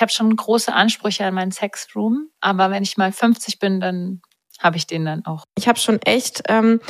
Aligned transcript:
ich 0.00 0.02
habe 0.02 0.12
schon 0.12 0.34
große 0.34 0.72
Ansprüche 0.72 1.26
an 1.26 1.34
meinen 1.34 1.52
Sexroom, 1.52 2.30
aber 2.40 2.70
wenn 2.70 2.82
ich 2.82 2.96
mal 2.96 3.12
50 3.12 3.58
bin, 3.58 3.82
dann 3.82 4.22
habe 4.58 4.78
ich 4.78 4.86
den 4.86 5.04
dann 5.04 5.26
auch. 5.26 5.44
Ich 5.56 5.68
habe 5.68 5.78
schon 5.78 6.00
echt 6.00 6.40
ähm, 6.48 6.80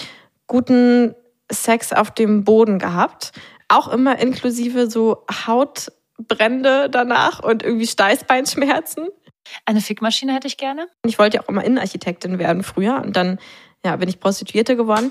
guten 0.47 1.17
Sex 1.51 1.93
auf 1.93 2.13
dem 2.13 2.45
Boden 2.45 2.79
gehabt. 2.79 3.33
Auch 3.67 3.89
immer 3.89 4.21
inklusive 4.21 4.89
so 4.89 5.25
Hautbrände 5.29 6.89
danach 6.89 7.43
und 7.43 7.65
irgendwie 7.65 7.89
Steißbeinschmerzen. 7.89 9.09
Eine 9.67 9.81
Fickmaschine 9.81 10.33
hätte 10.33 10.47
ich 10.47 10.57
gerne. 10.57 10.87
Ich 11.05 11.19
wollte 11.19 11.39
ja 11.39 11.43
auch 11.43 11.49
immer 11.49 11.65
Innenarchitektin 11.65 12.39
werden 12.39 12.63
früher 12.63 13.03
und 13.05 13.17
dann 13.17 13.41
ja, 13.85 13.97
bin 13.97 14.09
ich 14.09 14.21
Prostituierte 14.21 14.77
geworden. 14.77 15.11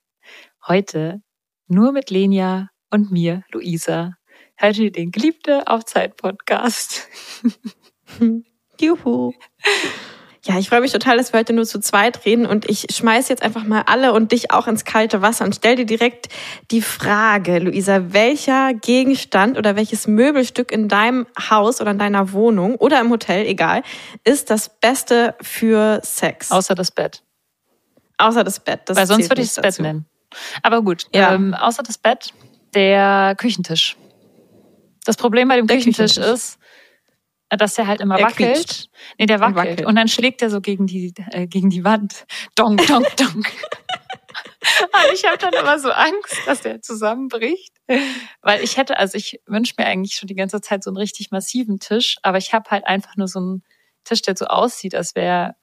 Heute 0.67 1.21
nur 1.67 1.91
mit 1.91 2.11
Lenia 2.11 2.69
und 2.91 3.11
mir, 3.11 3.43
Luisa. 3.51 4.13
Ihr 4.61 4.91
den 4.91 5.11
Geliebte 5.11 5.67
auf 5.67 5.85
Zeit 5.85 6.17
Podcast. 6.17 7.07
Juhu. 8.79 9.33
Ja, 10.45 10.59
ich 10.59 10.69
freue 10.69 10.81
mich 10.81 10.91
total, 10.91 11.17
dass 11.17 11.33
wir 11.33 11.39
heute 11.39 11.53
nur 11.53 11.65
zu 11.65 11.79
zweit 11.79 12.25
reden 12.25 12.45
und 12.45 12.69
ich 12.69 12.85
schmeiß 12.91 13.29
jetzt 13.29 13.41
einfach 13.41 13.63
mal 13.63 13.83
alle 13.87 14.13
und 14.13 14.31
dich 14.31 14.51
auch 14.51 14.67
ins 14.67 14.85
kalte 14.85 15.23
Wasser 15.23 15.45
und 15.45 15.55
stell 15.55 15.77
dir 15.77 15.85
direkt 15.85 16.29
die 16.69 16.81
Frage, 16.83 17.57
Luisa, 17.57 18.13
welcher 18.13 18.75
Gegenstand 18.75 19.57
oder 19.57 19.75
welches 19.75 20.05
Möbelstück 20.05 20.71
in 20.71 20.87
deinem 20.87 21.25
Haus 21.49 21.81
oder 21.81 21.91
in 21.91 21.99
deiner 21.99 22.33
Wohnung 22.33 22.75
oder 22.75 22.99
im 23.01 23.09
Hotel, 23.09 23.47
egal, 23.47 23.81
ist 24.23 24.51
das 24.51 24.79
Beste 24.79 25.33
für 25.41 26.01
Sex? 26.03 26.51
Außer 26.51 26.75
das 26.75 26.91
Bett. 26.91 27.23
Außer 28.19 28.43
das 28.43 28.59
Bett. 28.59 28.81
Das 28.85 28.97
Weil 28.97 29.07
sonst 29.07 29.29
würde 29.29 29.41
ich 29.41 29.53
das 29.53 29.63
Bett 29.63 29.79
nennen. 29.79 30.05
Aber 30.63 30.81
gut, 30.81 31.07
ja. 31.13 31.33
ähm, 31.33 31.53
außer 31.53 31.83
das 31.83 31.97
Bett, 31.97 32.33
der 32.73 33.35
Küchentisch. 33.37 33.97
Das 35.05 35.17
Problem 35.17 35.47
bei 35.47 35.55
dem 35.55 35.67
Küchentisch, 35.67 36.15
Küchentisch 36.15 36.33
ist, 36.33 36.59
dass 37.49 37.75
der 37.75 37.87
halt 37.87 38.01
immer 38.01 38.17
der 38.17 38.27
wackelt. 38.27 38.55
Quietscht. 38.55 38.89
Nee, 39.17 39.25
der 39.25 39.39
wackelt. 39.39 39.57
wackelt. 39.57 39.85
Und 39.85 39.95
dann 39.95 40.07
schlägt 40.07 40.41
er 40.41 40.49
so 40.49 40.61
gegen 40.61 40.87
die, 40.87 41.13
äh, 41.31 41.47
gegen 41.47 41.69
die 41.69 41.83
Wand. 41.83 42.25
Donk, 42.55 42.85
donk, 42.87 43.15
donk. 43.17 43.51
Ich 45.13 45.25
habe 45.25 45.37
dann 45.37 45.53
immer 45.53 45.79
so 45.79 45.89
Angst, 45.91 46.37
dass 46.45 46.61
der 46.61 46.81
zusammenbricht. 46.81 47.73
Weil 48.41 48.63
ich 48.63 48.77
hätte, 48.77 48.97
also 48.97 49.17
ich 49.17 49.41
wünsche 49.45 49.73
mir 49.77 49.85
eigentlich 49.85 50.13
schon 50.13 50.27
die 50.27 50.35
ganze 50.35 50.61
Zeit 50.61 50.83
so 50.83 50.89
einen 50.89 50.97
richtig 50.97 51.31
massiven 51.31 51.79
Tisch, 51.79 52.17
aber 52.21 52.37
ich 52.37 52.53
habe 52.53 52.69
halt 52.69 52.85
einfach 52.85 53.17
nur 53.17 53.27
so 53.27 53.39
einen 53.39 53.63
Tisch, 54.03 54.21
der 54.21 54.37
so 54.37 54.45
aussieht, 54.45 54.95
als 54.95 55.15
wäre 55.15 55.55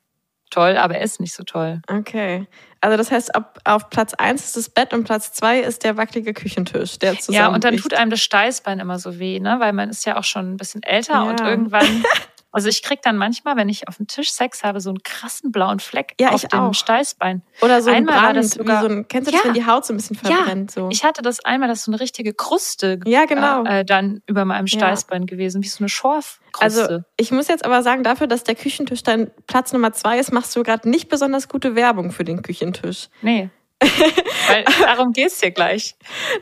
toll, 0.50 0.76
aber 0.76 0.96
er 0.96 1.02
ist 1.02 1.20
nicht 1.20 1.34
so 1.34 1.42
toll. 1.42 1.80
Okay. 1.88 2.46
Also 2.80 2.96
das 2.96 3.10
heißt, 3.10 3.34
ab, 3.34 3.58
auf 3.64 3.90
Platz 3.90 4.14
eins 4.14 4.44
ist 4.44 4.56
das 4.56 4.68
Bett 4.68 4.92
und 4.92 5.04
Platz 5.04 5.32
zwei 5.32 5.60
ist 5.60 5.84
der 5.84 5.96
wackelige 5.96 6.32
Küchentisch, 6.32 6.98
der 6.98 7.18
zusammen. 7.18 7.36
Ja, 7.36 7.48
und 7.48 7.64
dann 7.64 7.76
tut 7.76 7.94
einem 7.94 8.10
das 8.10 8.20
Steißbein 8.20 8.78
immer 8.78 8.98
so 8.98 9.18
weh, 9.18 9.40
ne? 9.40 9.56
Weil 9.58 9.72
man 9.72 9.90
ist 9.90 10.06
ja 10.06 10.16
auch 10.16 10.24
schon 10.24 10.52
ein 10.52 10.56
bisschen 10.56 10.82
älter 10.82 11.14
ja. 11.14 11.22
und 11.22 11.40
irgendwann 11.40 12.04
Also 12.58 12.70
ich 12.70 12.82
krieg 12.82 13.02
dann 13.02 13.16
manchmal, 13.16 13.54
wenn 13.54 13.68
ich 13.68 13.86
auf 13.86 13.98
dem 13.98 14.08
Tisch 14.08 14.32
Sex 14.32 14.64
habe, 14.64 14.80
so 14.80 14.90
einen 14.90 15.04
krassen 15.04 15.52
blauen 15.52 15.78
Fleck 15.78 16.14
ja, 16.18 16.30
auf 16.30 16.44
dem 16.44 16.58
auch. 16.58 16.74
Steißbein. 16.74 17.42
Oder 17.62 17.82
so 17.82 17.88
einmal 17.88 18.16
ein 18.16 18.20
Brand, 18.20 18.26
war 18.26 18.34
das 18.34 18.50
sogar, 18.50 18.82
so 18.82 18.88
ein, 18.88 19.06
kennst 19.06 19.28
du 19.28 19.30
das, 19.30 19.42
ja, 19.42 19.46
wenn 19.46 19.54
die 19.54 19.64
Haut 19.64 19.86
so 19.86 19.92
ein 19.92 19.96
bisschen 19.96 20.16
verbrennt? 20.16 20.74
Ja, 20.74 20.82
so. 20.82 20.88
ich 20.90 21.04
hatte 21.04 21.22
das 21.22 21.38
einmal, 21.44 21.68
das 21.68 21.78
ist 21.78 21.84
so 21.84 21.92
eine 21.92 22.00
richtige 22.00 22.34
Kruste 22.34 22.98
ja, 23.06 23.26
genau. 23.26 23.62
Äh, 23.62 23.84
dann 23.84 24.22
über 24.26 24.44
meinem 24.44 24.66
Steißbein 24.66 25.26
gewesen, 25.26 25.62
wie 25.62 25.68
so 25.68 25.78
eine 25.78 25.88
Schorfkruste. 25.88 26.82
Also 26.82 27.04
ich 27.16 27.30
muss 27.30 27.46
jetzt 27.46 27.64
aber 27.64 27.84
sagen, 27.84 28.02
dafür, 28.02 28.26
dass 28.26 28.42
der 28.42 28.56
Küchentisch 28.56 29.04
dann 29.04 29.30
Platz 29.46 29.72
Nummer 29.72 29.92
zwei 29.92 30.18
ist, 30.18 30.32
machst 30.32 30.56
du 30.56 30.64
gerade 30.64 30.90
nicht 30.90 31.08
besonders 31.08 31.48
gute 31.48 31.76
Werbung 31.76 32.10
für 32.10 32.24
den 32.24 32.42
Küchentisch. 32.42 33.08
Nee. 33.22 33.50
Weil 33.80 34.64
darum 34.80 35.12
geht's 35.12 35.38
dir 35.38 35.52
gleich. 35.52 35.94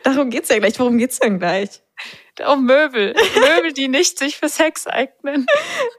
darum 0.03 0.31
geht's 0.31 0.49
ja 0.49 0.59
gleich. 0.61 0.81
Worum 0.81 0.97
geht's 0.97 1.19
denn 1.19 1.39
gleich? 1.39 1.83
Um 2.41 2.65
Möbel. 2.65 3.15
Möbel, 3.35 3.73
die 3.73 3.89
nicht 3.89 4.19
sich 4.19 4.37
für 4.37 4.49
Sex 4.49 4.87
eignen. 4.87 5.47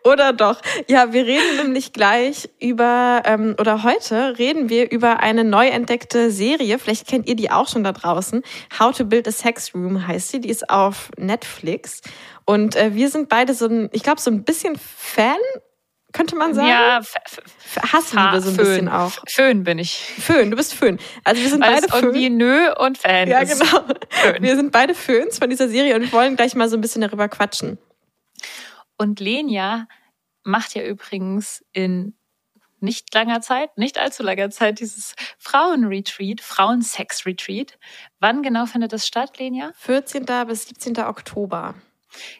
Oder 0.03 0.33
doch. 0.33 0.61
Ja, 0.87 1.13
wir 1.13 1.25
reden 1.25 1.57
nämlich 1.57 1.93
gleich 1.93 2.49
über, 2.59 3.23
ähm, 3.25 3.55
oder 3.59 3.83
heute 3.83 4.37
reden 4.37 4.69
wir 4.69 4.91
über 4.91 5.21
eine 5.21 5.43
neu 5.43 5.67
entdeckte 5.67 6.31
Serie. 6.31 6.79
Vielleicht 6.79 7.07
kennt 7.07 7.27
ihr 7.27 7.35
die 7.35 7.51
auch 7.51 7.67
schon 7.67 7.83
da 7.83 7.91
draußen. 7.91 8.43
How 8.79 8.95
to 8.95 9.05
Build 9.05 9.27
a 9.27 9.31
Sex 9.31 9.73
Room 9.73 10.07
heißt 10.07 10.29
sie. 10.29 10.41
Die 10.41 10.49
ist 10.49 10.69
auf 10.69 11.09
Netflix. 11.17 12.01
Und 12.45 12.75
äh, 12.75 12.93
wir 12.93 13.09
sind 13.09 13.29
beide 13.29 13.53
so 13.53 13.67
ein, 13.67 13.89
ich 13.91 14.03
glaube, 14.03 14.21
so 14.21 14.31
ein 14.31 14.43
bisschen 14.43 14.75
Fan 14.77 15.37
könnte 16.13 16.35
man 16.35 16.53
sagen. 16.53 16.67
Ja, 16.67 17.01
Hassliebe 17.91 18.41
so 18.41 18.49
ein 18.49 18.55
Föhn. 18.55 18.65
bisschen 18.65 18.89
auch. 18.89 19.11
Föhn 19.27 19.63
bin 19.63 19.77
ich. 19.79 19.97
Föhn, 19.97 20.49
du 20.49 20.57
bist 20.57 20.73
Föhn. 20.73 20.99
Also 21.23 21.41
wir 21.41 21.49
sind 21.49 21.61
Weil 21.61 21.73
beide 21.75 21.87
Föhn. 21.89 22.03
irgendwie 22.03 22.29
Nö 22.29 22.73
und 22.75 22.97
Fan. 22.97 23.27
Ja, 23.27 23.43
genau. 23.43 23.83
Föhn. 24.09 24.41
Wir 24.41 24.55
sind 24.55 24.71
beide 24.71 24.95
Föhns 24.95 25.37
von 25.39 25.49
dieser 25.49 25.69
Serie 25.69 25.95
und 25.95 26.11
wollen 26.13 26.35
gleich 26.35 26.55
mal 26.55 26.69
so 26.69 26.77
ein 26.77 26.81
bisschen 26.81 27.01
darüber 27.01 27.27
quatschen. 27.29 27.77
Und 28.97 29.19
Lenia 29.19 29.87
macht 30.43 30.73
ja 30.75 30.83
übrigens 30.83 31.63
in 31.73 32.15
nicht 32.79 33.13
langer 33.13 33.41
Zeit, 33.41 33.75
nicht 33.77 33.97
allzu 33.97 34.23
langer 34.23 34.49
Zeit, 34.49 34.79
dieses 34.79 35.15
Frauenretreat, 35.39 36.41
Frauensex-Retreat. 36.41 37.77
Wann 38.19 38.43
genau 38.43 38.65
findet 38.67 38.93
das 38.93 39.07
statt, 39.07 39.39
Lenia? 39.39 39.71
14. 39.77 40.25
bis 40.47 40.67
17. 40.67 40.99
Oktober. 40.99 41.75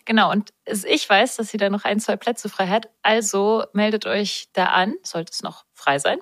Genau, 0.06 0.32
und 0.32 0.54
ich 0.66 1.10
weiß, 1.10 1.38
dass 1.38 1.50
sie 1.50 1.58
da 1.58 1.70
noch 1.70 1.84
ein, 1.84 2.00
zwei 2.00 2.16
Plätze 2.18 2.50
frei 2.50 2.68
hat. 2.68 2.90
Also 3.02 3.66
meldet 3.74 4.06
euch 4.06 4.48
da 4.54 4.68
an, 4.68 4.96
sollte 5.04 5.32
es 5.34 5.42
noch 5.42 5.66
frei 5.74 6.00
sein. 6.00 6.20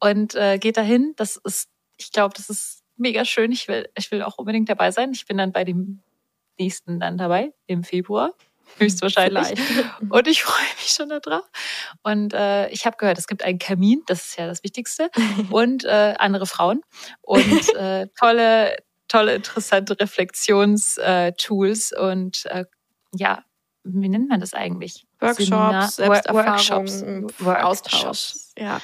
Und 0.00 0.34
äh, 0.34 0.58
geht 0.58 0.76
dahin. 0.76 1.14
Das 1.16 1.36
ist, 1.36 1.68
ich 1.96 2.12
glaube, 2.12 2.34
das 2.36 2.50
ist 2.50 2.82
mega 2.96 3.24
schön. 3.24 3.52
Ich 3.52 3.68
will, 3.68 3.88
ich 3.96 4.10
will 4.10 4.22
auch 4.22 4.38
unbedingt 4.38 4.68
dabei 4.68 4.90
sein. 4.90 5.12
Ich 5.12 5.26
bin 5.26 5.38
dann 5.38 5.52
bei 5.52 5.64
dem 5.64 6.02
nächsten 6.58 7.00
dann 7.00 7.16
dabei, 7.18 7.52
im 7.66 7.84
Februar. 7.84 8.32
Höchstwahrscheinlich. 8.76 9.58
Und 10.08 10.28
ich 10.28 10.42
freue 10.44 10.74
mich 10.76 10.90
schon 10.90 11.08
darauf. 11.08 11.44
Und 12.02 12.34
äh, 12.34 12.68
ich 12.68 12.84
habe 12.86 12.96
gehört, 12.96 13.18
es 13.18 13.26
gibt 13.26 13.42
einen 13.42 13.58
Kamin, 13.58 14.02
das 14.06 14.26
ist 14.26 14.38
ja 14.38 14.46
das 14.46 14.62
Wichtigste, 14.62 15.10
und 15.50 15.84
äh, 15.84 16.14
andere 16.18 16.46
Frauen 16.46 16.82
und 17.22 17.74
äh, 17.74 18.08
tolle, 18.18 18.76
tolle, 19.08 19.34
interessante 19.34 19.98
Reflexionstools 19.98 21.92
äh, 21.92 21.98
und 21.98 22.46
äh, 22.46 22.64
ja, 23.14 23.44
wie 23.84 24.08
nennt 24.08 24.28
man 24.28 24.40
das 24.40 24.54
eigentlich? 24.54 25.06
Workshops, 25.20 25.98
Workshops, 25.98 27.04
Austausch. 27.44 28.34
Ja. 28.58 28.80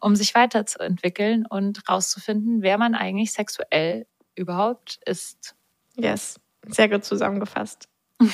Um 0.00 0.16
sich 0.16 0.34
weiterzuentwickeln 0.34 1.46
und 1.46 1.88
rauszufinden, 1.88 2.62
wer 2.62 2.78
man 2.78 2.94
eigentlich 2.94 3.32
sexuell 3.32 4.06
überhaupt 4.34 5.00
ist. 5.06 5.54
Yes, 5.96 6.38
sehr 6.68 6.88
gut 6.88 7.04
zusammengefasst. 7.04 7.88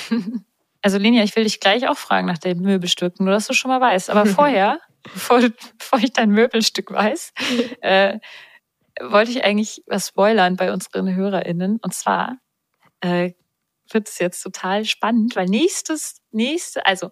Also 0.82 0.98
Lenia, 0.98 1.22
ich 1.22 1.36
will 1.36 1.44
dich 1.44 1.60
gleich 1.60 1.86
auch 1.88 1.98
fragen 1.98 2.26
nach 2.26 2.38
den 2.38 2.60
Möbelstücken, 2.60 3.24
nur 3.24 3.34
dass 3.34 3.46
du 3.46 3.52
schon 3.52 3.70
mal 3.70 3.81
weißt. 3.81 4.10
Aber 4.10 4.26
vorher, 4.26 4.81
bevor, 5.02 5.40
bevor 5.78 5.98
ich 5.98 6.12
dein 6.12 6.31
Möbelstück 6.31 6.90
weiß, 6.90 7.32
äh, 7.81 8.19
wollte 9.00 9.31
ich 9.31 9.44
eigentlich 9.44 9.82
was 9.86 10.08
spoilern 10.08 10.56
bei 10.56 10.72
unseren 10.72 11.14
HörerInnen. 11.14 11.78
Und 11.82 11.94
zwar 11.94 12.38
äh, 13.00 13.32
wird 13.92 14.08
es 14.08 14.19
jetzt 14.19 14.42
total 14.42 14.84
spannend, 14.84 15.37
weil 15.37 15.46
nächstes, 15.46 16.20
nächste, 16.31 16.84
also, 16.87 17.10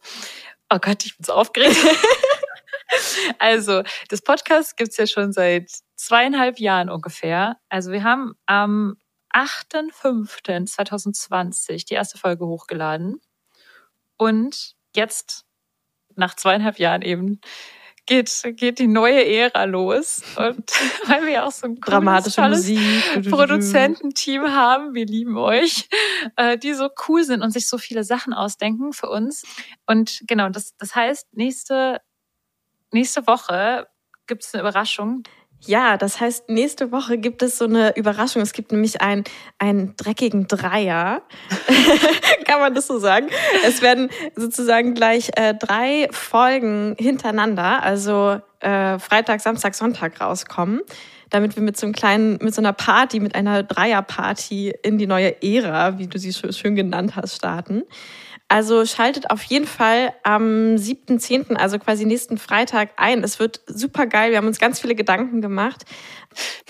oh 0.70 0.78
Gott, 0.78 1.04
ich 1.04 1.16
bin 1.16 1.24
so 1.24 1.34
aufgeregt. 1.34 1.76
also, 3.38 3.82
das 4.08 4.22
Podcast 4.22 4.76
gibt's 4.76 4.96
ja 4.96 5.06
schon 5.06 5.32
seit 5.32 5.70
zweieinhalb 5.96 6.58
Jahren 6.58 6.90
ungefähr. 6.90 7.56
Also 7.68 7.92
wir 7.92 8.02
haben 8.04 8.34
am 8.46 8.96
8.5.2020 9.34 11.86
die 11.86 11.94
erste 11.94 12.18
Folge 12.18 12.46
hochgeladen. 12.46 13.20
Und 14.16 14.74
jetzt, 14.94 15.44
nach 16.16 16.34
zweieinhalb 16.34 16.78
Jahren 16.78 17.02
eben, 17.02 17.40
geht, 18.08 18.42
geht 18.56 18.78
die 18.78 18.88
neue 18.88 19.24
Ära 19.24 19.64
los. 19.64 20.22
Und 20.36 20.70
weil 21.06 21.26
wir 21.26 21.46
auch 21.46 21.52
so 21.52 21.66
ein 21.66 21.74
cooles, 21.74 21.90
Dramatische 21.90 22.40
tolles. 22.40 23.30
Produzententeam 23.30 24.48
haben, 24.48 24.94
wir 24.94 25.06
lieben 25.06 25.36
euch, 25.36 25.88
äh, 26.36 26.58
die 26.58 26.74
so 26.74 26.88
cool 27.06 27.22
sind 27.22 27.42
und 27.42 27.52
sich 27.52 27.68
so 27.68 27.78
viele 27.78 28.02
Sachen 28.02 28.32
ausdenken 28.32 28.92
für 28.92 29.08
uns. 29.08 29.44
Und 29.86 30.22
genau, 30.26 30.48
das, 30.48 30.74
das 30.78 30.94
heißt, 30.94 31.28
nächste, 31.34 32.00
nächste 32.92 33.26
Woche 33.26 33.86
gibt 34.26 34.44
es 34.44 34.54
eine 34.54 34.62
Überraschung. 34.62 35.22
Ja, 35.66 35.96
das 35.96 36.20
heißt, 36.20 36.48
nächste 36.48 36.92
Woche 36.92 37.18
gibt 37.18 37.42
es 37.42 37.58
so 37.58 37.64
eine 37.64 37.96
Überraschung. 37.96 38.42
Es 38.42 38.52
gibt 38.52 38.70
nämlich 38.70 39.00
einen, 39.00 39.24
einen 39.58 39.96
dreckigen 39.96 40.46
Dreier. 40.46 41.22
Kann 42.44 42.60
man 42.60 42.74
das 42.74 42.86
so 42.86 42.98
sagen? 42.98 43.26
Es 43.66 43.82
werden 43.82 44.08
sozusagen 44.36 44.94
gleich 44.94 45.30
äh, 45.36 45.54
drei 45.54 46.08
Folgen 46.12 46.94
hintereinander, 46.98 47.82
also 47.82 48.40
äh, 48.60 48.98
Freitag, 48.98 49.40
Samstag, 49.40 49.74
Sonntag 49.74 50.20
rauskommen, 50.20 50.80
damit 51.30 51.56
wir 51.56 51.62
mit 51.62 51.76
so 51.76 51.86
einem 51.86 51.94
kleinen, 51.94 52.38
mit 52.40 52.54
so 52.54 52.60
einer 52.60 52.72
Party, 52.72 53.20
mit 53.20 53.34
einer 53.34 53.62
Dreierparty 53.62 54.74
in 54.82 54.96
die 54.96 55.06
neue 55.06 55.42
Ära, 55.42 55.98
wie 55.98 56.06
du 56.06 56.18
sie 56.18 56.32
schön 56.32 56.52
schön 56.52 56.74
genannt 56.76 57.16
hast, 57.16 57.36
starten. 57.36 57.82
Also 58.50 58.86
schaltet 58.86 59.30
auf 59.30 59.42
jeden 59.42 59.66
Fall 59.66 60.14
am 60.22 60.76
7.10., 60.76 61.54
also 61.56 61.78
quasi 61.78 62.06
nächsten 62.06 62.38
Freitag 62.38 62.90
ein. 62.96 63.22
Es 63.22 63.38
wird 63.38 63.60
super 63.66 64.06
geil. 64.06 64.30
Wir 64.30 64.38
haben 64.38 64.46
uns 64.46 64.58
ganz 64.58 64.80
viele 64.80 64.94
Gedanken 64.94 65.42
gemacht. 65.42 65.84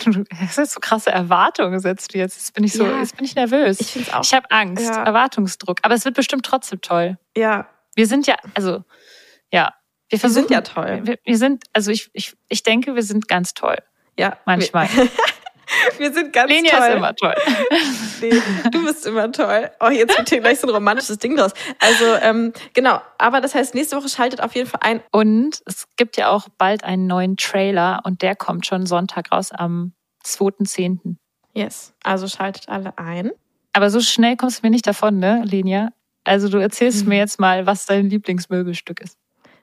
Du 0.04 0.24
hast 0.34 0.58
jetzt 0.58 0.72
so 0.74 0.80
krasse 0.80 1.10
Erwartungen 1.10 1.72
gesetzt 1.72 2.12
du 2.14 2.18
jetzt. 2.18 2.36
Jetzt 2.36 2.52
bin 2.54 2.64
ich 2.64 2.72
so, 2.72 2.84
Ja. 2.84 2.98
jetzt 2.98 3.16
bin 3.16 3.24
ich 3.24 3.36
nervös. 3.36 3.80
Ich 3.80 3.92
finde 3.92 4.08
es 4.08 4.14
auch. 4.14 4.24
Ich 4.24 4.34
habe 4.34 4.50
Angst, 4.50 4.84
Ja. 4.86 5.04
Erwartungsdruck. 5.04 5.78
Aber 5.82 5.94
es 5.94 6.04
wird 6.04 6.16
bestimmt 6.16 6.44
trotzdem 6.44 6.80
toll. 6.80 7.16
ja, 7.36 7.68
Wir 7.94 8.06
sind 8.08 8.26
ja, 8.26 8.34
also, 8.54 8.82
ja. 9.52 9.72
Wir 10.10 10.12
wir 10.12 10.18
versuchen, 10.20 10.48
sind 10.48 10.50
ja 10.50 10.62
toll. 10.62 11.00
Wir, 11.04 11.18
wir 11.24 11.36
sind, 11.38 11.64
also 11.74 11.90
ich, 11.92 12.10
ich, 12.12 12.34
ich 12.48 12.62
denke, 12.64 12.94
wir 12.96 13.02
sind 13.02 13.28
ganz 13.28 13.54
toll. 13.54 13.76
Ja, 14.18 14.36
Manchmal. 14.46 14.88
Wir, 15.98 16.12
sind 16.12 16.32
ganz 16.32 16.50
Lenia 16.50 16.70
toll. 16.76 16.88
ist 16.88 16.94
immer 16.96 17.14
toll. 17.14 17.34
Nee, 18.20 18.32
du 18.72 18.84
bist 18.84 19.06
immer 19.06 19.30
toll. 19.30 19.70
Oh, 19.78 19.90
jetzt 19.90 20.18
wird 20.18 20.28
hier 20.28 20.40
gleich 20.40 20.58
so 20.58 20.66
ein 20.66 20.74
romantisches 20.74 21.18
Ding 21.18 21.36
draus. 21.36 21.52
Also, 21.78 22.04
ähm, 22.20 22.52
genau. 22.74 23.00
Aber 23.18 23.40
das 23.40 23.54
heißt, 23.54 23.76
nächste 23.76 23.96
Woche 23.96 24.08
schaltet 24.08 24.40
auf 24.40 24.56
jeden 24.56 24.68
Fall 24.68 24.80
ein. 24.82 25.00
Und 25.12 25.60
es 25.66 25.84
gibt 25.96 26.16
ja 26.16 26.28
auch 26.30 26.48
bald 26.58 26.82
einen 26.82 27.06
neuen 27.06 27.36
Trailer 27.36 28.00
und 28.04 28.22
der 28.22 28.34
kommt 28.34 28.66
schon 28.66 28.86
Sonntag 28.86 29.30
raus 29.30 29.52
am 29.52 29.92
2.10. 30.24 31.14
Yes. 31.54 31.94
Also 32.02 32.26
schaltet 32.26 32.68
alle 32.68 32.98
ein. 32.98 33.30
Aber 33.72 33.90
so 33.90 34.00
schnell 34.00 34.36
kommst 34.36 34.58
du 34.62 34.66
mir 34.66 34.70
nicht 34.70 34.86
davon, 34.86 35.18
ne, 35.20 35.42
Lenia? 35.44 35.90
Also 36.24 36.48
du 36.48 36.58
erzählst 36.58 37.04
Mhm. 37.04 37.10
mir 37.10 37.18
jetzt 37.18 37.38
mal, 37.38 37.66
was 37.66 37.86
dein 37.86 38.10
Lieblingsmöbelstück 38.10 39.00
ist. 39.00 39.16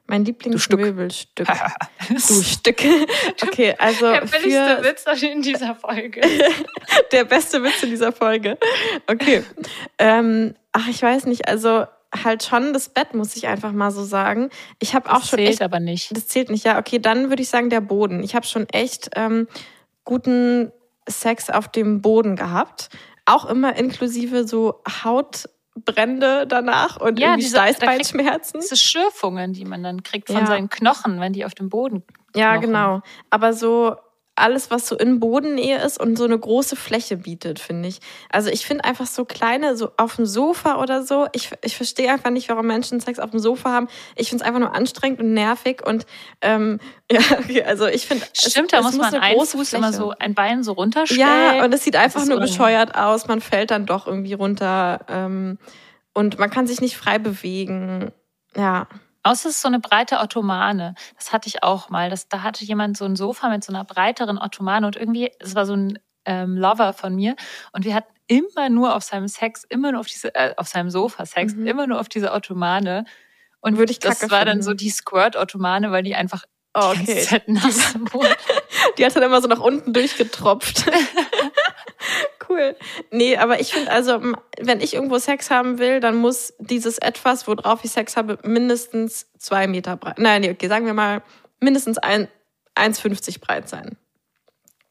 Mein 0.08 0.24
Stück. 0.24 0.44
Lieblingsmöbelstück. 0.44 1.48
Du 2.10 2.44
Stück. 2.44 2.82
Okay, 3.42 3.76
also 3.78 4.12
Der 4.12 4.22
billigste 4.22 4.78
für 4.78 4.84
Witz 4.84 5.24
in 5.24 5.42
dieser 5.42 5.76
Folge. 5.76 6.22
der 7.12 7.24
beste 7.26 7.64
Witz 7.64 7.84
in 7.84 7.90
dieser 7.90 8.12
Folge. 8.12 8.58
Okay. 9.08 9.44
Ähm, 9.98 10.56
ach, 10.72 10.88
ich 10.88 11.02
weiß 11.02 11.26
nicht. 11.26 11.48
Also 11.48 11.86
halt 12.24 12.44
schon 12.44 12.72
das 12.72 12.90
Bett, 12.90 13.14
muss 13.14 13.36
ich 13.36 13.48
einfach 13.48 13.72
mal 13.72 13.92
so 13.92 14.04
sagen. 14.04 14.50
Ich 14.80 14.94
habe 14.94 15.10
auch 15.10 15.20
Das 15.20 15.30
schon 15.30 15.40
zählt 15.40 15.50
echt 15.50 15.62
aber 15.62 15.80
nicht. 15.80 16.16
Das 16.16 16.28
zählt 16.28 16.50
nicht, 16.50 16.66
ja. 16.66 16.78
Okay, 16.78 17.00
dann 17.00 17.30
würde 17.30 17.42
ich 17.42 17.50
sagen 17.50 17.70
der 17.70 17.82
Boden. 17.82 18.24
Ich 18.24 18.36
habe 18.36 18.46
schon 18.46 18.70
echt 18.70 19.10
ähm, 19.16 19.48
guten 20.04 20.72
Sex 21.08 21.50
auf 21.50 21.68
dem 21.68 22.02
Boden 22.02 22.36
gehabt. 22.36 22.90
Auch 23.26 23.46
immer 23.46 23.76
inklusive 23.76 24.48
so 24.48 24.82
Hautbrände 25.78 26.46
danach 26.48 26.98
und 26.98 27.20
Ja, 27.20 27.28
irgendwie 27.30 27.44
diese- 27.44 27.58
Steißbeinschmerzen. 27.58 28.60
Diese 28.62 28.78
Schürfungen, 28.78 29.54
die 29.54 29.66
man 29.66 29.84
dann 29.84 30.04
kriegt 30.04 30.28
von 30.28 30.38
Ja. 30.42 30.46
seinen 30.48 30.70
Knochen, 30.70 31.20
wenn 31.20 31.34
die 31.34 31.46
auf 31.46 31.54
dem 31.54 31.70
Boden. 31.70 32.04
Ja, 32.36 32.54
Knochen. 32.54 32.68
genau. 32.68 33.02
Aber 33.30 33.54
so 33.54 33.96
alles, 34.36 34.70
was 34.70 34.88
so 34.88 34.98
in 34.98 35.20
Bodennähe 35.20 35.82
ist 35.82 36.00
und 36.00 36.18
so 36.18 36.26
eine 36.26 36.38
große 36.38 36.76
Fläche 36.76 37.18
bietet, 37.18 37.60
finde 37.60 37.88
ich. 37.90 38.00
Also 38.30 38.50
ich 38.50 38.66
finde 38.66 38.84
einfach 38.84 39.06
so 39.06 39.24
kleine, 39.24 39.78
so 39.78 39.92
auf 39.98 40.18
dem 40.18 40.26
Sofa 40.26 40.82
oder 40.82 41.04
so, 41.04 41.28
ich, 41.32 41.52
ich 41.64 41.78
verstehe 41.78 42.12
einfach 42.12 42.32
nicht, 42.32 42.50
warum 42.50 42.68
Menschen 42.68 43.00
Sex 43.00 43.20
auf 43.20 43.32
dem 43.32 43.40
Sofa 43.40 43.72
haben. 43.72 43.88
Ich 44.16 44.30
finde 44.30 44.44
es 44.44 44.48
einfach 44.48 44.60
nur 44.60 44.76
anstrengend 44.76 45.22
und 45.22 45.34
nervig 45.34 45.86
und 45.86 46.06
ähm, 46.42 46.80
ja, 47.12 47.20
okay, 47.40 47.64
also 47.64 47.88
ich 47.88 48.08
finde 48.08 48.26
Stimmt, 48.34 48.74
da 48.74 48.82
muss 48.82 48.98
man 48.98 49.14
einen 49.14 49.46
Fuß 49.46 49.74
immer 49.74 49.94
so, 49.94 50.14
ein 50.20 50.34
Bein 50.34 50.64
so 50.64 50.74
runterstellen. 50.74 51.22
Ja, 51.22 51.64
und 51.64 51.74
es 51.74 51.84
sieht 51.84 51.96
einfach 51.96 52.26
nur 52.26 52.40
bescheuert 52.40 52.96
aus. 52.96 53.28
Man 53.28 53.42
fällt 53.42 53.72
dann 53.72 53.86
doch 53.86 54.08
irgendwie 54.08 54.34
runter 54.34 55.06
ähm, 55.08 55.58
und 56.14 56.40
man 56.40 56.50
kann 56.50 56.68
sich 56.68 56.82
nicht 56.82 56.98
frei 56.98 57.20
bewegen. 57.20 58.12
Ja, 58.56 58.88
Außer 59.26 59.50
es 59.50 59.56
ist 59.56 59.62
so 59.64 59.68
eine 59.68 59.80
breite 59.80 60.20
Ottomane. 60.20 60.94
Das 61.18 61.34
hatte 61.34 61.48
ich 61.48 61.64
auch 61.64 61.90
mal. 61.90 62.12
Das, 62.12 62.28
da 62.30 62.44
hatte 62.44 62.64
jemand 62.64 62.96
so 62.96 63.06
ein 63.06 63.16
Sofa 63.16 63.50
mit 63.50 63.64
so 63.64 63.74
einer 63.74 63.84
breiteren 63.84 64.38
Ottomane 64.38 64.86
und 64.86 64.96
irgendwie, 64.98 65.32
es 65.40 65.56
war 65.56 65.66
so 65.66 65.74
ein 65.76 65.98
ähm, 66.26 66.56
Lover 66.58 66.94
von 66.94 67.16
mir 67.16 67.36
und 67.72 67.86
wir 67.86 67.96
hatten 67.96 68.14
immer 68.28 68.70
nur 68.70 68.96
auf 68.96 69.04
seinem 69.04 69.28
Sex, 69.28 69.64
immer 69.68 69.92
nur 69.92 70.02
auf 70.02 70.08
diese, 70.08 70.34
äh, 70.36 70.54
auf 70.58 70.68
seinem 70.68 70.92
Sofa 70.92 71.26
Sex, 71.26 71.56
Mhm. 71.56 71.66
immer 71.66 71.88
nur 71.88 72.00
auf 72.00 72.08
diese 72.08 72.34
Ottomane. 72.34 73.06
Und 73.62 73.78
Würde 73.80 73.92
ich 73.92 74.00
das 74.00 74.20
kacke 74.20 74.32
war 74.32 74.46
dann 74.46 74.58
finden. 74.58 74.64
so 74.64 74.74
die 74.76 74.92
Squirt-Ottomane, 74.92 75.92
weil 75.92 76.04
die 76.04 76.14
einfach 76.14 76.44
oh, 76.76 76.92
die 76.94 76.98
ganze 76.98 77.12
okay. 77.14 77.22
Zeit 77.24 77.48
nass 77.48 77.96
wurde. 78.12 78.30
Die 79.00 79.06
hat 79.06 79.16
dann 79.16 79.24
immer 79.24 79.42
so 79.42 79.48
nach 79.48 79.60
unten 79.60 79.92
durchgetropft. 79.92 80.86
cool. 82.50 82.76
Nee, 83.12 83.38
aber 83.38 83.60
ich 83.60 83.74
finde 83.74 83.92
also, 83.92 84.22
wenn 84.60 84.82
ich 84.82 84.94
irgendwo 84.94 85.18
Sex 85.18 85.50
haben 85.50 85.80
will, 85.80 86.00
dann 86.00 86.16
muss 86.16 86.54
dieses 86.60 86.98
etwas, 86.98 87.48
worauf 87.48 87.84
ich 87.84 87.92
Sex 87.92 88.18
habe, 88.18 88.38
mindestens 88.44 89.28
zwei 89.38 89.68
Meter 89.68 89.98
breit. 89.98 90.20
Nein, 90.20 90.42
nee, 90.42 90.52
okay, 90.52 90.68
sagen 90.68 90.86
wir 90.86 90.94
mal 90.94 91.22
mindestens 91.60 91.98
ein, 91.98 92.28
1,50 92.76 93.40
breit 93.40 93.70
sein. 93.70 93.98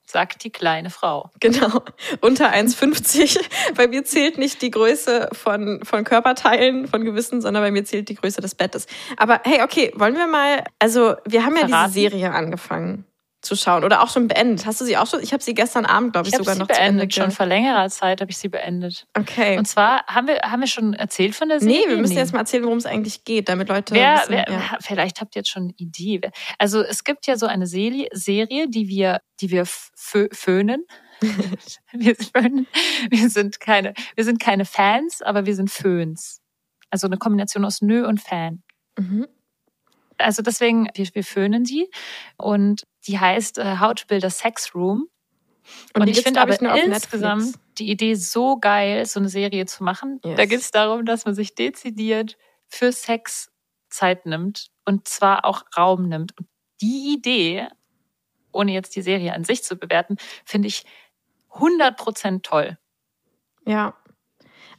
Sagt 0.06 0.44
die 0.44 0.50
kleine 0.50 0.90
Frau. 0.90 1.30
Genau. 1.40 1.82
Unter 2.20 2.52
1,50. 2.52 3.40
Bei 3.74 3.88
mir 3.88 4.04
zählt 4.04 4.38
nicht 4.38 4.62
die 4.62 4.70
Größe 4.70 5.28
von, 5.32 5.80
von 5.82 6.04
Körperteilen, 6.04 6.86
von 6.86 7.04
gewissen, 7.04 7.40
sondern 7.40 7.62
bei 7.62 7.70
mir 7.70 7.84
zählt 7.84 8.08
die 8.08 8.14
Größe 8.14 8.40
des 8.40 8.54
Bettes. 8.54 8.86
Aber 9.16 9.40
hey, 9.44 9.62
okay, 9.62 9.92
wollen 9.96 10.14
wir 10.14 10.26
mal, 10.26 10.62
also 10.78 11.16
wir 11.26 11.44
haben 11.44 11.56
ja 11.56 11.66
Verraten? 11.66 11.92
diese 11.92 12.10
Serie 12.10 12.32
angefangen 12.32 13.06
zu 13.44 13.56
schauen 13.56 13.84
oder 13.84 14.02
auch 14.02 14.08
schon 14.08 14.28
beendet. 14.28 14.66
Hast 14.66 14.80
du 14.80 14.84
sie 14.84 14.96
auch 14.96 15.06
schon? 15.06 15.20
Ich 15.20 15.32
habe 15.32 15.42
sie 15.42 15.54
gestern 15.54 15.86
Abend, 15.86 16.12
glaube 16.12 16.28
ich, 16.28 16.34
Ich 16.34 16.38
sogar 16.38 16.54
sie 16.54 16.60
noch 16.60 16.68
zu 16.68 16.80
Ende 16.80 16.98
beendet. 16.98 17.14
Schon 17.14 17.30
vor 17.30 17.46
längerer 17.46 17.88
Zeit 17.88 18.20
habe 18.20 18.30
ich 18.30 18.38
sie 18.38 18.48
beendet. 18.48 19.06
Okay. 19.16 19.58
Und 19.58 19.66
zwar 19.66 20.04
haben 20.06 20.26
wir, 20.26 20.40
haben 20.42 20.60
wir 20.60 20.66
schon 20.66 20.94
erzählt 20.94 21.34
von 21.34 21.48
der 21.48 21.60
Serie? 21.60 21.80
Nee, 21.80 21.88
wir 21.88 21.96
müssen 21.96 22.16
jetzt 22.16 22.32
mal 22.32 22.40
erzählen, 22.40 22.64
worum 22.64 22.78
es 22.78 22.86
eigentlich 22.86 23.24
geht, 23.24 23.48
damit 23.48 23.68
Leute 23.68 23.94
Wer, 23.94 24.16
wissen. 24.16 24.30
wer, 24.30 24.46
ja. 24.48 24.78
Vielleicht 24.80 25.20
habt 25.20 25.36
ihr 25.36 25.40
jetzt 25.40 25.50
schon 25.50 25.64
eine 25.64 25.74
Idee. 25.76 26.20
Also 26.58 26.82
es 26.82 27.04
gibt 27.04 27.26
ja 27.26 27.36
so 27.36 27.46
eine 27.46 27.66
Serie, 27.66 28.08
Serie 28.12 28.68
die 28.68 28.88
wir, 28.88 29.20
die 29.40 29.50
wir 29.50 29.64
fö 29.66 30.28
föhnen. 30.32 30.84
wir, 31.92 32.16
föhnen. 32.16 32.66
wir 33.10 33.30
sind 33.30 33.60
keine, 33.60 33.94
wir 34.14 34.24
sind 34.24 34.40
keine 34.40 34.64
Fans, 34.64 35.22
aber 35.22 35.46
wir 35.46 35.54
sind 35.54 35.70
Föhns. 35.70 36.40
Also 36.90 37.06
eine 37.06 37.16
Kombination 37.16 37.64
aus 37.64 37.82
Nö 37.82 38.06
und 38.06 38.20
Fan. 38.20 38.62
Mhm. 38.98 39.26
Also 40.24 40.42
deswegen, 40.42 40.88
wir, 40.94 41.06
wir 41.12 41.24
föhnen 41.24 41.64
sie. 41.64 41.90
Und 42.36 42.86
die 43.06 43.18
heißt 43.18 43.58
äh, 43.58 43.78
How 43.78 43.94
to 43.94 44.06
Build 44.06 44.24
a 44.24 44.30
Sex 44.30 44.74
Room. 44.74 45.08
Und, 45.94 46.02
Und, 46.02 46.06
die 46.06 46.12
ich 46.12 46.22
finde 46.22 46.40
aber 46.40 46.56
nur 46.60 46.74
auf 46.74 46.82
insgesamt 46.82 47.54
die 47.78 47.90
Idee 47.90 48.14
so 48.14 48.58
geil, 48.58 49.06
so 49.06 49.18
eine 49.18 49.28
Serie 49.28 49.66
zu 49.66 49.82
machen. 49.82 50.20
Yes. 50.24 50.36
Da 50.36 50.46
geht 50.46 50.60
es 50.60 50.70
darum, 50.70 51.06
dass 51.06 51.24
man 51.24 51.34
sich 51.34 51.54
dezidiert 51.54 52.36
für 52.66 52.92
Sex 52.92 53.50
Zeit 53.88 54.26
nimmt 54.26 54.70
und 54.84 55.08
zwar 55.08 55.44
auch 55.44 55.62
Raum 55.76 56.08
nimmt. 56.08 56.38
Und 56.38 56.48
die 56.80 57.14
Idee, 57.14 57.68
ohne 58.52 58.72
jetzt 58.72 58.94
die 58.96 59.02
Serie 59.02 59.32
an 59.32 59.44
sich 59.44 59.64
zu 59.64 59.76
bewerten, 59.76 60.16
finde 60.44 60.68
ich 60.68 60.84
100% 61.52 62.42
toll. 62.42 62.78
Ja. 63.64 63.96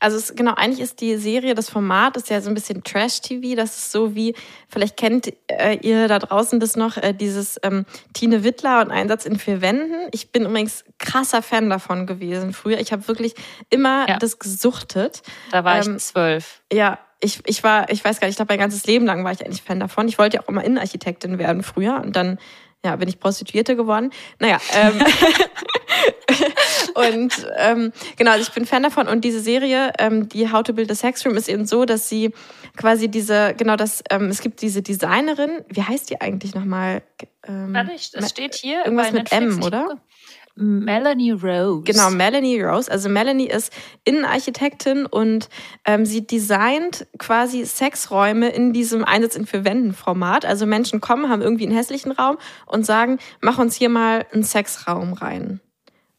Also 0.05 0.17
es, 0.17 0.35
genau, 0.35 0.53
eigentlich 0.53 0.81
ist 0.81 1.01
die 1.01 1.17
Serie, 1.17 1.55
das 1.55 1.67
Format 1.67 2.15
ist 2.15 2.29
ja 2.29 2.39
so 2.39 2.49
ein 2.49 2.53
bisschen 2.53 2.83
Trash-TV. 2.83 3.55
Das 3.55 3.75
ist 3.75 3.91
so 3.91 4.13
wie, 4.13 4.35
vielleicht 4.69 4.97
kennt 4.97 5.33
äh, 5.47 5.79
ihr 5.81 6.07
da 6.07 6.19
draußen 6.19 6.59
das 6.59 6.75
noch, 6.75 6.97
äh, 6.97 7.11
dieses 7.11 7.59
ähm, 7.63 7.87
Tine 8.13 8.43
Wittler 8.43 8.81
und 8.81 8.91
Einsatz 8.91 9.25
in 9.25 9.39
vier 9.39 9.61
Wänden. 9.61 10.07
Ich 10.11 10.31
bin 10.31 10.45
übrigens 10.45 10.85
krasser 10.99 11.41
Fan 11.41 11.71
davon 11.71 12.05
gewesen 12.05 12.53
früher. 12.53 12.79
Ich 12.79 12.91
habe 12.91 13.07
wirklich 13.07 13.33
immer 13.71 14.07
Ja. 14.07 14.17
das 14.19 14.37
gesuchtet. 14.37 15.23
Da 15.49 15.63
war 15.63 15.83
Ähm, 15.83 15.95
ich 15.95 16.03
zwölf. 16.03 16.61
Ja, 16.71 16.99
ich, 17.19 17.39
ich 17.47 17.63
war, 17.63 17.89
ich 17.89 18.05
weiß 18.05 18.19
gar 18.19 18.27
nicht, 18.27 18.33
ich 18.33 18.37
glaube, 18.37 18.53
mein 18.53 18.59
ganzes 18.59 18.85
Leben 18.85 19.07
lang 19.07 19.23
war 19.23 19.31
ich 19.31 19.43
eigentlich 19.43 19.63
Fan 19.63 19.79
davon. 19.79 20.07
Ich 20.07 20.19
wollte 20.19 20.37
ja 20.37 20.43
auch 20.43 20.49
immer 20.49 20.63
Innenarchitektin 20.63 21.39
werden 21.39 21.63
früher 21.63 21.99
und 22.03 22.15
dann 22.15 22.37
ja, 22.85 22.95
bin 22.95 23.09
ich 23.09 23.19
Prostituierte 23.19 23.75
geworden. 23.75 24.11
Naja, 24.39 24.59
ähm, 24.73 25.01
und 26.93 27.33
ähm, 27.57 27.91
genau, 28.15 28.31
also 28.31 28.43
ich 28.43 28.53
bin 28.53 28.65
Fan 28.65 28.83
davon 28.83 29.07
und 29.07 29.25
diese 29.25 29.39
Serie, 29.39 29.91
ähm, 29.97 30.29
die 30.29 30.51
How 30.51 30.63
to 30.63 30.73
Build 30.73 30.91
a 30.91 30.95
Sex 30.95 31.25
Room, 31.25 31.35
ist 31.35 31.49
eben 31.49 31.65
so, 31.65 31.85
dass 31.85 32.07
sie 32.07 32.31
quasi 32.77 33.09
diese, 33.09 33.55
genau 33.57 33.75
das, 33.75 34.03
ähm, 34.11 34.29
es 34.29 34.41
gibt 34.41 34.61
diese 34.61 34.81
Designerin, 34.81 35.65
wie 35.67 35.81
heißt 35.81 36.09
die 36.11 36.21
eigentlich 36.21 36.53
nochmal? 36.53 37.01
Ähm, 37.47 37.73
Warte, 37.73 37.93
es 37.93 38.29
steht 38.29 38.55
hier 38.55 38.85
irgendwas 38.85 39.11
mit 39.11 39.31
Netflix. 39.31 39.57
M, 39.57 39.63
oder? 39.63 39.99
Melanie 40.55 41.31
Rose. 41.31 41.83
Genau, 41.83 42.09
Melanie 42.09 42.61
Rose. 42.61 42.89
Also 42.89 43.09
Melanie 43.09 43.47
ist 43.47 43.73
Innenarchitektin 44.05 45.05
und 45.05 45.49
ähm, 45.83 46.05
sie 46.05 46.25
designt 46.25 47.05
quasi 47.17 47.65
Sexräume 47.65 48.49
in 48.49 48.71
diesem 48.71 49.03
Einsatz 49.03 49.35
in 49.35 49.45
für 49.45 49.65
Wänden 49.65 49.93
Format. 49.93 50.45
Also 50.45 50.65
Menschen 50.65 51.01
kommen, 51.01 51.29
haben 51.29 51.41
irgendwie 51.41 51.65
einen 51.65 51.75
hässlichen 51.75 52.13
Raum 52.13 52.37
und 52.65 52.85
sagen, 52.85 53.19
mach 53.41 53.57
uns 53.57 53.75
hier 53.75 53.89
mal 53.89 54.25
einen 54.31 54.43
Sexraum 54.43 55.13
rein. 55.13 55.59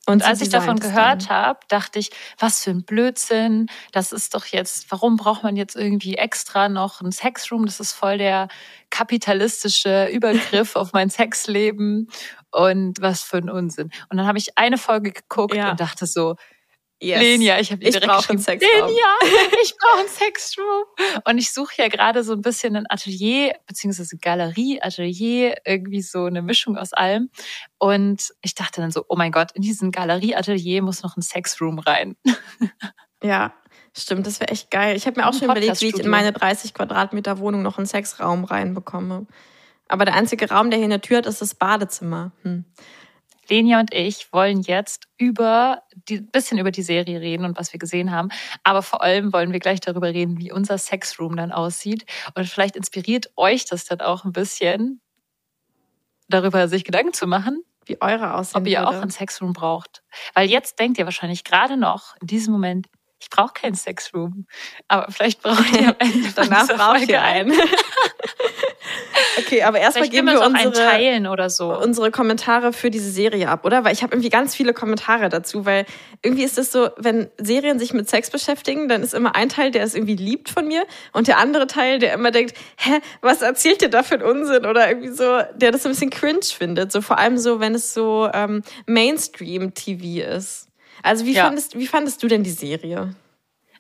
Und, 0.08 0.24
als 0.24 0.40
ich 0.40 0.50
davon 0.50 0.78
gehört 0.78 1.30
habe, 1.30 1.58
dachte 1.66 1.98
ich, 1.98 2.10
was 2.38 2.62
für 2.62 2.70
ein 2.70 2.84
Blödsinn. 2.84 3.66
Das 3.90 4.12
ist 4.12 4.36
doch 4.36 4.46
jetzt, 4.46 4.88
warum 4.92 5.16
braucht 5.16 5.42
man 5.42 5.56
jetzt 5.56 5.74
irgendwie 5.74 6.14
extra 6.14 6.68
noch 6.68 7.00
ein 7.00 7.10
Sexroom? 7.10 7.66
Das 7.66 7.80
ist 7.80 7.92
voll 7.92 8.16
der 8.18 8.46
kapitalistische 8.90 10.06
Übergriff 10.06 10.76
auf 10.76 10.92
mein 10.92 11.10
Sexleben. 11.10 12.08
Und 12.56 13.02
was 13.02 13.22
für 13.22 13.36
ein 13.36 13.50
Unsinn. 13.50 13.90
Und 14.08 14.16
dann 14.16 14.26
habe 14.26 14.38
ich 14.38 14.56
eine 14.56 14.78
Folge 14.78 15.12
geguckt 15.12 15.54
ja. 15.54 15.72
und 15.72 15.80
dachte 15.80 16.06
so, 16.06 16.36
Yes. 16.98 17.20
Lenia, 17.20 17.60
ich 17.60 17.70
habe 17.70 17.84
dir 17.84 17.90
direkt 17.90 18.26
geschrieben, 18.26 18.58
Lenia, 18.58 19.04
ich 19.62 19.74
brauche 19.76 20.00
ein 20.00 20.08
Sexroom. 20.08 20.84
Und 21.26 21.36
ich 21.36 21.52
suche 21.52 21.74
ja 21.76 21.88
gerade 21.88 22.24
so 22.24 22.32
ein 22.32 22.40
bisschen 22.40 22.74
ein 22.74 22.86
Atelier, 22.88 23.54
beziehungsweise 23.66 24.16
Galerie, 24.16 24.80
Atelier, 24.80 25.56
irgendwie 25.66 26.00
so 26.00 26.24
eine 26.24 26.40
Mischung 26.40 26.78
aus 26.78 26.94
allem. 26.94 27.28
Und 27.76 28.32
ich 28.40 28.54
dachte 28.54 28.80
dann 28.80 28.90
so, 28.90 29.04
oh 29.08 29.16
mein 29.16 29.30
Gott, 29.30 29.52
in 29.52 29.60
diesen 29.60 29.90
Galerie-Atelier 29.90 30.80
muss 30.80 31.02
noch 31.02 31.18
ein 31.18 31.22
Sexroom 31.22 31.78
rein. 31.78 32.16
Ja, 33.22 33.54
stimmt, 33.96 34.26
das 34.26 34.40
wäre 34.40 34.52
echt 34.52 34.70
geil. 34.70 34.94
Ich 34.94 35.06
habe 35.06 35.18
mir 35.18 35.26
auch 35.26 35.32
schon 35.32 35.44
überlegt, 35.44 35.80
wie 35.80 35.88
ich 35.88 35.98
in 35.98 36.10
meine 36.10 36.32
30 36.32 36.74
Quadratmeter 36.74 37.38
Wohnung 37.38 37.62
noch 37.62 37.78
einen 37.78 37.86
Sexraum 37.86 38.44
reinbekomme. 38.44 39.26
Aber 39.88 40.04
der 40.04 40.14
einzige 40.14 40.48
Raum, 40.48 40.70
der 40.70 40.78
hier 40.78 40.84
in 40.84 40.90
der 40.90 41.00
Tür 41.00 41.18
hat, 41.18 41.26
ist 41.26 41.40
das 41.40 41.54
Badezimmer. 41.54 42.32
Hm. 42.42 42.64
Lenia 43.48 43.80
und 43.80 43.94
ich 43.94 44.32
wollen 44.32 44.62
jetzt 44.62 45.06
über 45.18 45.82
die 46.08 46.20
bisschen 46.20 46.58
über 46.58 46.70
die 46.70 46.82
Serie 46.82 47.20
reden 47.20 47.44
und 47.44 47.56
was 47.58 47.72
wir 47.72 47.78
gesehen 47.78 48.10
haben, 48.10 48.28
aber 48.64 48.82
vor 48.82 49.02
allem 49.02 49.32
wollen 49.32 49.52
wir 49.52 49.60
gleich 49.60 49.80
darüber 49.80 50.08
reden, 50.08 50.38
wie 50.38 50.52
unser 50.52 50.78
Sexroom 50.78 51.36
dann 51.36 51.52
aussieht 51.52 52.04
und 52.34 52.46
vielleicht 52.48 52.76
inspiriert 52.76 53.30
euch 53.36 53.64
das 53.64 53.84
dann 53.84 54.00
auch 54.00 54.24
ein 54.24 54.32
bisschen 54.32 55.00
darüber 56.28 56.68
sich 56.68 56.84
Gedanken 56.84 57.12
zu 57.12 57.26
machen, 57.26 57.62
wie 57.84 58.00
eure 58.00 58.34
aussehen 58.34 58.62
ob 58.62 58.66
ihr 58.66 58.80
würde. 58.80 58.88
auch 58.88 59.02
ein 59.02 59.10
Sexroom 59.10 59.52
braucht, 59.52 60.02
weil 60.34 60.48
jetzt 60.50 60.78
denkt 60.80 60.98
ihr 60.98 61.04
wahrscheinlich 61.04 61.44
gerade 61.44 61.76
noch 61.76 62.16
in 62.20 62.26
diesem 62.26 62.52
Moment 62.52 62.86
ich 63.18 63.30
brauche 63.30 63.54
keinen 63.54 63.74
Sexroom. 63.74 64.46
Aber 64.88 65.10
vielleicht 65.10 65.42
braucht 65.42 65.72
ihr 65.72 65.88
am 65.88 65.96
Ende 65.98 66.32
Danach 66.36 66.68
braucht 66.68 67.08
ihr 67.08 67.22
einen. 67.22 67.50
okay, 69.38 69.62
aber 69.62 69.78
erstmal 69.78 70.08
geben 70.08 70.28
wir 70.28 70.40
unsere, 70.40 70.72
teilen 70.72 71.26
oder 71.26 71.50
so. 71.50 71.76
unsere 71.76 72.10
Kommentare 72.10 72.72
für 72.72 72.90
diese 72.90 73.10
Serie 73.10 73.48
ab, 73.48 73.64
oder? 73.64 73.84
Weil 73.84 73.92
ich 73.92 74.02
habe 74.02 74.14
irgendwie 74.14 74.28
ganz 74.28 74.54
viele 74.54 74.72
Kommentare 74.72 75.28
dazu, 75.28 75.64
weil 75.64 75.86
irgendwie 76.22 76.44
ist 76.44 76.58
es 76.58 76.72
so, 76.72 76.90
wenn 76.96 77.28
Serien 77.38 77.78
sich 77.78 77.92
mit 77.92 78.08
Sex 78.08 78.30
beschäftigen, 78.30 78.88
dann 78.88 79.02
ist 79.02 79.14
immer 79.14 79.34
ein 79.36 79.48
Teil, 79.48 79.70
der 79.70 79.82
es 79.82 79.94
irgendwie 79.94 80.16
liebt 80.16 80.48
von 80.48 80.66
mir 80.66 80.84
und 81.12 81.28
der 81.28 81.38
andere 81.38 81.66
Teil, 81.66 81.98
der 81.98 82.14
immer 82.14 82.30
denkt, 82.30 82.56
hä, 82.76 83.00
was 83.20 83.42
erzählt 83.42 83.82
ihr 83.82 83.90
da 83.90 84.02
für 84.02 84.14
einen 84.14 84.24
Unsinn? 84.24 84.66
Oder 84.66 84.88
irgendwie 84.88 85.10
so, 85.10 85.40
der 85.54 85.72
das 85.72 85.84
ein 85.86 85.92
bisschen 85.92 86.10
cringe 86.10 86.40
findet. 86.42 86.92
So 86.92 87.00
vor 87.00 87.18
allem 87.18 87.38
so, 87.38 87.60
wenn 87.60 87.74
es 87.74 87.94
so 87.94 88.28
ähm, 88.32 88.62
Mainstream-TV 88.86 90.26
ist. 90.36 90.68
Also 91.02 91.24
wie, 91.24 91.34
ja. 91.34 91.44
fandest, 91.44 91.78
wie 91.78 91.86
fandest 91.86 92.22
du 92.22 92.28
denn 92.28 92.42
die 92.42 92.50
Serie? 92.50 93.14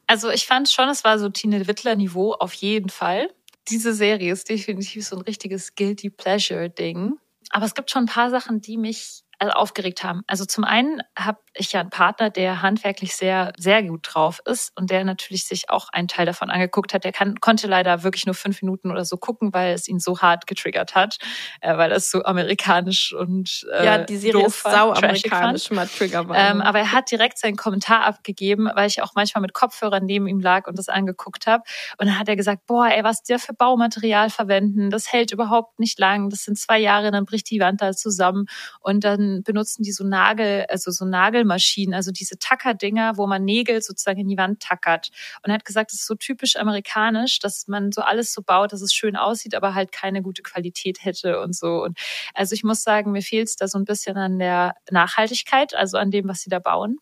Also 0.06 0.30
ich 0.30 0.46
fand 0.46 0.68
schon, 0.68 0.88
es 0.88 1.04
war 1.04 1.18
so 1.18 1.28
Tine 1.28 1.66
Wittler-Niveau 1.66 2.34
auf 2.34 2.52
jeden 2.52 2.90
Fall. 2.90 3.28
Diese 3.68 3.94
Serie 3.94 4.32
ist 4.32 4.48
definitiv 4.48 5.06
so 5.06 5.16
ein 5.16 5.22
richtiges 5.22 5.74
Guilty 5.74 6.10
Pleasure-Ding. 6.10 7.18
Aber 7.50 7.66
es 7.66 7.74
gibt 7.74 7.90
schon 7.90 8.04
ein 8.04 8.08
paar 8.08 8.30
Sachen, 8.30 8.60
die 8.60 8.76
mich 8.76 9.22
aufgeregt 9.38 10.02
haben. 10.02 10.22
Also 10.26 10.44
zum 10.44 10.64
einen 10.64 11.02
habe 11.18 11.38
ich 11.54 11.72
ja 11.72 11.80
einen 11.80 11.90
Partner, 11.90 12.30
der 12.30 12.62
handwerklich 12.62 13.14
sehr, 13.16 13.52
sehr 13.58 13.82
gut 13.82 14.08
drauf 14.10 14.40
ist 14.44 14.72
und 14.76 14.90
der 14.90 15.04
natürlich 15.04 15.44
sich 15.46 15.68
auch 15.70 15.88
einen 15.92 16.08
Teil 16.08 16.26
davon 16.26 16.50
angeguckt 16.50 16.94
hat. 16.94 17.04
Der 17.04 17.12
kann, 17.12 17.40
konnte 17.40 17.66
leider 17.66 18.02
wirklich 18.02 18.26
nur 18.26 18.34
fünf 18.34 18.62
Minuten 18.62 18.90
oder 18.90 19.04
so 19.04 19.16
gucken, 19.16 19.52
weil 19.52 19.74
es 19.74 19.88
ihn 19.88 19.98
so 19.98 20.20
hart 20.20 20.46
getriggert 20.46 20.94
hat, 20.94 21.18
äh, 21.60 21.76
weil 21.76 21.92
es 21.92 22.10
so 22.10 22.24
amerikanisch 22.24 23.12
und 23.12 23.66
äh, 23.72 23.84
Ja, 23.84 23.98
die 23.98 24.16
Serie 24.16 24.46
ist 24.46 24.62
sau 24.62 24.92
amerikanisch, 24.92 25.70
mal 25.70 25.86
Trigger 25.86 26.28
war. 26.28 26.36
Ähm, 26.36 26.60
aber 26.60 26.78
er 26.78 26.92
hat 26.92 27.10
direkt 27.10 27.38
seinen 27.38 27.56
Kommentar 27.56 28.04
abgegeben, 28.04 28.70
weil 28.74 28.86
ich 28.88 29.02
auch 29.02 29.12
manchmal 29.14 29.42
mit 29.42 29.52
Kopfhörern 29.52 30.04
neben 30.04 30.26
ihm 30.26 30.40
lag 30.40 30.66
und 30.66 30.78
das 30.78 30.88
angeguckt 30.88 31.46
habe. 31.46 31.62
Und 31.98 32.06
dann 32.06 32.18
hat 32.18 32.28
er 32.28 32.36
gesagt, 32.36 32.66
boah, 32.66 32.88
ey, 32.88 33.04
was 33.04 33.22
die 33.22 33.38
für 33.38 33.52
Baumaterial 33.52 34.30
verwenden, 34.30 34.90
das 34.90 35.12
hält 35.12 35.30
überhaupt 35.30 35.78
nicht 35.78 35.98
lang. 35.98 36.30
Das 36.30 36.44
sind 36.44 36.58
zwei 36.58 36.78
Jahre, 36.78 37.10
dann 37.10 37.26
bricht 37.26 37.50
die 37.50 37.60
Wand 37.60 37.82
da 37.82 37.92
zusammen 37.92 38.46
und 38.80 39.04
dann 39.04 39.25
benutzen 39.42 39.82
die 39.82 39.92
so 39.92 40.04
Nagel, 40.04 40.66
also 40.68 40.90
so 40.90 41.04
Nagel 41.04 41.46
Nägelmaschinen, 41.46 41.94
also 41.94 42.10
diese 42.10 42.38
Tackerdinger, 42.38 43.16
wo 43.16 43.26
man 43.26 43.44
Nägel 43.44 43.82
sozusagen 43.82 44.20
in 44.20 44.28
die 44.28 44.36
Wand 44.36 44.60
tackert. 44.60 45.10
Und 45.42 45.50
er 45.50 45.54
hat 45.54 45.64
gesagt, 45.64 45.92
es 45.92 46.00
ist 46.00 46.06
so 46.06 46.14
typisch 46.14 46.56
amerikanisch, 46.56 47.38
dass 47.38 47.68
man 47.68 47.92
so 47.92 48.02
alles 48.02 48.32
so 48.32 48.42
baut, 48.42 48.72
dass 48.72 48.82
es 48.82 48.92
schön 48.92 49.16
aussieht, 49.16 49.54
aber 49.54 49.74
halt 49.74 49.92
keine 49.92 50.22
gute 50.22 50.42
Qualität 50.42 51.04
hätte 51.04 51.40
und 51.40 51.54
so. 51.54 51.82
Und 51.82 51.98
also 52.34 52.54
ich 52.54 52.64
muss 52.64 52.82
sagen, 52.82 53.12
mir 53.12 53.22
fehlt 53.22 53.48
es 53.48 53.56
da 53.56 53.68
so 53.68 53.78
ein 53.78 53.84
bisschen 53.84 54.16
an 54.16 54.38
der 54.38 54.74
Nachhaltigkeit, 54.90 55.74
also 55.74 55.96
an 55.98 56.10
dem, 56.10 56.28
was 56.28 56.40
sie 56.40 56.50
da 56.50 56.58
bauen. 56.58 56.98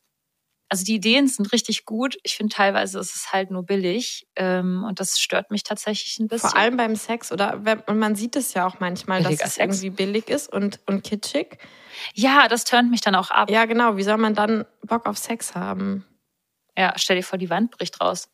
Also 0.69 0.85
die 0.85 0.95
Ideen 0.95 1.29
sind 1.29 1.53
richtig 1.53 1.85
gut. 1.85 2.17
Ich 2.23 2.37
finde 2.37 2.55
teilweise 2.55 2.99
ist 2.99 3.15
es 3.15 3.33
halt 3.33 3.51
nur 3.51 3.65
billig 3.65 4.27
ähm, 4.35 4.85
und 4.85 4.99
das 4.99 5.21
stört 5.21 5.51
mich 5.51 5.63
tatsächlich 5.63 6.19
ein 6.19 6.29
bisschen. 6.29 6.51
Vor 6.51 6.59
allem 6.59 6.77
beim 6.77 6.97
Sex 6.97 7.31
oder 7.33 7.61
und 7.87 7.99
man 7.99 8.17
sieht 8.17 8.35
es 8.37 8.55
ja 8.55 8.67
auch 8.67 8.81
manchmal, 8.81 9.23
Billiger 9.23 9.43
dass 9.43 9.51
es 9.51 9.55
Sex. 9.57 9.83
irgendwie 9.83 9.91
billig 9.91 10.29
ist 10.29 10.53
und 10.53 10.81
und 10.87 11.05
kitschig. 11.05 11.59
Ja, 12.15 12.49
das 12.49 12.65
turnt 12.65 12.91
mich 12.91 13.03
dann 13.03 13.15
auch 13.15 13.31
ab. 13.31 13.51
Ja, 13.51 13.67
genau. 13.67 13.97
Wie 13.97 14.03
soll 14.03 14.17
man 14.17 14.35
dann 14.35 14.65
Bock 14.83 15.07
auf 15.07 15.19
Sex 15.19 15.55
haben? 15.55 16.05
Ja, 16.77 16.95
stell 16.97 17.17
dir 17.17 17.23
vor, 17.23 17.39
die 17.39 17.51
Wand 17.51 17.71
bricht 17.71 18.01
raus. 18.01 18.29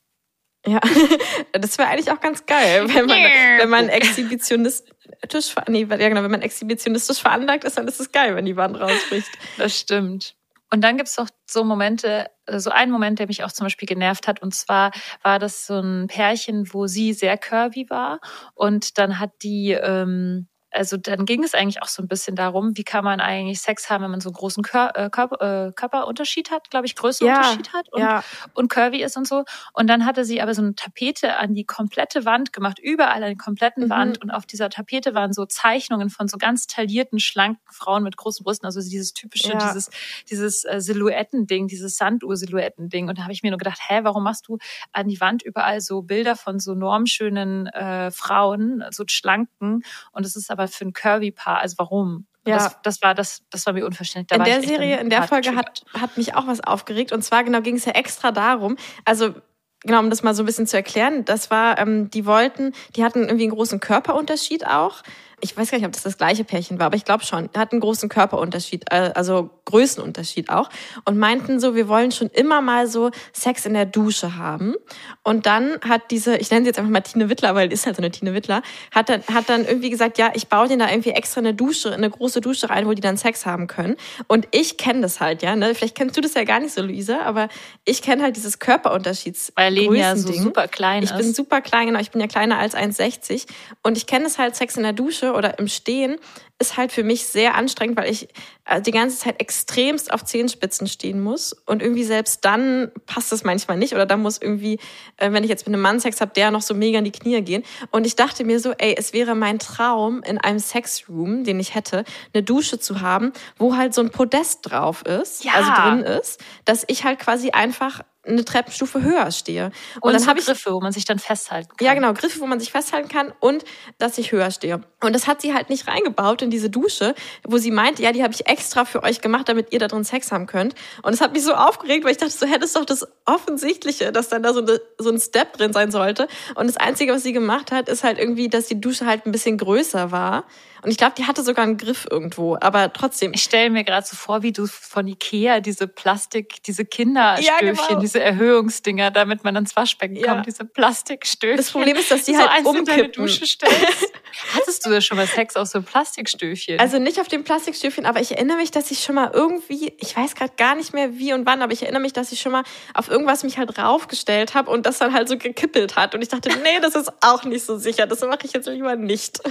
Ja, 0.66 0.80
das 1.52 1.78
wäre 1.78 1.88
eigentlich 1.88 2.10
auch 2.10 2.20
ganz 2.20 2.44
geil, 2.44 2.86
wenn 2.88 3.06
man, 3.06 3.18
wenn 3.18 3.70
man 3.70 3.88
exhibitionistisch, 3.88 5.54
nee, 5.68 5.86
ja 5.88 6.08
genau, 6.08 6.22
wenn 6.22 6.30
man 6.30 6.42
exhibitionistisch 6.42 7.18
veranlagt 7.18 7.64
ist, 7.64 7.78
dann 7.78 7.88
ist 7.88 7.98
es 7.98 8.12
geil, 8.12 8.36
wenn 8.36 8.44
die 8.44 8.56
Wand 8.56 8.78
rausbricht. 8.78 9.28
Das 9.56 9.78
stimmt. 9.78 10.36
Und 10.72 10.82
dann 10.82 10.96
gibt's 10.96 11.16
doch 11.16 11.28
so 11.48 11.64
Momente, 11.64 12.26
so 12.46 12.70
einen 12.70 12.92
Moment, 12.92 13.18
der 13.18 13.26
mich 13.26 13.42
auch 13.44 13.52
zum 13.52 13.66
Beispiel 13.66 13.88
genervt 13.88 14.28
hat. 14.28 14.40
Und 14.42 14.54
zwar 14.54 14.92
war 15.22 15.38
das 15.38 15.66
so 15.66 15.80
ein 15.80 16.06
Pärchen, 16.06 16.72
wo 16.72 16.86
sie 16.86 17.12
sehr 17.12 17.36
curvy 17.38 17.90
war. 17.90 18.20
Und 18.54 18.98
dann 18.98 19.18
hat 19.18 19.32
die 19.42 19.72
ähm, 19.72 20.48
also 20.72 20.96
dann 20.96 21.26
ging 21.26 21.42
es 21.42 21.54
eigentlich 21.54 21.82
auch 21.82 21.88
so 21.88 22.02
ein 22.02 22.08
bisschen 22.08 22.36
darum, 22.36 22.76
wie 22.76 22.84
kann 22.84 23.04
man 23.04 23.20
eigentlich 23.20 23.60
Sex 23.60 23.90
haben, 23.90 24.04
wenn 24.04 24.10
man 24.10 24.20
so 24.20 24.28
einen 24.28 24.34
großen 24.34 24.62
Kör 24.62 24.92
äh, 24.94 25.10
Körper, 25.10 25.68
äh, 25.68 25.72
Körperunterschied 25.72 26.50
hat, 26.50 26.70
glaube 26.70 26.86
ich, 26.86 26.94
Größenunterschied 26.94 27.66
ja, 27.66 27.72
hat 27.72 27.92
und, 27.92 28.00
ja. 28.00 28.24
und 28.54 28.68
curvy 28.68 29.02
ist 29.02 29.16
und 29.16 29.26
so. 29.26 29.44
Und 29.72 29.88
dann 29.88 30.06
hatte 30.06 30.24
sie 30.24 30.40
aber 30.40 30.54
so 30.54 30.62
eine 30.62 30.74
Tapete 30.74 31.36
an 31.36 31.54
die 31.54 31.64
komplette 31.64 32.24
Wand 32.24 32.52
gemacht, 32.52 32.78
überall 32.78 33.22
an 33.22 33.30
die 33.30 33.36
kompletten 33.36 33.84
mhm. 33.84 33.90
Wand. 33.90 34.22
Und 34.22 34.30
auf 34.30 34.46
dieser 34.46 34.70
Tapete 34.70 35.14
waren 35.14 35.32
so 35.32 35.44
Zeichnungen 35.46 36.10
von 36.10 36.28
so 36.28 36.38
ganz 36.38 36.66
taillierten, 36.66 37.18
schlanken 37.18 37.60
Frauen 37.72 38.04
mit 38.04 38.16
großen 38.16 38.44
Brüsten, 38.44 38.66
also 38.66 38.80
dieses 38.80 39.12
typische, 39.12 39.52
ja. 39.52 39.58
dieses, 39.58 39.90
dieses 40.30 40.64
äh, 40.64 40.80
Silhouettending, 40.80 41.66
dieses 41.66 41.96
Sanduhr-Silhouettending. 41.96 43.08
Und 43.08 43.18
da 43.18 43.22
habe 43.22 43.32
ich 43.32 43.42
mir 43.42 43.50
nur 43.50 43.58
gedacht, 43.58 43.80
hä, 43.88 44.00
warum 44.02 44.22
machst 44.22 44.46
du 44.46 44.58
an 44.92 45.08
die 45.08 45.20
Wand 45.20 45.42
überall 45.42 45.80
so 45.80 46.02
Bilder 46.02 46.36
von 46.36 46.60
so 46.60 46.74
normschönen 46.74 47.66
äh, 47.68 48.10
Frauen, 48.10 48.84
so 48.90 49.04
schlanken? 49.08 49.82
Und 50.12 50.24
es 50.24 50.36
ist 50.36 50.50
aber 50.50 50.59
aber 50.60 50.68
für 50.68 50.84
ein 50.84 50.92
Curvy-Paar, 50.92 51.58
also 51.58 51.76
warum? 51.78 52.26
Ja. 52.46 52.56
Das, 52.56 52.76
das, 52.82 53.02
war 53.02 53.14
das, 53.14 53.42
das 53.50 53.66
war 53.66 53.72
mir 53.72 53.84
unverständlich. 53.84 54.28
Da 54.28 54.44
in 54.44 54.50
der 54.50 54.62
Serie, 54.66 54.98
in 54.98 55.10
der 55.10 55.24
Folge 55.24 55.54
hat, 55.54 55.84
hat 55.92 56.16
mich 56.16 56.34
auch 56.34 56.46
was 56.46 56.62
aufgeregt. 56.62 57.12
Und 57.12 57.22
zwar 57.22 57.44
genau 57.44 57.60
ging 57.60 57.76
es 57.76 57.84
ja 57.84 57.92
extra 57.92 58.32
darum, 58.32 58.76
also 59.04 59.34
genau, 59.82 59.98
um 60.00 60.10
das 60.10 60.22
mal 60.22 60.34
so 60.34 60.42
ein 60.42 60.46
bisschen 60.46 60.66
zu 60.66 60.76
erklären, 60.76 61.24
das 61.24 61.50
war, 61.50 61.78
ähm, 61.78 62.10
die 62.10 62.26
wollten, 62.26 62.72
die 62.96 63.04
hatten 63.04 63.24
irgendwie 63.24 63.44
einen 63.44 63.52
großen 63.52 63.80
Körperunterschied 63.80 64.66
auch 64.66 65.02
ich 65.40 65.56
weiß 65.56 65.70
gar 65.70 65.78
nicht, 65.78 65.86
ob 65.86 65.92
das 65.92 66.02
das 66.02 66.18
gleiche 66.18 66.44
Pärchen 66.44 66.78
war, 66.78 66.86
aber 66.86 66.96
ich 66.96 67.04
glaube 67.04 67.24
schon, 67.24 67.48
hat 67.56 67.72
einen 67.72 67.80
großen 67.80 68.08
Körperunterschied, 68.08 68.84
äh, 68.90 69.12
also 69.14 69.50
Größenunterschied 69.64 70.50
auch. 70.50 70.68
Und 71.04 71.18
meinten 71.18 71.60
so, 71.60 71.74
wir 71.74 71.88
wollen 71.88 72.12
schon 72.12 72.28
immer 72.28 72.60
mal 72.60 72.86
so 72.86 73.10
Sex 73.32 73.66
in 73.66 73.74
der 73.74 73.86
Dusche 73.86 74.36
haben. 74.36 74.74
Und 75.22 75.46
dann 75.46 75.78
hat 75.86 76.10
diese, 76.10 76.36
ich 76.36 76.50
nenne 76.50 76.62
sie 76.62 76.68
jetzt 76.68 76.78
einfach 76.78 76.90
mal 76.90 77.00
Tine 77.00 77.28
Wittler, 77.28 77.54
weil 77.54 77.68
die 77.68 77.74
ist 77.74 77.86
halt 77.86 77.96
so 77.96 78.02
eine 78.02 78.10
Tine 78.10 78.34
Wittler, 78.34 78.62
hat 78.92 79.08
dann, 79.08 79.22
hat 79.32 79.48
dann 79.48 79.64
irgendwie 79.64 79.90
gesagt, 79.90 80.18
ja, 80.18 80.30
ich 80.34 80.48
baue 80.48 80.68
denen 80.68 80.80
da 80.80 80.90
irgendwie 80.90 81.10
extra 81.10 81.40
eine 81.40 81.54
Dusche, 81.54 81.92
eine 81.92 82.10
große 82.10 82.40
Dusche 82.40 82.70
rein, 82.70 82.86
wo 82.86 82.92
die 82.92 83.00
dann 83.00 83.16
Sex 83.16 83.46
haben 83.46 83.66
können. 83.66 83.96
Und 84.26 84.48
ich 84.50 84.76
kenne 84.76 85.02
das 85.02 85.20
halt, 85.20 85.42
ja, 85.42 85.56
ne? 85.56 85.74
vielleicht 85.74 85.96
kennst 85.96 86.16
du 86.16 86.20
das 86.20 86.34
ja 86.34 86.44
gar 86.44 86.60
nicht 86.60 86.74
so, 86.74 86.82
Luisa, 86.82 87.20
aber 87.22 87.48
ich 87.84 88.02
kenne 88.02 88.22
halt 88.22 88.36
dieses 88.36 88.58
Körperunterschieds 88.58 89.52
Weil 89.54 89.74
Lena 89.74 89.94
ja 89.94 90.16
so 90.16 90.32
super 90.32 90.68
klein 90.68 91.02
ich 91.02 91.10
ist. 91.10 91.18
Ich 91.18 91.24
bin 91.24 91.34
super 91.34 91.60
klein, 91.60 91.86
genau, 91.86 92.00
ich 92.00 92.10
bin 92.10 92.20
ja 92.20 92.26
kleiner 92.26 92.58
als 92.58 92.74
1,60 92.74 93.46
und 93.82 93.96
ich 93.96 94.06
kenne 94.06 94.26
es 94.26 94.38
halt 94.38 94.56
Sex 94.56 94.76
in 94.76 94.82
der 94.82 94.92
Dusche 94.92 95.29
Oder 95.34 95.58
im 95.58 95.68
Stehen 95.68 96.16
ist 96.58 96.76
halt 96.76 96.92
für 96.92 97.02
mich 97.02 97.26
sehr 97.26 97.54
anstrengend, 97.54 97.96
weil 97.96 98.10
ich 98.10 98.28
äh, 98.66 98.82
die 98.82 98.90
ganze 98.90 99.18
Zeit 99.18 99.40
extremst 99.40 100.12
auf 100.12 100.24
Zehenspitzen 100.24 100.86
stehen 100.86 101.20
muss. 101.22 101.52
Und 101.66 101.82
irgendwie 101.82 102.04
selbst 102.04 102.44
dann 102.44 102.90
passt 103.06 103.32
es 103.32 103.44
manchmal 103.44 103.78
nicht. 103.78 103.94
Oder 103.94 104.04
dann 104.04 104.20
muss 104.20 104.38
irgendwie, 104.40 104.78
äh, 105.16 105.32
wenn 105.32 105.42
ich 105.42 105.48
jetzt 105.48 105.66
mit 105.66 105.74
einem 105.74 105.82
Mann 105.82 106.00
Sex 106.00 106.20
habe, 106.20 106.32
der 106.34 106.50
noch 106.50 106.62
so 106.62 106.74
mega 106.74 106.98
in 106.98 107.04
die 107.04 107.12
Knie 107.12 107.40
gehen. 107.42 107.62
Und 107.90 108.06
ich 108.06 108.14
dachte 108.16 108.44
mir 108.44 108.60
so, 108.60 108.72
ey, 108.76 108.94
es 108.98 109.12
wäre 109.12 109.34
mein 109.34 109.58
Traum, 109.58 110.22
in 110.22 110.36
einem 110.38 110.58
Sexroom, 110.58 111.44
den 111.44 111.58
ich 111.60 111.74
hätte, 111.74 112.04
eine 112.34 112.42
Dusche 112.42 112.78
zu 112.78 113.00
haben, 113.00 113.32
wo 113.56 113.76
halt 113.76 113.94
so 113.94 114.02
ein 114.02 114.10
Podest 114.10 114.58
drauf 114.62 115.02
ist, 115.02 115.44
Ja. 115.44 115.52
also 115.54 115.72
drin 115.72 116.00
ist, 116.18 116.40
dass 116.66 116.84
ich 116.88 117.04
halt 117.04 117.18
quasi 117.18 117.50
einfach 117.50 118.02
eine 118.26 118.44
Treppenstufe 118.44 119.02
höher 119.02 119.30
stehe. 119.30 119.66
Und, 119.96 120.02
Und 120.02 120.12
dann 120.12 120.22
so 120.22 120.28
habe 120.28 120.40
ich 120.40 120.46
Griffe, 120.46 120.72
wo 120.72 120.80
man 120.80 120.92
sich 120.92 121.04
dann 121.04 121.18
festhalten 121.18 121.70
kann. 121.76 121.86
ja, 121.86 121.94
genau, 121.94 122.12
Griffe, 122.12 122.40
wo 122.40 122.46
man 122.46 122.60
sich 122.60 122.70
festhalten 122.70 123.08
kann 123.08 123.32
und 123.40 123.64
dass 123.98 124.18
ich 124.18 124.32
höher 124.32 124.50
stehe. 124.50 124.82
Und 125.02 125.14
das 125.14 125.26
hat 125.26 125.40
sie 125.40 125.54
halt 125.54 125.70
nicht 125.70 125.88
reingebaut 125.88 126.42
in 126.42 126.50
diese 126.50 126.68
Dusche, 126.68 127.14
wo 127.44 127.56
sie 127.56 127.70
meinte, 127.70 128.02
ja, 128.02 128.12
die 128.12 128.22
habe 128.22 128.34
ich 128.34 128.46
extra 128.46 128.84
für 128.84 129.02
euch 129.02 129.22
gemacht, 129.22 129.48
damit 129.48 129.72
ihr 129.72 129.78
da 129.78 129.88
drin 129.88 130.04
Sex 130.04 130.32
haben 130.32 130.46
könnt. 130.46 130.74
Und 131.02 131.14
es 131.14 131.22
hat 131.22 131.32
mich 131.32 131.42
so 131.42 131.54
aufgeregt, 131.54 132.04
weil 132.04 132.12
ich 132.12 132.18
dachte, 132.18 132.32
so 132.32 132.46
hätte 132.46 132.66
es 132.66 132.74
doch 132.74 132.84
das 132.84 133.06
Offensichtliche, 133.24 134.12
dass 134.12 134.28
dann 134.28 134.42
da 134.42 134.52
so, 134.52 134.60
eine, 134.60 134.80
so 134.98 135.10
ein 135.10 135.18
Step 135.18 135.54
drin 135.56 135.72
sein 135.72 135.90
sollte. 135.90 136.28
Und 136.54 136.66
das 136.66 136.76
Einzige, 136.76 137.12
was 137.12 137.22
sie 137.22 137.32
gemacht 137.32 137.72
hat, 137.72 137.88
ist 137.88 138.04
halt 138.04 138.18
irgendwie, 138.18 138.48
dass 138.48 138.66
die 138.66 138.80
Dusche 138.80 139.06
halt 139.06 139.24
ein 139.24 139.32
bisschen 139.32 139.56
größer 139.56 140.10
war. 140.10 140.44
Und 140.82 140.90
ich 140.90 140.96
glaube, 140.96 141.12
die 141.16 141.26
hatte 141.26 141.42
sogar 141.42 141.64
einen 141.64 141.76
Griff 141.76 142.06
irgendwo, 142.10 142.56
aber 142.60 142.92
trotzdem. 142.92 143.32
Ich 143.34 143.42
stelle 143.42 143.70
mir 143.70 143.84
gerade 143.84 144.06
so 144.06 144.16
vor, 144.16 144.42
wie 144.42 144.52
du 144.52 144.66
von 144.66 145.06
Ikea 145.06 145.60
diese 145.60 145.86
Plastik, 145.86 146.62
diese 146.62 146.84
Kinderstöfchen, 146.84 147.66
Ja, 147.66 147.72
genau. 147.72 148.00
Diese 148.10 148.20
Erhöhungsdinger, 148.22 149.10
damit 149.10 149.44
man 149.44 149.54
ans 149.56 149.76
Waschbecken 149.76 150.16
Ja. 150.16 150.34
kommt, 150.34 150.46
diese 150.46 150.64
Plastikstöfchen. 150.64 151.56
Das 151.56 151.70
Problem 151.70 151.96
ist, 151.96 152.10
dass 152.10 152.24
die 152.24 152.32
so 152.34 152.40
halt 152.40 152.50
eins 152.50 152.68
in 152.68 152.84
deine 152.84 153.02
umkippen. 153.04 153.24
Dusche 153.24 153.46
stellst. 153.46 154.12
Hattest 154.54 154.84
du 154.86 154.90
da 154.90 155.00
schon 155.00 155.16
mal 155.16 155.26
Sex 155.26 155.56
aus 155.56 155.70
so 155.72 155.78
einem 155.78 155.84
Plastikstöfchen? 155.86 156.78
Also 156.78 156.98
nicht 156.98 157.20
auf 157.20 157.28
dem 157.28 157.44
Plastikstüfchen, 157.44 158.06
aber 158.06 158.20
ich 158.20 158.32
erinnere 158.32 158.56
mich, 158.58 158.70
dass 158.70 158.90
ich 158.90 159.00
schon 159.02 159.14
mal 159.16 159.30
irgendwie, 159.32 159.92
ich 159.98 160.16
weiß 160.16 160.34
gerade 160.34 160.52
gar 160.56 160.74
nicht 160.76 160.92
mehr 160.94 161.18
wie 161.18 161.32
und 161.32 161.46
wann, 161.46 161.62
aber 161.62 161.72
ich 161.72 161.82
erinnere 161.82 162.02
mich, 162.02 162.12
dass 162.12 162.32
ich 162.32 162.40
schon 162.40 162.52
mal 162.52 162.62
auf 162.94 163.08
irgendwas 163.10 163.42
mich 163.42 163.58
halt 163.58 163.76
raufgestellt 163.78 164.54
habe 164.54 164.70
und 164.70 164.86
das 164.86 164.98
dann 164.98 165.12
halt 165.12 165.28
so 165.28 165.36
gekippelt 165.36 165.96
hat. 165.96 166.14
Und 166.14 166.22
ich 166.22 166.28
dachte, 166.28 166.48
nee, 166.62 166.80
das 166.80 166.94
ist 166.94 167.12
auch 167.22 167.44
nicht 167.44 167.64
so 167.64 167.76
sicher. 167.76 168.06
Das 168.06 168.20
mache 168.22 168.40
ich 168.44 168.52
jetzt 168.52 168.66
lieber 168.68 168.96
nicht. 168.96 169.40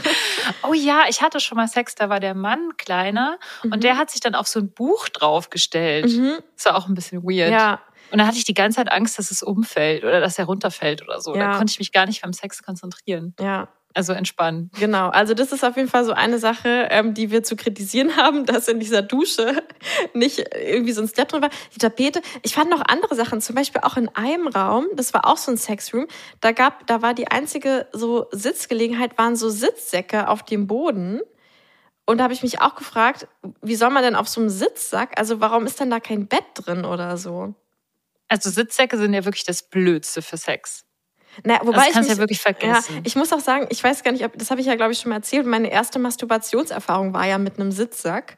Oh 0.63 0.73
ja, 0.73 1.03
ich 1.07 1.21
hatte 1.21 1.39
schon 1.39 1.55
mal 1.57 1.67
Sex, 1.67 1.95
da 1.95 2.09
war 2.09 2.19
der 2.19 2.33
Mann 2.33 2.75
kleiner 2.77 3.37
und 3.63 3.83
der 3.83 3.97
hat 3.97 4.09
sich 4.11 4.19
dann 4.19 4.35
auf 4.35 4.47
so 4.47 4.59
ein 4.59 4.69
Buch 4.71 5.07
draufgestellt. 5.09 6.07
Mhm. 6.11 6.37
Das 6.55 6.65
war 6.65 6.75
auch 6.75 6.87
ein 6.87 6.95
bisschen 6.95 7.23
weird. 7.23 7.51
Ja, 7.51 7.79
Und 8.11 8.19
da 8.19 8.27
hatte 8.27 8.37
ich 8.37 8.45
die 8.45 8.53
ganze 8.53 8.77
Zeit 8.77 8.91
Angst, 8.91 9.19
dass 9.19 9.31
es 9.31 9.43
umfällt 9.43 10.03
oder 10.03 10.19
dass 10.19 10.39
er 10.39 10.45
runterfällt 10.45 11.01
oder 11.01 11.21
so. 11.21 11.35
Ja. 11.35 11.51
Da 11.51 11.57
konnte 11.57 11.71
ich 11.71 11.79
mich 11.79 11.91
gar 11.91 12.05
nicht 12.05 12.21
beim 12.21 12.33
Sex 12.33 12.63
konzentrieren. 12.63 13.33
ja. 13.39 13.69
Also 13.95 14.13
entspannen. 14.13 14.69
Genau, 14.79 15.09
also 15.09 15.33
das 15.33 15.51
ist 15.51 15.65
auf 15.65 15.75
jeden 15.75 15.89
Fall 15.89 16.05
so 16.05 16.13
eine 16.13 16.37
Sache, 16.37 16.87
ähm, 16.91 17.15
die 17.15 17.31
wir 17.31 17.41
zu 17.41 17.55
kritisieren 17.55 18.15
haben, 18.17 18.45
dass 18.45 18.67
in 18.67 18.79
dieser 18.79 19.01
Dusche 19.01 19.63
nicht 20.13 20.45
irgendwie 20.55 20.91
so 20.91 21.01
ein 21.01 21.07
Step 21.07 21.29
drin 21.29 21.41
war. 21.41 21.49
Die 21.73 21.79
Tapete, 21.79 22.21
ich 22.43 22.53
fand 22.53 22.69
noch 22.69 22.83
andere 22.87 23.15
Sachen, 23.15 23.41
zum 23.41 23.55
Beispiel 23.55 23.81
auch 23.81 23.97
in 23.97 24.07
einem 24.09 24.47
Raum, 24.47 24.85
das 24.93 25.13
war 25.15 25.25
auch 25.25 25.37
so 25.37 25.51
ein 25.51 25.57
Sexroom, 25.57 26.05
da 26.39 26.51
gab, 26.51 26.85
da 26.85 27.01
war 27.01 27.15
die 27.15 27.29
einzige 27.29 27.87
so 27.91 28.27
Sitzgelegenheit, 28.31 29.17
waren 29.17 29.35
so 29.35 29.49
Sitzsäcke 29.49 30.27
auf 30.27 30.43
dem 30.43 30.67
Boden. 30.67 31.21
Und 32.05 32.19
da 32.19 32.23
habe 32.23 32.33
ich 32.33 32.43
mich 32.43 32.61
auch 32.61 32.75
gefragt, 32.75 33.27
wie 33.61 33.75
soll 33.75 33.89
man 33.89 34.03
denn 34.03 34.15
auf 34.15 34.27
so 34.27 34.39
einem 34.39 34.49
Sitzsack, 34.49 35.19
also 35.19 35.41
warum 35.41 35.65
ist 35.65 35.79
denn 35.79 35.89
da 35.89 35.99
kein 35.99 36.27
Bett 36.27 36.45
drin 36.53 36.85
oder 36.85 37.17
so? 37.17 37.55
Also 38.29 38.49
Sitzsäcke 38.49 38.97
sind 38.97 39.13
ja 39.13 39.25
wirklich 39.25 39.43
das 39.43 39.63
Blödste 39.63 40.21
für 40.21 40.37
Sex. 40.37 40.85
Na, 41.43 41.59
wobei 41.63 41.77
Das 41.77 41.87
ich 41.87 41.93
kannst 41.93 42.09
du 42.09 42.13
mich, 42.13 42.17
ja 42.17 42.21
wirklich 42.21 42.37
Ja, 42.39 42.43
vergessen. 42.81 43.01
ich 43.03 43.15
muss 43.15 43.31
auch 43.33 43.39
sagen, 43.39 43.67
ich 43.69 43.83
weiß 43.83 44.03
gar 44.03 44.11
nicht, 44.11 44.25
ob, 44.25 44.37
das 44.37 44.49
habe 44.51 44.61
ich 44.61 44.67
ja, 44.67 44.75
glaube 44.75 44.93
ich, 44.93 44.99
schon 44.99 45.09
mal 45.09 45.15
erzählt. 45.17 45.45
Meine 45.45 45.71
erste 45.71 45.99
Masturbationserfahrung 45.99 47.13
war 47.13 47.25
ja 47.27 47.37
mit 47.37 47.59
einem 47.59 47.71
Sitzsack. 47.71 48.37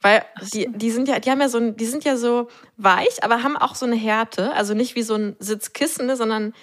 Weil 0.00 0.24
die, 0.52 0.68
die 0.74 0.90
sind 0.90 1.06
ja, 1.08 1.20
die 1.20 1.30
haben 1.30 1.40
ja 1.40 1.48
so 1.48 1.58
ein, 1.58 1.76
die 1.76 1.84
sind 1.86 2.02
ja 2.04 2.16
so 2.16 2.48
weich, 2.76 3.22
aber 3.22 3.44
haben 3.44 3.56
auch 3.56 3.76
so 3.76 3.86
eine 3.86 3.94
Härte. 3.94 4.52
Also 4.52 4.74
nicht 4.74 4.96
wie 4.96 5.02
so 5.02 5.14
ein 5.14 5.36
Sitzkissen, 5.38 6.06
ne, 6.06 6.16
sondern 6.16 6.54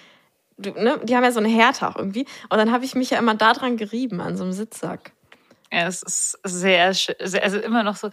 ne, 0.58 1.00
die 1.02 1.16
haben 1.16 1.24
ja 1.24 1.32
so 1.32 1.40
eine 1.40 1.48
Härte 1.48 1.88
auch 1.88 1.96
irgendwie. 1.96 2.26
Und 2.50 2.58
dann 2.58 2.70
habe 2.70 2.84
ich 2.84 2.94
mich 2.94 3.10
ja 3.10 3.18
immer 3.18 3.34
daran 3.34 3.78
gerieben, 3.78 4.20
an 4.20 4.36
so 4.36 4.44
einem 4.44 4.52
Sitzsack. 4.52 5.12
Ja, 5.72 5.86
es 5.86 6.02
ist 6.02 6.38
sehr, 6.42 6.92
sehr 6.94 7.42
also 7.42 7.58
immer 7.58 7.82
noch 7.82 7.96
so 7.96 8.10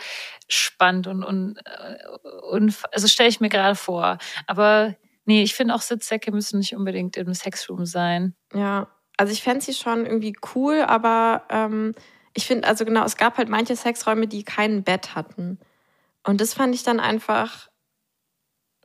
spannend 0.47 1.07
und, 1.07 1.23
und, 1.23 1.57
äh, 1.65 2.07
und 2.51 2.75
also 2.91 3.07
stelle 3.07 3.29
ich 3.29 3.39
mir 3.39 3.49
gerade 3.49 3.75
vor. 3.75 4.19
Aber 4.45 4.95
nee, 5.25 5.41
ich 5.41 5.55
finde 5.55 5.73
auch 5.73 5.81
Sitzsäcke 5.81 6.31
müssen 6.31 6.59
nicht 6.59 6.75
unbedingt 6.75 7.17
im 7.17 7.33
Sexroom 7.33 7.85
sein. 7.85 8.35
Ja, 8.53 8.87
also 9.17 9.33
ich 9.33 9.41
fände 9.41 9.61
sie 9.61 9.73
schon 9.73 10.05
irgendwie 10.05 10.35
cool, 10.53 10.81
aber 10.81 11.43
ähm, 11.49 11.93
ich 12.33 12.45
finde, 12.45 12.67
also 12.67 12.85
genau, 12.85 13.03
es 13.03 13.17
gab 13.17 13.37
halt 13.39 13.49
manche 13.49 13.75
Sexräume, 13.75 14.27
die 14.27 14.43
kein 14.43 14.83
Bett 14.83 15.15
hatten. 15.15 15.59
Und 16.23 16.39
das 16.39 16.53
fand 16.53 16.75
ich 16.75 16.83
dann 16.83 16.99
einfach, 16.99 17.69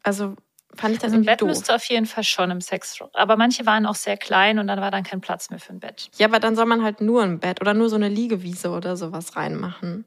also 0.02 0.36
fand 0.76 0.94
ich 0.94 1.00
dann 1.00 1.06
Also 1.08 1.16
ein 1.16 1.24
irgendwie 1.24 1.26
Bett 1.30 1.40
doof. 1.42 1.48
müsste 1.48 1.74
auf 1.74 1.84
jeden 1.84 2.06
Fall 2.06 2.24
schon 2.24 2.50
im 2.50 2.60
Sexroom. 2.60 3.10
Aber 3.14 3.36
manche 3.36 3.66
waren 3.66 3.86
auch 3.86 3.94
sehr 3.94 4.16
klein 4.16 4.58
und 4.58 4.66
dann 4.66 4.80
war 4.80 4.90
dann 4.90 5.02
kein 5.04 5.20
Platz 5.20 5.50
mehr 5.50 5.58
für 5.60 5.72
ein 5.72 5.80
Bett. 5.80 6.10
Ja, 6.18 6.26
aber 6.26 6.40
dann 6.40 6.56
soll 6.56 6.66
man 6.66 6.82
halt 6.82 7.00
nur 7.00 7.22
ein 7.22 7.38
Bett 7.40 7.60
oder 7.60 7.74
nur 7.74 7.88
so 7.88 7.96
eine 7.96 8.08
Liegewiese 8.08 8.70
oder 8.70 8.96
sowas 8.96 9.36
reinmachen. 9.36 10.04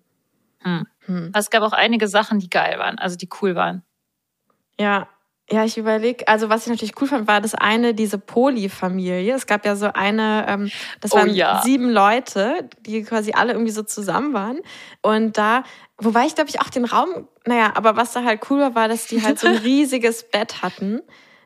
Hm. 0.59 0.87
Hm. 1.05 1.31
Es 1.35 1.49
gab 1.49 1.61
auch 1.63 1.73
einige 1.73 2.07
Sachen, 2.07 2.39
die 2.39 2.49
geil 2.49 2.79
waren, 2.79 2.97
also 2.97 3.15
die 3.15 3.29
cool 3.41 3.55
waren. 3.55 3.83
Ja, 4.79 5.07
ja, 5.51 5.63
ich 5.63 5.77
überlege, 5.77 6.27
also 6.27 6.49
was 6.49 6.63
ich 6.63 6.69
natürlich 6.71 6.99
cool 6.99 7.07
fand, 7.07 7.27
war 7.27 7.39
das 7.39 7.53
eine, 7.53 7.93
diese 7.93 8.17
Poli-Familie. 8.17 9.35
Es 9.35 9.45
gab 9.45 9.63
ja 9.65 9.75
so 9.75 9.91
eine, 9.93 10.45
ähm, 10.47 10.71
das 11.01 11.11
Oh 11.13 11.17
waren 11.17 11.29
ja. 11.35 11.61
sieben 11.63 11.89
Leute, 11.89 12.67
die 12.81 13.03
quasi 13.03 13.33
alle 13.33 13.53
irgendwie 13.53 13.71
so 13.71 13.83
zusammen 13.83 14.33
waren. 14.33 14.59
Und 15.01 15.37
da, 15.37 15.63
wobei 15.99 16.25
ich 16.25 16.33
glaube 16.35 16.49
ich 16.49 16.61
auch 16.61 16.69
den 16.69 16.85
Raum, 16.85 17.27
naja, 17.45 17.73
aber 17.75 17.95
was 17.95 18.11
da 18.13 18.23
halt 18.23 18.41
cool 18.49 18.59
war, 18.59 18.73
war, 18.75 18.87
dass 18.87 19.05
die 19.07 19.21
halt 19.21 19.37
so 19.37 19.47
ein 19.47 19.55
riesiges 19.63 20.23
Bett 20.23 20.63
hatten. 20.63 21.01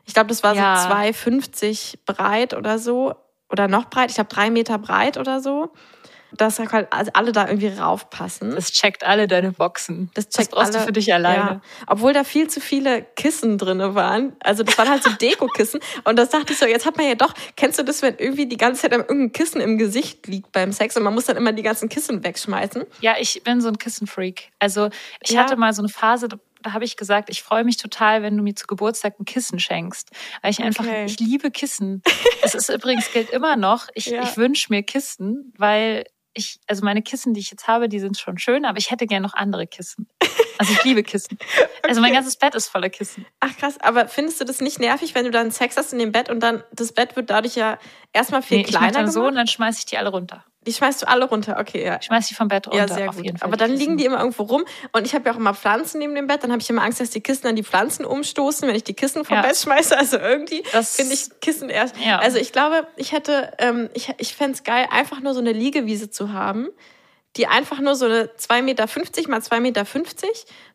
Ich 0.06 0.14
glaube, 0.14 0.28
das 0.28 0.42
war 0.42 0.54
Ja. 0.54 0.76
so 0.80 0.94
2,50 0.94 1.98
breit 2.06 2.54
oder 2.54 2.78
so. 2.78 3.14
Oder 3.52 3.68
noch 3.68 3.90
breit, 3.90 4.10
ich 4.10 4.14
glaube 4.14 4.30
drei 4.32 4.48
Meter 4.48 4.78
breit 4.78 5.18
oder 5.18 5.40
so. 5.40 5.72
Dass 6.36 6.58
halt 6.58 6.88
alle 7.16 7.32
da 7.32 7.46
irgendwie 7.48 7.68
raufpassen. 7.68 8.54
Das 8.54 8.72
checkt 8.72 9.04
alle 9.04 9.26
deine 9.26 9.52
Boxen. 9.52 10.10
Das 10.14 10.28
Das, 10.28 10.36
checkt 10.36 10.52
brauchst 10.54 10.70
alle, 10.74 10.78
du 10.80 10.84
für 10.86 10.92
dich 10.92 11.12
alleine. 11.12 11.38
Ja. 11.38 11.60
Obwohl 11.86 12.12
da 12.12 12.24
viel 12.24 12.48
zu 12.48 12.60
viele 12.60 13.02
Kissen 13.16 13.58
drinne 13.58 13.94
waren. 13.94 14.36
Also 14.40 14.62
das 14.62 14.76
waren 14.78 14.88
halt 14.88 15.02
so 15.02 15.10
Dekokissen. 15.20 15.80
Und 16.04 16.16
das 16.18 16.30
dachte 16.30 16.52
ich 16.52 16.58
so, 16.58 16.66
jetzt 16.66 16.86
hat 16.86 16.96
man 16.96 17.06
ja 17.08 17.14
doch, 17.14 17.34
kennst 17.56 17.78
du 17.78 17.82
das, 17.82 18.02
wenn 18.02 18.16
irgendwie 18.18 18.46
die 18.46 18.56
ganze 18.56 18.82
Zeit 18.82 18.92
irgendein 18.92 19.32
Kissen 19.32 19.60
im 19.60 19.76
Gesicht 19.78 20.26
liegt 20.26 20.52
beim 20.52 20.72
Sex 20.72 20.96
und 20.96 21.02
man 21.02 21.14
muss 21.14 21.24
dann 21.26 21.36
immer 21.36 21.52
die 21.52 21.62
ganzen 21.62 21.88
Kissen 21.88 22.22
wegschmeißen? 22.24 22.84
Ja, 23.00 23.16
ich 23.18 23.42
bin 23.42 23.60
so 23.60 23.68
ein 23.68 23.78
Kissenfreak. 23.78 24.50
Also 24.58 24.88
ich 25.20 25.30
Ja. 25.30 25.42
hatte 25.42 25.56
mal 25.56 25.72
so 25.72 25.82
eine 25.82 25.88
Phase, 25.88 26.28
da, 26.28 26.36
habe 26.72 26.84
ich 26.84 26.96
gesagt, 26.98 27.30
ich 27.30 27.42
freue 27.42 27.64
mich 27.64 27.78
total, 27.78 28.22
wenn 28.22 28.36
du 28.36 28.42
mir 28.42 28.54
zu 28.54 28.66
Geburtstag 28.66 29.18
ein 29.18 29.24
Kissen 29.24 29.58
schenkst. 29.58 30.10
Weil 30.42 30.50
ich 30.50 30.62
einfach, 30.62 30.84
Okay. 30.84 31.06
ich 31.06 31.18
liebe 31.18 31.50
Kissen. 31.50 32.02
Es 32.42 32.54
ist 32.54 32.68
übrigens 32.70 33.10
gilt 33.12 33.30
immer 33.30 33.56
noch, 33.56 33.88
ich, 33.94 34.06
Ja. 34.06 34.22
ich 34.22 34.36
wünsche 34.36 34.66
mir 34.70 34.82
Kissen, 34.82 35.52
weil 35.56 36.04
ich, 36.34 36.60
also 36.68 36.84
meine 36.84 37.02
Kissen, 37.02 37.34
die 37.34 37.40
ich 37.40 37.50
jetzt 37.50 37.66
habe, 37.66 37.88
die 37.88 37.98
sind 38.00 38.18
schon 38.18 38.38
schön, 38.38 38.64
aber 38.64 38.78
ich 38.78 38.90
hätte 38.90 39.06
gerne 39.06 39.26
noch 39.26 39.34
andere 39.34 39.66
Kissen. 39.66 40.08
Also 40.58 40.72
ich 40.72 40.84
liebe 40.84 41.02
Kissen. 41.02 41.38
Also 41.82 42.00
mein 42.02 42.10
Okay. 42.10 42.18
ganzes 42.18 42.36
Bett 42.36 42.54
ist 42.54 42.68
voller 42.68 42.88
Kissen. 42.88 43.26
Ach 43.40 43.56
krass, 43.56 43.80
aber 43.80 44.06
findest 44.06 44.40
du 44.40 44.44
das 44.44 44.60
nicht 44.60 44.78
nervig, 44.78 45.16
wenn 45.16 45.24
du 45.24 45.32
dann 45.32 45.50
Sex 45.50 45.76
hast 45.76 45.92
in 45.92 45.98
dem 45.98 46.12
Bett 46.12 46.28
und 46.30 46.38
dann 46.40 46.62
das 46.72 46.92
Bett 46.92 47.16
wird 47.16 47.28
dadurch 47.30 47.56
ja 47.56 47.78
erstmal 48.12 48.42
viel 48.42 48.58
Nee, 48.58 48.62
ich 48.64 48.68
kleiner 48.70 48.92
dann 48.92 49.10
so 49.10 49.20
und 49.20 49.26
gemacht? 49.30 49.38
dann 49.40 49.46
schmeiße 49.48 49.80
ich 49.80 49.86
die 49.86 49.98
alle 49.98 50.10
runter. 50.10 50.44
Die 50.66 50.74
schmeißt 50.74 51.00
du 51.00 51.08
alle 51.08 51.24
runter, 51.24 51.56
okay, 51.58 51.82
ja. 51.84 51.96
Ich 51.98 52.06
schmeiße 52.06 52.28
die 52.28 52.34
vom 52.34 52.48
Bett 52.48 52.66
runter. 52.66 52.78
Ja, 52.78 52.86
sehr 52.88 53.08
auf 53.08 53.16
gut. 53.16 53.24
jeden 53.24 53.38
Fall. 53.38 53.48
Aber 53.48 53.56
dann 53.56 53.70
liegen 53.70 53.96
die 53.96 54.04
immer 54.04 54.18
irgendwo 54.18 54.42
rum. 54.42 54.64
Und 54.92 55.06
ich 55.06 55.14
habe 55.14 55.24
ja 55.26 55.32
auch 55.32 55.38
immer 55.38 55.54
Pflanzen 55.54 56.00
neben 56.00 56.14
dem 56.14 56.26
Bett. 56.26 56.42
Dann 56.44 56.52
habe 56.52 56.60
ich 56.60 56.68
immer 56.68 56.82
Angst, 56.82 57.00
dass 57.00 57.08
die 57.08 57.22
Kissen 57.22 57.46
an 57.46 57.56
die 57.56 57.62
Pflanzen 57.64 58.04
umstoßen, 58.04 58.68
wenn 58.68 58.74
ich 58.76 58.84
die 58.84 58.92
Kissen 58.92 59.24
vom 59.24 59.36
Ja. 59.36 59.42
Bett 59.42 59.56
schmeiße. 59.56 59.96
Also 59.96 60.18
irgendwie 60.18 60.62
Das- 60.72 60.96
finde 60.96 61.14
ich 61.14 61.28
Kissen 61.40 61.70
erst. 61.70 61.96
Ja. 61.96 62.18
Also 62.18 62.36
ich 62.36 62.52
glaube, 62.52 62.86
ich 62.96 63.12
hätte, 63.12 63.52
ähm, 63.58 63.88
ich, 63.94 64.12
ich 64.18 64.34
fände 64.34 64.52
es 64.52 64.62
geil, 64.62 64.86
einfach 64.90 65.20
nur 65.20 65.32
so 65.32 65.40
eine 65.40 65.52
Liegewiese 65.52 66.10
zu 66.10 66.32
haben, 66.34 66.68
die 67.36 67.46
einfach 67.46 67.78
nur 67.80 67.94
so 67.94 68.04
eine 68.04 68.24
2,50 68.36 68.62
Meter 68.62 68.86
mal 69.30 69.40
2,50 69.40 69.60
Meter 69.60 69.86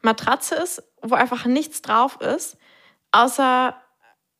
Matratze 0.01 0.55
ist, 0.55 0.81
wo 1.03 1.13
einfach 1.13 1.45
nichts 1.45 1.83
drauf 1.83 2.17
ist, 2.21 2.57
außer, 3.11 3.75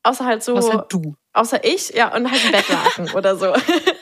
außer 0.02 0.24
halt 0.24 0.42
so. 0.42 0.56
Halt 0.56 0.92
du. 0.92 1.14
Außer 1.34 1.62
ich, 1.64 1.90
ja, 1.90 2.14
und 2.14 2.30
halt 2.30 2.44
ein 2.46 2.50
Bettlaken 2.52 3.10
oder 3.14 3.36
so. 3.36 3.52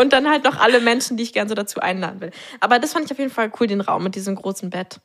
Und 0.00 0.14
dann 0.14 0.30
halt 0.30 0.44
noch 0.44 0.58
alle 0.58 0.80
Menschen, 0.80 1.18
die 1.18 1.22
ich 1.22 1.34
gern 1.34 1.48
so 1.48 1.54
dazu 1.54 1.80
einladen 1.80 2.20
will. 2.20 2.30
Aber 2.60 2.78
das 2.78 2.94
fand 2.94 3.04
ich 3.04 3.12
auf 3.12 3.18
jeden 3.18 3.30
Fall 3.30 3.52
cool, 3.60 3.66
den 3.66 3.82
Raum 3.82 4.02
mit 4.02 4.14
diesem 4.14 4.34
großen 4.34 4.70
Bett. 4.70 5.00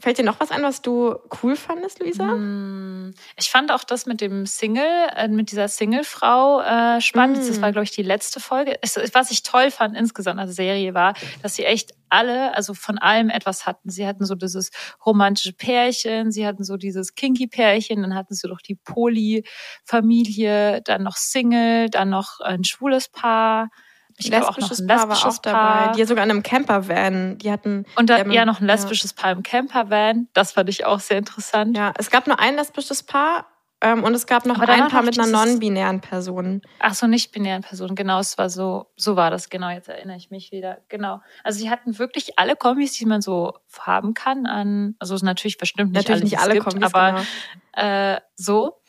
Fällt 0.00 0.16
dir 0.16 0.24
noch 0.24 0.38
was 0.38 0.52
ein, 0.52 0.62
was 0.62 0.80
du 0.80 1.16
cool 1.42 1.56
fandest, 1.56 1.98
Luisa? 1.98 2.24
Mm, 2.24 3.14
Ich 3.36 3.50
fand 3.50 3.72
auch 3.72 3.82
das 3.82 4.06
mit 4.06 4.20
dem 4.20 4.46
Single, 4.46 4.86
äh, 5.16 5.26
mit 5.26 5.50
dieser 5.50 5.66
Single-Frau 5.66 6.60
äh, 6.60 7.00
spannend. 7.00 7.44
Mm. 7.44 7.48
Das 7.48 7.60
war, 7.60 7.72
glaube 7.72 7.82
ich, 7.82 7.90
die 7.90 8.04
letzte 8.04 8.38
Folge. 8.38 8.78
Was 9.12 9.32
ich 9.32 9.42
toll 9.42 9.72
fand 9.72 9.96
insgesamt 9.96 10.38
an 10.38 10.46
der 10.46 10.54
Serie 10.54 10.94
war, 10.94 11.14
dass 11.42 11.56
sie 11.56 11.64
echt 11.64 11.94
alle, 12.10 12.54
also 12.54 12.74
von 12.74 12.96
allem 12.96 13.28
etwas 13.28 13.66
hatten. 13.66 13.90
Sie 13.90 14.06
hatten 14.06 14.24
so 14.24 14.36
dieses 14.36 14.70
romantische 15.04 15.52
Pärchen, 15.52 16.30
sie 16.30 16.46
hatten 16.46 16.62
so 16.62 16.76
dieses 16.76 17.16
Kinky-Pärchen, 17.16 18.00
dann 18.00 18.14
hatten 18.14 18.34
sie 18.34 18.46
doch 18.46 18.60
die 18.60 18.76
Poly-Familie, 18.76 20.80
dann 20.82 21.02
noch 21.02 21.16
Single, 21.16 21.90
dann 21.90 22.10
noch 22.10 22.38
ein 22.38 22.62
schwules 22.62 23.08
Paar. 23.08 23.68
Ich 24.18 24.30
glaube 24.30 24.48
auch 24.48 24.58
noch 24.58 24.68
lesbisches 24.70 24.80
ein 24.80 24.86
Paar 24.88 25.08
war 25.08 25.26
auch 25.26 25.38
dabei. 25.38 25.58
Paar. 25.58 25.92
Die 25.92 26.04
sogar 26.04 26.24
in 26.24 26.30
einem 26.30 26.42
Campervan. 26.42 27.38
Die 27.38 27.50
hatten. 27.50 27.84
Und 27.96 28.10
da, 28.10 28.16
die 28.16 28.20
haben- 28.20 28.30
ja, 28.32 28.44
noch 28.44 28.60
ein 28.60 28.68
ja. 28.68 28.74
lesbisches 28.74 29.12
Paar 29.12 29.32
im 29.32 29.42
Campervan. 29.42 30.28
Das 30.34 30.52
fand 30.52 30.68
ich 30.68 30.84
auch 30.84 31.00
sehr 31.00 31.18
interessant. 31.18 31.76
Ja, 31.76 31.92
es 31.96 32.10
gab 32.10 32.26
nur 32.26 32.38
ein 32.38 32.56
lesbisches 32.56 33.02
Paar 33.02 33.46
ähm, 33.80 34.02
und 34.02 34.12
es 34.14 34.26
gab 34.26 34.44
noch 34.44 34.56
Aber 34.56 34.66
dann 34.66 34.82
ein 34.82 34.88
Paar 34.88 35.02
mit 35.02 35.18
einer 35.18 35.28
non-binären 35.28 36.00
Person. 36.00 36.62
Ach 36.80 36.94
so, 36.94 37.06
nicht 37.06 37.30
binären 37.30 37.62
Personen. 37.62 37.94
Genau, 37.94 38.18
es 38.18 38.36
war 38.36 38.50
so, 38.50 38.86
so 38.96 39.14
war 39.14 39.30
das. 39.30 39.50
Genau, 39.50 39.68
jetzt 39.68 39.88
erinnere 39.88 40.16
ich 40.16 40.30
mich 40.32 40.50
wieder. 40.50 40.78
Genau. 40.88 41.20
Also 41.44 41.60
sie 41.60 41.70
hatten 41.70 41.96
wirklich 41.98 42.38
alle 42.40 42.56
Kombis, 42.56 42.94
die 42.94 43.06
man 43.06 43.20
so 43.20 43.54
haben 43.78 44.14
kann 44.14 44.46
an, 44.46 44.96
also 44.98 45.14
es 45.14 45.20
ist 45.20 45.24
natürlich 45.24 45.58
bestimmt 45.58 45.92
nicht 45.92 46.08
Natürlich 46.08 46.38
alle, 46.38 46.54
nicht 46.54 46.64
alle 46.66 46.74
gibt, 46.80 46.90
Kombis, 46.90 46.92
aber 46.92 47.24
genau. 47.74 47.88
äh, 47.88 48.20
so. 48.34 48.80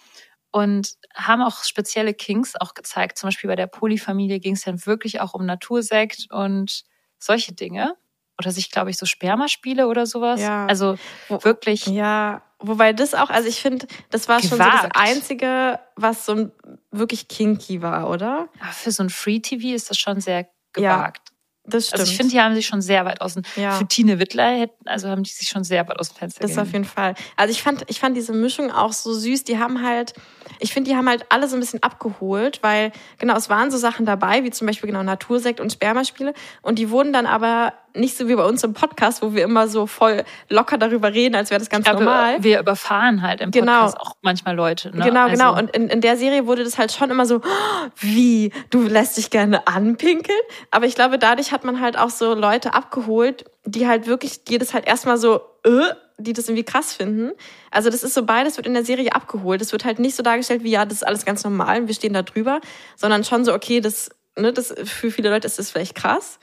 Und 0.51 0.93
haben 1.13 1.41
auch 1.43 1.63
spezielle 1.63 2.13
Kings 2.13 2.55
auch 2.59 2.73
gezeigt. 2.73 3.17
Zum 3.17 3.27
Beispiel 3.27 3.47
bei 3.49 3.55
der 3.55 3.67
Polyfamilie 3.67 4.39
ging 4.39 4.53
es 4.55 4.63
dann 4.63 4.85
wirklich 4.85 5.21
auch 5.21 5.33
um 5.33 5.45
Natursekt 5.45 6.27
und 6.31 6.83
solche 7.19 7.53
Dinge. 7.53 7.93
Oder 8.39 8.51
sich, 8.51 8.71
glaube 8.71 8.89
ich, 8.89 8.97
so 8.97 9.05
Spermaspiele 9.05 9.87
oder 9.87 10.05
sowas. 10.05 10.39
Ja. 10.41 10.65
Also 10.65 10.97
wirklich. 11.27 11.85
Ja, 11.87 12.41
wobei 12.59 12.93
das 12.93 13.13
auch, 13.13 13.29
also 13.29 13.49
ich 13.49 13.59
finde, 13.61 13.85
das 14.11 14.27
war 14.29 14.39
schon 14.39 14.51
so 14.51 14.57
das 14.57 14.65
Gewagt. 14.67 14.95
Einzige, 14.95 15.79
was 15.97 16.25
so 16.25 16.31
ein- 16.33 16.51
wirklich 16.89 17.27
kinky 17.27 17.81
war, 17.81 18.09
oder? 18.09 18.47
Aber 18.61 18.71
für 18.71 18.91
so 18.91 19.03
ein 19.03 19.09
Free-TV 19.09 19.75
ist 19.75 19.89
das 19.89 19.97
schon 19.97 20.21
sehr 20.21 20.47
Ja, 20.77 20.95
gewagt. 20.95 21.29
Das 21.65 21.87
stimmt. 21.87 21.99
Also 21.99 22.11
ich 22.11 22.17
finde, 22.17 22.31
die 22.31 22.39
haben 22.41 22.55
sich 22.55 22.65
schon 22.65 22.81
sehr 22.81 23.05
weit 23.05 23.19
aus 23.21 23.33
dem, 23.35 23.43
Ja. 23.57 23.73
für 23.77 23.85
Tine 23.87 24.17
Wittler, 24.19 24.49
hätten- 24.57 24.87
also 24.87 25.09
haben 25.09 25.21
die 25.23 25.29
sich 25.31 25.49
schon 25.49 25.63
sehr 25.65 25.87
weit 25.87 25.99
aus 25.99 26.09
dem 26.13 26.15
Fenster 26.17 26.41
Das 26.41 26.51
auf 26.51 26.57
gegeben. 26.63 26.71
jeden 26.83 26.85
Fall. 26.85 27.15
Also 27.35 27.51
ich 27.51 27.61
fand, 27.61 27.83
ich 27.87 27.99
fand 27.99 28.15
diese 28.17 28.31
Mischung 28.33 28.71
auch 28.71 28.93
so 28.93 29.13
süß. 29.13 29.43
Die 29.43 29.59
haben 29.59 29.85
halt, 29.85 30.13
ich 30.59 30.73
finde, 30.73 30.89
die 30.89 30.95
haben 30.97 31.07
halt 31.07 31.25
alle 31.29 31.47
so 31.47 31.55
ein 31.55 31.59
bisschen 31.59 31.83
abgeholt, 31.83 32.59
weil 32.63 32.91
genau, 33.17 33.35
es 33.35 33.49
waren 33.49 33.71
so 33.71 33.77
Sachen 33.77 34.05
dabei, 34.05 34.43
wie 34.43 34.51
zum 34.51 34.67
Beispiel 34.67 34.87
genau 34.89 35.03
Natursekt 35.03 35.59
und 35.59 35.71
Spermaspiele. 35.71 36.33
Und 36.61 36.79
die 36.79 36.89
wurden 36.89 37.13
dann 37.13 37.25
aber 37.25 37.73
nicht 37.95 38.15
so 38.17 38.27
wie 38.27 38.35
bei 38.35 38.45
uns 38.45 38.63
im 38.63 38.73
Podcast, 38.73 39.21
wo 39.23 39.33
wir 39.33 39.43
immer 39.43 39.67
so 39.67 39.87
voll 39.87 40.23
locker 40.47 40.77
darüber 40.77 41.11
reden, 41.13 41.35
als 41.35 41.49
wäre 41.49 41.59
das 41.59 41.69
ganz 41.69 41.85
glaube, 41.85 42.03
normal. 42.03 42.43
wir 42.43 42.59
überfahren 42.59 43.21
halt 43.23 43.41
im 43.41 43.51
Genau. 43.51 43.81
Podcast 43.85 43.99
auch 43.99 44.13
manchmal 44.21 44.55
Leute. 44.55 44.95
Ne? 44.95 45.03
Genau, 45.05 45.23
also, 45.23 45.31
genau. 45.35 45.57
Und 45.57 45.71
in, 45.75 45.87
in 45.89 45.99
der 46.01 46.15
Serie 46.15 46.45
wurde 46.45 46.63
das 46.63 46.77
halt 46.77 46.91
schon 46.91 47.09
immer 47.09 47.25
so, 47.25 47.37
"Oh, 47.37 47.87
wie, 47.97 48.51
du 48.69 48.81
lässt 48.83 49.17
dich 49.17 49.29
gerne 49.31 49.67
anpinkeln. 49.67 50.37
Aber 50.71 50.85
ich 50.85 50.95
glaube, 50.95 51.17
dadurch 51.17 51.51
hat 51.51 51.63
man 51.63 51.81
halt 51.81 51.97
auch 51.97 52.09
so 52.11 52.33
Leute 52.35 52.73
abgeholt, 52.75 53.45
die 53.65 53.87
halt 53.87 54.05
wirklich, 54.07 54.43
die 54.43 54.57
das 54.59 54.73
halt 54.73 54.85
erstmal 54.87 55.17
so, 55.17 55.41
äh, 55.65 55.69
die 56.19 56.33
das 56.33 56.47
irgendwie 56.47 56.63
krass 56.63 56.93
finden. 56.93 57.31
Also 57.71 57.89
das 57.89 58.03
ist 58.03 58.13
so 58.13 58.23
beides 58.23 58.57
wird 58.57 58.67
in 58.67 58.73
der 58.73 58.85
Serie 58.85 59.13
abgeholt. 59.13 59.61
Es 59.61 59.71
wird 59.71 59.85
halt 59.85 59.99
nicht 59.99 60.15
so 60.15 60.23
dargestellt 60.23 60.63
wie, 60.63 60.71
ja, 60.71 60.85
das 60.85 60.97
ist 60.97 61.07
alles 61.07 61.25
ganz 61.25 61.43
normal 61.43 61.81
und 61.81 61.87
wir 61.87 61.95
stehen 61.95 62.13
da 62.13 62.21
drüber, 62.21 62.59
sondern 62.95 63.23
schon 63.23 63.45
so, 63.45 63.53
okay, 63.53 63.81
das, 63.81 64.09
ne, 64.37 64.53
das, 64.53 64.73
für 64.83 65.11
viele 65.11 65.29
Leute 65.29 65.47
ist 65.47 65.59
das 65.59 65.71
vielleicht 65.71 65.95
krass. 65.95 66.39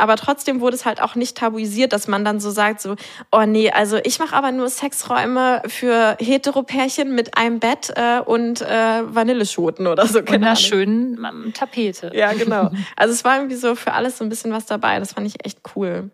Aber 0.00 0.16
trotzdem 0.16 0.62
wurde 0.62 0.76
es 0.76 0.86
halt 0.86 1.02
auch 1.02 1.14
nicht 1.14 1.36
tabuisiert, 1.36 1.92
dass 1.92 2.08
man 2.08 2.24
dann 2.24 2.40
so 2.40 2.50
sagt, 2.50 2.80
so, 2.80 2.96
oh 3.32 3.44
nee, 3.44 3.70
also 3.70 3.98
ich 4.02 4.18
mache 4.18 4.34
aber 4.34 4.50
nur 4.50 4.70
Sexräume 4.70 5.60
für 5.66 6.16
Heteropärchen 6.18 7.14
mit 7.14 7.36
einem 7.36 7.60
Bett 7.60 7.92
äh, 7.96 8.20
und 8.20 8.62
äh, 8.62 9.02
Vanilleschoten 9.04 9.86
oder 9.86 10.06
so. 10.06 10.20
und 10.20 10.24
keine 10.24 10.46
einer 10.46 10.46
Ahnung. 10.52 10.62
schönen 10.62 11.18
ähm, 11.22 11.52
Tapete. 11.52 12.12
Ja, 12.14 12.32
genau. 12.32 12.70
Also 12.96 13.12
es 13.12 13.24
war 13.24 13.36
irgendwie 13.36 13.56
so 13.56 13.74
für 13.74 13.92
alles 13.92 14.16
so 14.16 14.24
ein 14.24 14.30
bisschen 14.30 14.52
was 14.52 14.64
dabei. 14.64 14.98
Das 14.98 15.12
fand 15.12 15.26
ich 15.26 15.44
echt 15.44 15.60
cool. 15.76 16.10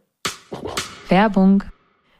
Werbung. 1.08 1.62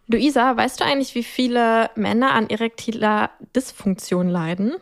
Luisa, 0.08 0.56
weißt 0.56 0.80
du 0.80 0.84
eigentlich, 0.84 1.14
wie 1.14 1.24
viele 1.24 1.90
Männer 1.96 2.32
an 2.32 2.48
erektiler 2.48 3.30
Dysfunktion 3.54 4.28
leiden? 4.28 4.74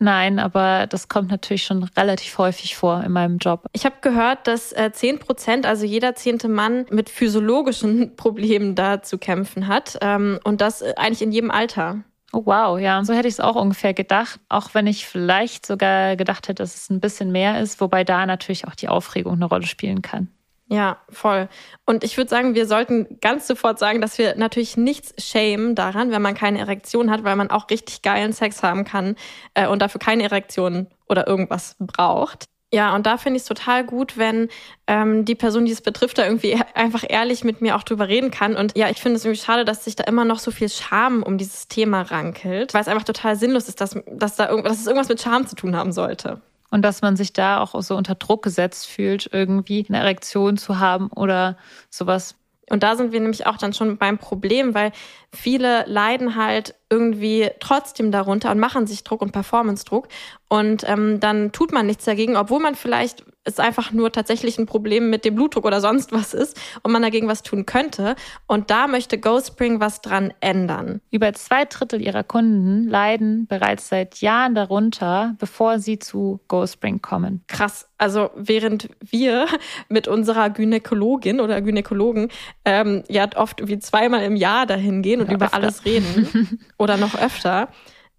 Nein, 0.00 0.38
aber 0.38 0.86
das 0.86 1.08
kommt 1.08 1.30
natürlich 1.30 1.64
schon 1.64 1.82
relativ 1.82 2.38
häufig 2.38 2.76
vor 2.76 3.02
in 3.02 3.10
meinem 3.10 3.38
Job. 3.38 3.66
Ich 3.72 3.84
habe 3.84 3.96
gehört, 4.00 4.46
dass 4.46 4.72
äh, 4.72 4.92
10 4.92 5.18
Prozent, 5.18 5.66
also 5.66 5.84
jeder 5.84 6.14
zehnte 6.14 6.48
Mann, 6.48 6.86
mit 6.90 7.10
physiologischen 7.10 8.14
Problemen 8.16 8.76
da 8.76 9.02
zu 9.02 9.18
kämpfen 9.18 9.66
hat. 9.66 9.98
Ähm, 10.00 10.38
und 10.44 10.60
das 10.60 10.82
äh, 10.82 10.94
eigentlich 10.96 11.22
in 11.22 11.32
jedem 11.32 11.50
Alter. 11.50 12.04
Oh 12.32 12.42
wow, 12.44 12.78
ja, 12.78 13.02
so 13.04 13.14
hätte 13.14 13.26
ich 13.26 13.34
es 13.34 13.40
auch 13.40 13.56
ungefähr 13.56 13.94
gedacht. 13.94 14.38
Auch 14.48 14.74
wenn 14.74 14.86
ich 14.86 15.06
vielleicht 15.06 15.66
sogar 15.66 16.14
gedacht 16.14 16.46
hätte, 16.46 16.62
dass 16.62 16.76
es 16.76 16.90
ein 16.90 17.00
bisschen 17.00 17.32
mehr 17.32 17.60
ist, 17.60 17.80
wobei 17.80 18.04
da 18.04 18.26
natürlich 18.26 18.68
auch 18.68 18.74
die 18.74 18.88
Aufregung 18.88 19.32
eine 19.34 19.46
Rolle 19.46 19.66
spielen 19.66 20.02
kann. 20.02 20.28
Ja, 20.70 20.98
voll. 21.08 21.48
Und 21.86 22.04
ich 22.04 22.18
würde 22.18 22.28
sagen, 22.28 22.54
wir 22.54 22.66
sollten 22.66 23.18
ganz 23.20 23.46
sofort 23.46 23.78
sagen, 23.78 24.02
dass 24.02 24.18
wir 24.18 24.36
natürlich 24.36 24.76
nichts 24.76 25.14
schämen 25.24 25.74
daran, 25.74 26.10
wenn 26.10 26.20
man 26.20 26.34
keine 26.34 26.58
Erektion 26.58 27.10
hat, 27.10 27.24
weil 27.24 27.36
man 27.36 27.50
auch 27.50 27.70
richtig 27.70 28.02
geilen 28.02 28.34
Sex 28.34 28.62
haben 28.62 28.84
kann 28.84 29.16
äh, 29.54 29.66
und 29.66 29.80
dafür 29.80 29.98
keine 29.98 30.24
Erektion 30.24 30.86
oder 31.08 31.26
irgendwas 31.26 31.74
braucht. 31.80 32.44
Ja, 32.70 32.94
und 32.94 33.06
da 33.06 33.16
finde 33.16 33.38
ich 33.38 33.44
es 33.44 33.48
total 33.48 33.82
gut, 33.82 34.18
wenn 34.18 34.48
ähm, 34.86 35.24
die 35.24 35.34
Person, 35.34 35.64
die 35.64 35.72
es 35.72 35.80
betrifft, 35.80 36.18
da 36.18 36.26
irgendwie 36.26 36.50
e- 36.52 36.60
einfach 36.74 37.02
ehrlich 37.08 37.42
mit 37.42 37.62
mir 37.62 37.74
auch 37.76 37.82
drüber 37.82 38.08
reden 38.08 38.30
kann. 38.30 38.54
Und 38.56 38.76
ja, 38.76 38.90
ich 38.90 39.00
finde 39.00 39.16
es 39.16 39.24
irgendwie 39.24 39.40
schade, 39.42 39.64
dass 39.64 39.84
sich 39.84 39.96
da 39.96 40.04
immer 40.04 40.26
noch 40.26 40.38
so 40.38 40.50
viel 40.50 40.68
Scham 40.68 41.22
um 41.22 41.38
dieses 41.38 41.68
Thema 41.68 42.02
rankelt, 42.02 42.74
weil 42.74 42.82
es 42.82 42.88
einfach 42.88 43.04
total 43.04 43.36
sinnlos 43.36 43.68
ist, 43.68 43.80
dass, 43.80 43.98
dass, 44.06 44.36
da 44.36 44.50
irgend, 44.50 44.66
dass 44.66 44.80
es 44.80 44.86
irgendwas 44.86 45.08
mit 45.08 45.22
Scham 45.22 45.46
zu 45.46 45.56
tun 45.56 45.74
haben 45.76 45.92
sollte. 45.92 46.42
Und 46.70 46.82
dass 46.82 47.02
man 47.02 47.16
sich 47.16 47.32
da 47.32 47.60
auch 47.60 47.80
so 47.82 47.96
unter 47.96 48.14
Druck 48.14 48.42
gesetzt 48.42 48.86
fühlt, 48.86 49.30
irgendwie 49.32 49.86
eine 49.88 49.98
Erektion 49.98 50.56
zu 50.56 50.78
haben 50.78 51.08
oder 51.08 51.56
sowas. 51.90 52.34
Und 52.70 52.82
da 52.82 52.96
sind 52.96 53.12
wir 53.12 53.20
nämlich 53.20 53.46
auch 53.46 53.56
dann 53.56 53.72
schon 53.72 53.96
beim 53.96 54.18
Problem, 54.18 54.74
weil 54.74 54.92
viele 55.32 55.84
leiden 55.86 56.36
halt 56.36 56.74
irgendwie 56.90 57.50
trotzdem 57.60 58.10
darunter 58.10 58.50
und 58.50 58.58
machen 58.58 58.86
sich 58.86 59.04
Druck 59.04 59.22
und 59.22 59.32
Performance-Druck. 59.32 60.08
Und 60.48 60.88
ähm, 60.88 61.20
dann 61.20 61.52
tut 61.52 61.72
man 61.72 61.86
nichts 61.86 62.04
dagegen, 62.06 62.36
obwohl 62.36 62.60
man 62.60 62.74
vielleicht 62.74 63.24
es 63.44 63.58
einfach 63.58 63.92
nur 63.92 64.12
tatsächlich 64.12 64.58
ein 64.58 64.66
Problem 64.66 65.10
mit 65.10 65.24
dem 65.24 65.34
Blutdruck 65.34 65.64
oder 65.64 65.80
sonst 65.80 66.12
was 66.12 66.34
ist 66.34 66.58
und 66.82 66.92
man 66.92 67.02
dagegen 67.02 67.28
was 67.28 67.42
tun 67.42 67.66
könnte. 67.66 68.14
Und 68.46 68.70
da 68.70 68.86
möchte 68.86 69.18
GoSpring 69.18 69.80
was 69.80 70.02
dran 70.02 70.32
ändern. 70.40 71.00
Über 71.10 71.32
zwei 71.32 71.64
Drittel 71.64 72.00
ihrer 72.02 72.24
Kunden 72.24 72.86
leiden 72.88 73.46
bereits 73.46 73.88
seit 73.88 74.20
Jahren 74.20 74.54
darunter, 74.54 75.34
bevor 75.38 75.78
sie 75.78 75.98
zu 75.98 76.40
GoSpring 76.48 77.00
kommen. 77.00 77.42
Krass. 77.48 77.88
Also 77.96 78.30
während 78.36 78.90
wir 79.00 79.46
mit 79.88 80.06
unserer 80.08 80.50
Gynäkologin 80.50 81.40
oder 81.40 81.60
Gynäkologen 81.60 82.28
ähm, 82.64 83.02
ja 83.08 83.28
oft 83.34 83.66
wie 83.66 83.78
zweimal 83.78 84.22
im 84.22 84.36
Jahr 84.36 84.66
dahin 84.66 85.02
gehen 85.02 85.20
und 85.20 85.28
Ja, 85.28 85.34
über 85.34 85.46
öfter. 85.46 85.56
alles 85.56 85.84
reden 85.84 86.60
oder 86.78 86.96
noch 86.96 87.14
öfter, 87.14 87.68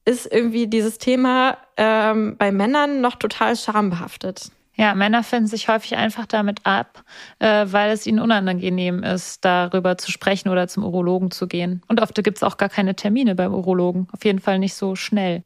ist 0.06 0.32
irgendwie 0.32 0.68
dieses 0.68 0.98
Thema 0.98 1.58
ähm, 1.78 2.36
bei 2.38 2.52
Männern 2.52 3.02
noch 3.02 3.16
total 3.16 3.56
schambehaftet. 3.56 4.52
Ja, 4.80 4.96
Männer 4.96 5.24
finden 5.24 5.48
sich 5.48 5.68
häufig 5.68 5.98
einfach 5.98 6.26
damit 6.26 6.66
ab, 6.66 7.04
äh, 7.40 7.66
weil 7.68 7.92
es 7.92 8.08
ihnen 8.08 8.20
unangenehm 8.20 9.04
ist, 9.04 9.44
darüber 9.44 9.98
zu 9.98 10.10
sprechen 10.10 10.48
oder 10.48 10.70
zum 10.70 10.86
Urologen 10.86 11.32
zu 11.32 11.48
gehen. 11.48 11.82
Und 11.90 12.00
oft 12.00 12.16
gibt 12.24 12.38
es 12.38 12.44
auch 12.44 12.56
gar 12.56 12.70
keine 12.70 12.96
Termine 12.96 13.36
beim 13.36 13.54
Urologen. 13.54 14.08
Auf 14.14 14.24
jeden 14.24 14.40
Fall 14.40 14.58
nicht 14.58 14.76
so 14.76 14.96
schnell. 14.96 15.44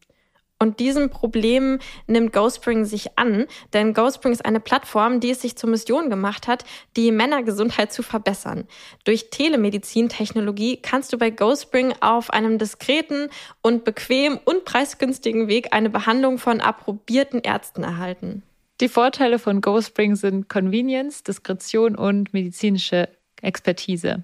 Und 0.64 0.80
diesem 0.80 1.10
Problem 1.10 1.80
nimmt 2.08 2.32
GoSpring 2.32 2.86
sich 2.86 3.20
an, 3.20 3.48
denn 3.74 3.94
GoSpring 3.94 4.32
ist 4.32 4.46
eine 4.46 4.62
Plattform, 4.62 5.20
die 5.20 5.32
es 5.32 5.42
sich 5.42 5.58
zur 5.58 5.70
Mission 5.70 6.10
gemacht 6.10 6.48
hat, 6.48 6.64
die 6.96 7.12
Männergesundheit 7.12 7.92
zu 7.92 8.02
verbessern. 8.02 8.66
Durch 9.04 9.30
Telemedizintechnologie 9.30 10.78
kannst 10.78 11.12
du 11.12 11.18
bei 11.18 11.32
GoSpring 11.32 11.96
auf 12.00 12.30
einem 12.30 12.60
diskreten 12.60 13.28
und 13.62 13.84
bequem 13.84 14.40
und 14.46 14.64
preisgünstigen 14.64 15.50
Weg 15.50 15.74
eine 15.74 15.90
Behandlung 15.90 16.38
von 16.38 16.62
approbierten 16.62 17.42
Ärzten 17.42 17.84
erhalten. 17.84 18.42
Die 18.80 18.88
Vorteile 18.88 19.40
von 19.40 19.60
GoSpring 19.60 20.16
sind 20.16 20.48
Convenience, 20.48 21.24
Diskretion 21.24 21.98
und 21.98 22.34
medizinische 22.34 23.10
Expertise. 23.42 24.24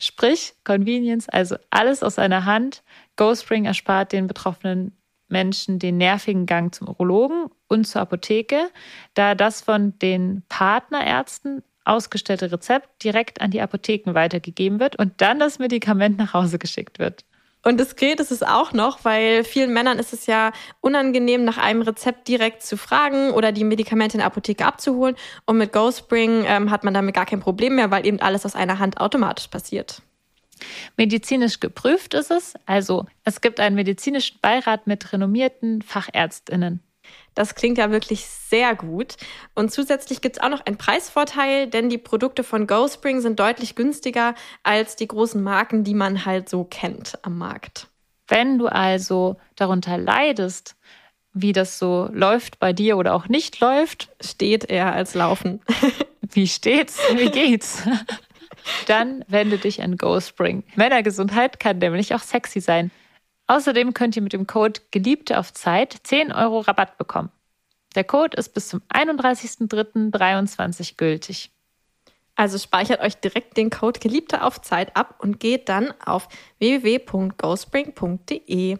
Sprich, 0.00 0.54
Convenience, 0.64 1.28
also 1.28 1.54
alles 1.70 2.02
aus 2.02 2.18
einer 2.18 2.44
Hand. 2.44 2.82
GoSpring 3.14 3.66
erspart 3.66 4.10
den 4.10 4.26
betroffenen 4.26 4.96
Menschen 5.30 5.78
den 5.78 5.96
nervigen 5.96 6.46
Gang 6.46 6.74
zum 6.74 6.88
Urologen 6.88 7.46
und 7.68 7.86
zur 7.86 8.02
Apotheke, 8.02 8.70
da 9.14 9.34
das 9.34 9.60
von 9.62 9.98
den 9.98 10.42
Partnerärzten 10.48 11.62
ausgestellte 11.84 12.52
Rezept 12.52 13.02
direkt 13.02 13.40
an 13.40 13.50
die 13.50 13.60
Apotheken 13.60 14.14
weitergegeben 14.14 14.80
wird 14.80 14.96
und 14.96 15.20
dann 15.20 15.38
das 15.38 15.58
Medikament 15.58 16.18
nach 16.18 16.34
Hause 16.34 16.58
geschickt 16.58 16.98
wird. 16.98 17.24
Und 17.62 17.78
diskret 17.78 18.20
ist 18.20 18.32
es 18.32 18.42
auch 18.42 18.72
noch, 18.72 19.04
weil 19.04 19.44
vielen 19.44 19.72
Männern 19.72 19.98
ist 19.98 20.14
es 20.14 20.26
ja 20.26 20.52
unangenehm, 20.80 21.44
nach 21.44 21.58
einem 21.58 21.82
Rezept 21.82 22.26
direkt 22.26 22.62
zu 22.62 22.78
fragen 22.78 23.32
oder 23.32 23.52
die 23.52 23.64
Medikamente 23.64 24.14
in 24.14 24.20
der 24.20 24.28
Apotheke 24.28 24.64
abzuholen. 24.64 25.14
Und 25.44 25.58
mit 25.58 25.72
GoSpring 25.72 26.44
ähm, 26.46 26.70
hat 26.70 26.84
man 26.84 26.94
damit 26.94 27.14
gar 27.14 27.26
kein 27.26 27.40
Problem 27.40 27.76
mehr, 27.76 27.90
weil 27.90 28.06
eben 28.06 28.20
alles 28.20 28.46
aus 28.46 28.54
einer 28.54 28.78
Hand 28.78 28.98
automatisch 28.98 29.48
passiert. 29.48 30.00
Medizinisch 30.96 31.60
geprüft 31.60 32.14
ist 32.14 32.30
es, 32.30 32.54
also 32.66 33.06
es 33.24 33.40
gibt 33.40 33.60
einen 33.60 33.76
medizinischen 33.76 34.38
Beirat 34.40 34.86
mit 34.86 35.12
renommierten 35.12 35.82
Fachärztinnen. 35.82 36.82
Das 37.34 37.54
klingt 37.54 37.78
ja 37.78 37.90
wirklich 37.90 38.26
sehr 38.26 38.74
gut. 38.74 39.16
Und 39.54 39.72
zusätzlich 39.72 40.20
gibt 40.20 40.36
es 40.36 40.42
auch 40.42 40.48
noch 40.48 40.66
einen 40.66 40.76
Preisvorteil, 40.76 41.68
denn 41.68 41.88
die 41.88 41.98
Produkte 41.98 42.44
von 42.44 42.66
GoSpring 42.66 43.20
sind 43.20 43.40
deutlich 43.40 43.74
günstiger 43.74 44.34
als 44.62 44.96
die 44.96 45.08
großen 45.08 45.42
Marken, 45.42 45.84
die 45.84 45.94
man 45.94 46.24
halt 46.24 46.48
so 46.48 46.64
kennt 46.64 47.18
am 47.22 47.38
Markt. 47.38 47.88
Wenn 48.28 48.58
du 48.58 48.66
also 48.66 49.36
darunter 49.56 49.98
leidest, 49.98 50.76
wie 51.32 51.52
das 51.52 51.78
so 51.78 52.08
läuft 52.12 52.58
bei 52.58 52.72
dir 52.72 52.96
oder 52.96 53.14
auch 53.14 53.28
nicht 53.28 53.60
läuft, 53.60 54.10
Steht 54.20 54.64
eher 54.64 54.92
als 54.92 55.14
laufen. 55.14 55.60
wie 56.32 56.46
steht's, 56.46 57.00
wie 57.14 57.30
geht's, 57.30 57.82
dann 58.86 59.24
wende 59.28 59.58
dich 59.58 59.82
an 59.82 59.96
GoSpring. 59.96 60.64
Männergesundheit 60.76 61.60
kann 61.60 61.78
nämlich 61.78 62.14
auch 62.14 62.20
sexy 62.20 62.60
sein. 62.60 62.90
Außerdem 63.46 63.94
könnt 63.94 64.16
ihr 64.16 64.22
mit 64.22 64.32
dem 64.32 64.46
Code 64.46 64.80
Geliebte 64.90 65.38
auf 65.38 65.52
Zeit 65.52 65.96
10 66.04 66.32
Euro 66.32 66.60
Rabatt 66.60 66.98
bekommen. 66.98 67.30
Der 67.96 68.04
Code 68.04 68.36
ist 68.36 68.54
bis 68.54 68.68
zum 68.68 68.82
31.03.23 68.92 70.96
gültig. 70.96 71.50
Also 72.36 72.58
speichert 72.58 73.00
euch 73.00 73.16
direkt 73.16 73.56
den 73.56 73.70
Code 73.70 73.98
Geliebte 73.98 74.44
auf 74.44 74.60
Zeit 74.60 74.94
ab 74.96 75.16
und 75.18 75.40
geht 75.40 75.68
dann 75.68 75.92
auf 76.04 76.28
www.gospring.de. 76.58 78.78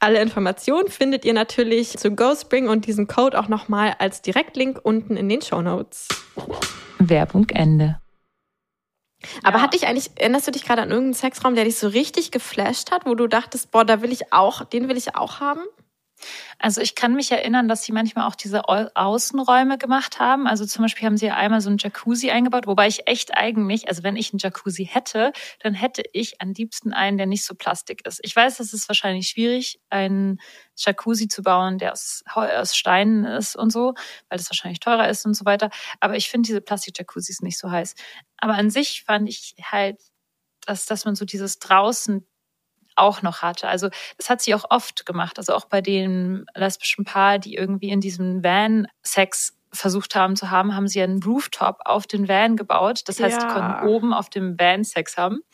Alle 0.00 0.22
Informationen 0.22 0.88
findet 0.88 1.24
ihr 1.24 1.34
natürlich 1.34 1.98
zu 1.98 2.14
GoSpring 2.14 2.68
und 2.68 2.86
diesen 2.86 3.06
Code 3.06 3.38
auch 3.38 3.48
nochmal 3.48 3.94
als 3.98 4.22
Direktlink 4.22 4.80
unten 4.82 5.16
in 5.16 5.28
den 5.28 5.42
Show 5.42 5.60
Notes. 5.60 6.08
Werbung 6.98 7.48
Ende. 7.50 8.00
Aber 9.42 9.58
Ja. 9.58 9.62
hat 9.62 9.74
dich 9.74 9.86
eigentlich, 9.86 10.10
erinnerst 10.16 10.46
du 10.46 10.50
dich 10.52 10.64
gerade 10.64 10.82
an 10.82 10.90
irgendeinen 10.90 11.14
Sexraum, 11.14 11.54
der 11.54 11.64
dich 11.64 11.78
so 11.78 11.88
richtig 11.88 12.30
geflasht 12.30 12.90
hat, 12.90 13.06
wo 13.06 13.14
du 13.14 13.26
dachtest, 13.26 13.70
boah, 13.70 13.84
da 13.84 14.02
will 14.02 14.12
ich 14.12 14.32
auch, 14.32 14.64
den 14.64 14.88
will 14.88 14.96
ich 14.96 15.14
auch 15.16 15.40
haben? 15.40 15.60
Also 16.58 16.80
ich 16.80 16.94
kann 16.94 17.14
mich 17.14 17.30
erinnern, 17.30 17.68
dass 17.68 17.84
sie 17.84 17.92
manchmal 17.92 18.26
auch 18.28 18.34
diese 18.34 18.68
Au- 18.68 18.88
Außenräume 18.94 19.78
gemacht 19.78 20.18
haben. 20.18 20.46
Also 20.46 20.64
zum 20.66 20.82
Beispiel 20.82 21.06
haben 21.06 21.16
sie 21.16 21.30
einmal 21.30 21.60
so 21.60 21.70
ein 21.70 21.78
Jacuzzi 21.78 22.30
eingebaut, 22.30 22.66
wobei 22.66 22.86
ich 22.88 23.06
echt 23.06 23.36
eigentlich, 23.36 23.88
also 23.88 24.02
wenn 24.02 24.16
ich 24.16 24.32
einen 24.32 24.38
Jacuzzi 24.38 24.86
hätte, 24.86 25.32
dann 25.60 25.74
hätte 25.74 26.02
ich 26.12 26.40
am 26.40 26.52
liebsten 26.52 26.92
einen, 26.92 27.18
der 27.18 27.26
nicht 27.26 27.44
so 27.44 27.54
plastik 27.54 28.06
ist. 28.06 28.20
Ich 28.22 28.34
weiß, 28.34 28.60
es 28.60 28.72
ist 28.72 28.88
wahrscheinlich 28.88 29.28
schwierig, 29.28 29.80
einen 29.90 30.40
Jacuzzi 30.76 31.28
zu 31.28 31.42
bauen, 31.42 31.78
der 31.78 31.92
aus, 31.92 32.22
aus 32.34 32.76
Steinen 32.76 33.24
ist 33.24 33.56
und 33.56 33.70
so, 33.70 33.94
weil 34.28 34.38
das 34.38 34.50
wahrscheinlich 34.50 34.80
teurer 34.80 35.08
ist 35.08 35.24
und 35.26 35.34
so 35.34 35.44
weiter. 35.44 35.70
Aber 36.00 36.16
ich 36.16 36.28
finde 36.28 36.46
diese 36.46 36.60
Plastik-Jacuzzis 36.60 37.42
nicht 37.42 37.58
so 37.58 37.70
heiß. 37.70 37.94
Aber 38.38 38.54
an 38.54 38.70
sich 38.70 39.04
fand 39.04 39.28
ich 39.28 39.54
halt, 39.70 40.00
dass, 40.66 40.86
dass 40.86 41.04
man 41.04 41.14
so 41.14 41.24
dieses 41.24 41.58
draußen 41.58 42.26
auch 42.96 43.22
noch 43.22 43.42
hatte. 43.42 43.68
Also 43.68 43.88
das 44.18 44.30
hat 44.30 44.40
sie 44.42 44.54
auch 44.54 44.64
oft 44.70 45.06
gemacht. 45.06 45.38
Also 45.38 45.54
auch 45.54 45.64
bei 45.66 45.80
dem 45.80 46.46
lesbischen 46.54 47.04
Paar, 47.04 47.38
die 47.38 47.54
irgendwie 47.54 47.90
in 47.90 48.00
diesem 48.00 48.42
Van 48.44 48.86
Sex 49.02 49.56
versucht 49.72 50.14
haben 50.14 50.36
zu 50.36 50.50
haben, 50.50 50.76
haben 50.76 50.86
sie 50.86 51.02
einen 51.02 51.22
Rooftop 51.22 51.78
auf 51.84 52.06
den 52.06 52.28
Van 52.28 52.56
gebaut. 52.56 53.02
Das 53.06 53.20
heißt, 53.20 53.42
Ja. 53.42 53.48
konnten 53.52 53.88
oben 53.88 54.12
auf 54.14 54.30
dem 54.30 54.58
Van 54.58 54.84
Sex 54.84 55.16
haben. 55.16 55.40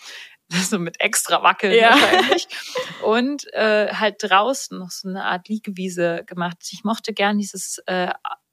So 0.52 0.80
mit 0.80 1.00
extra 1.00 1.44
Wackeln 1.44 1.72
Ja. 1.74 1.90
wahrscheinlich. 1.92 2.48
Und 3.04 3.46
äh, 3.54 3.94
halt 3.94 4.16
draußen 4.18 4.76
noch 4.80 4.90
so 4.90 5.08
eine 5.08 5.24
Art 5.24 5.48
Liegewiese 5.48 6.24
gemacht. 6.26 6.56
Ich 6.72 6.82
mochte 6.82 7.12
gern 7.14 7.38
dieses, 7.38 7.78
äh, 7.86 8.10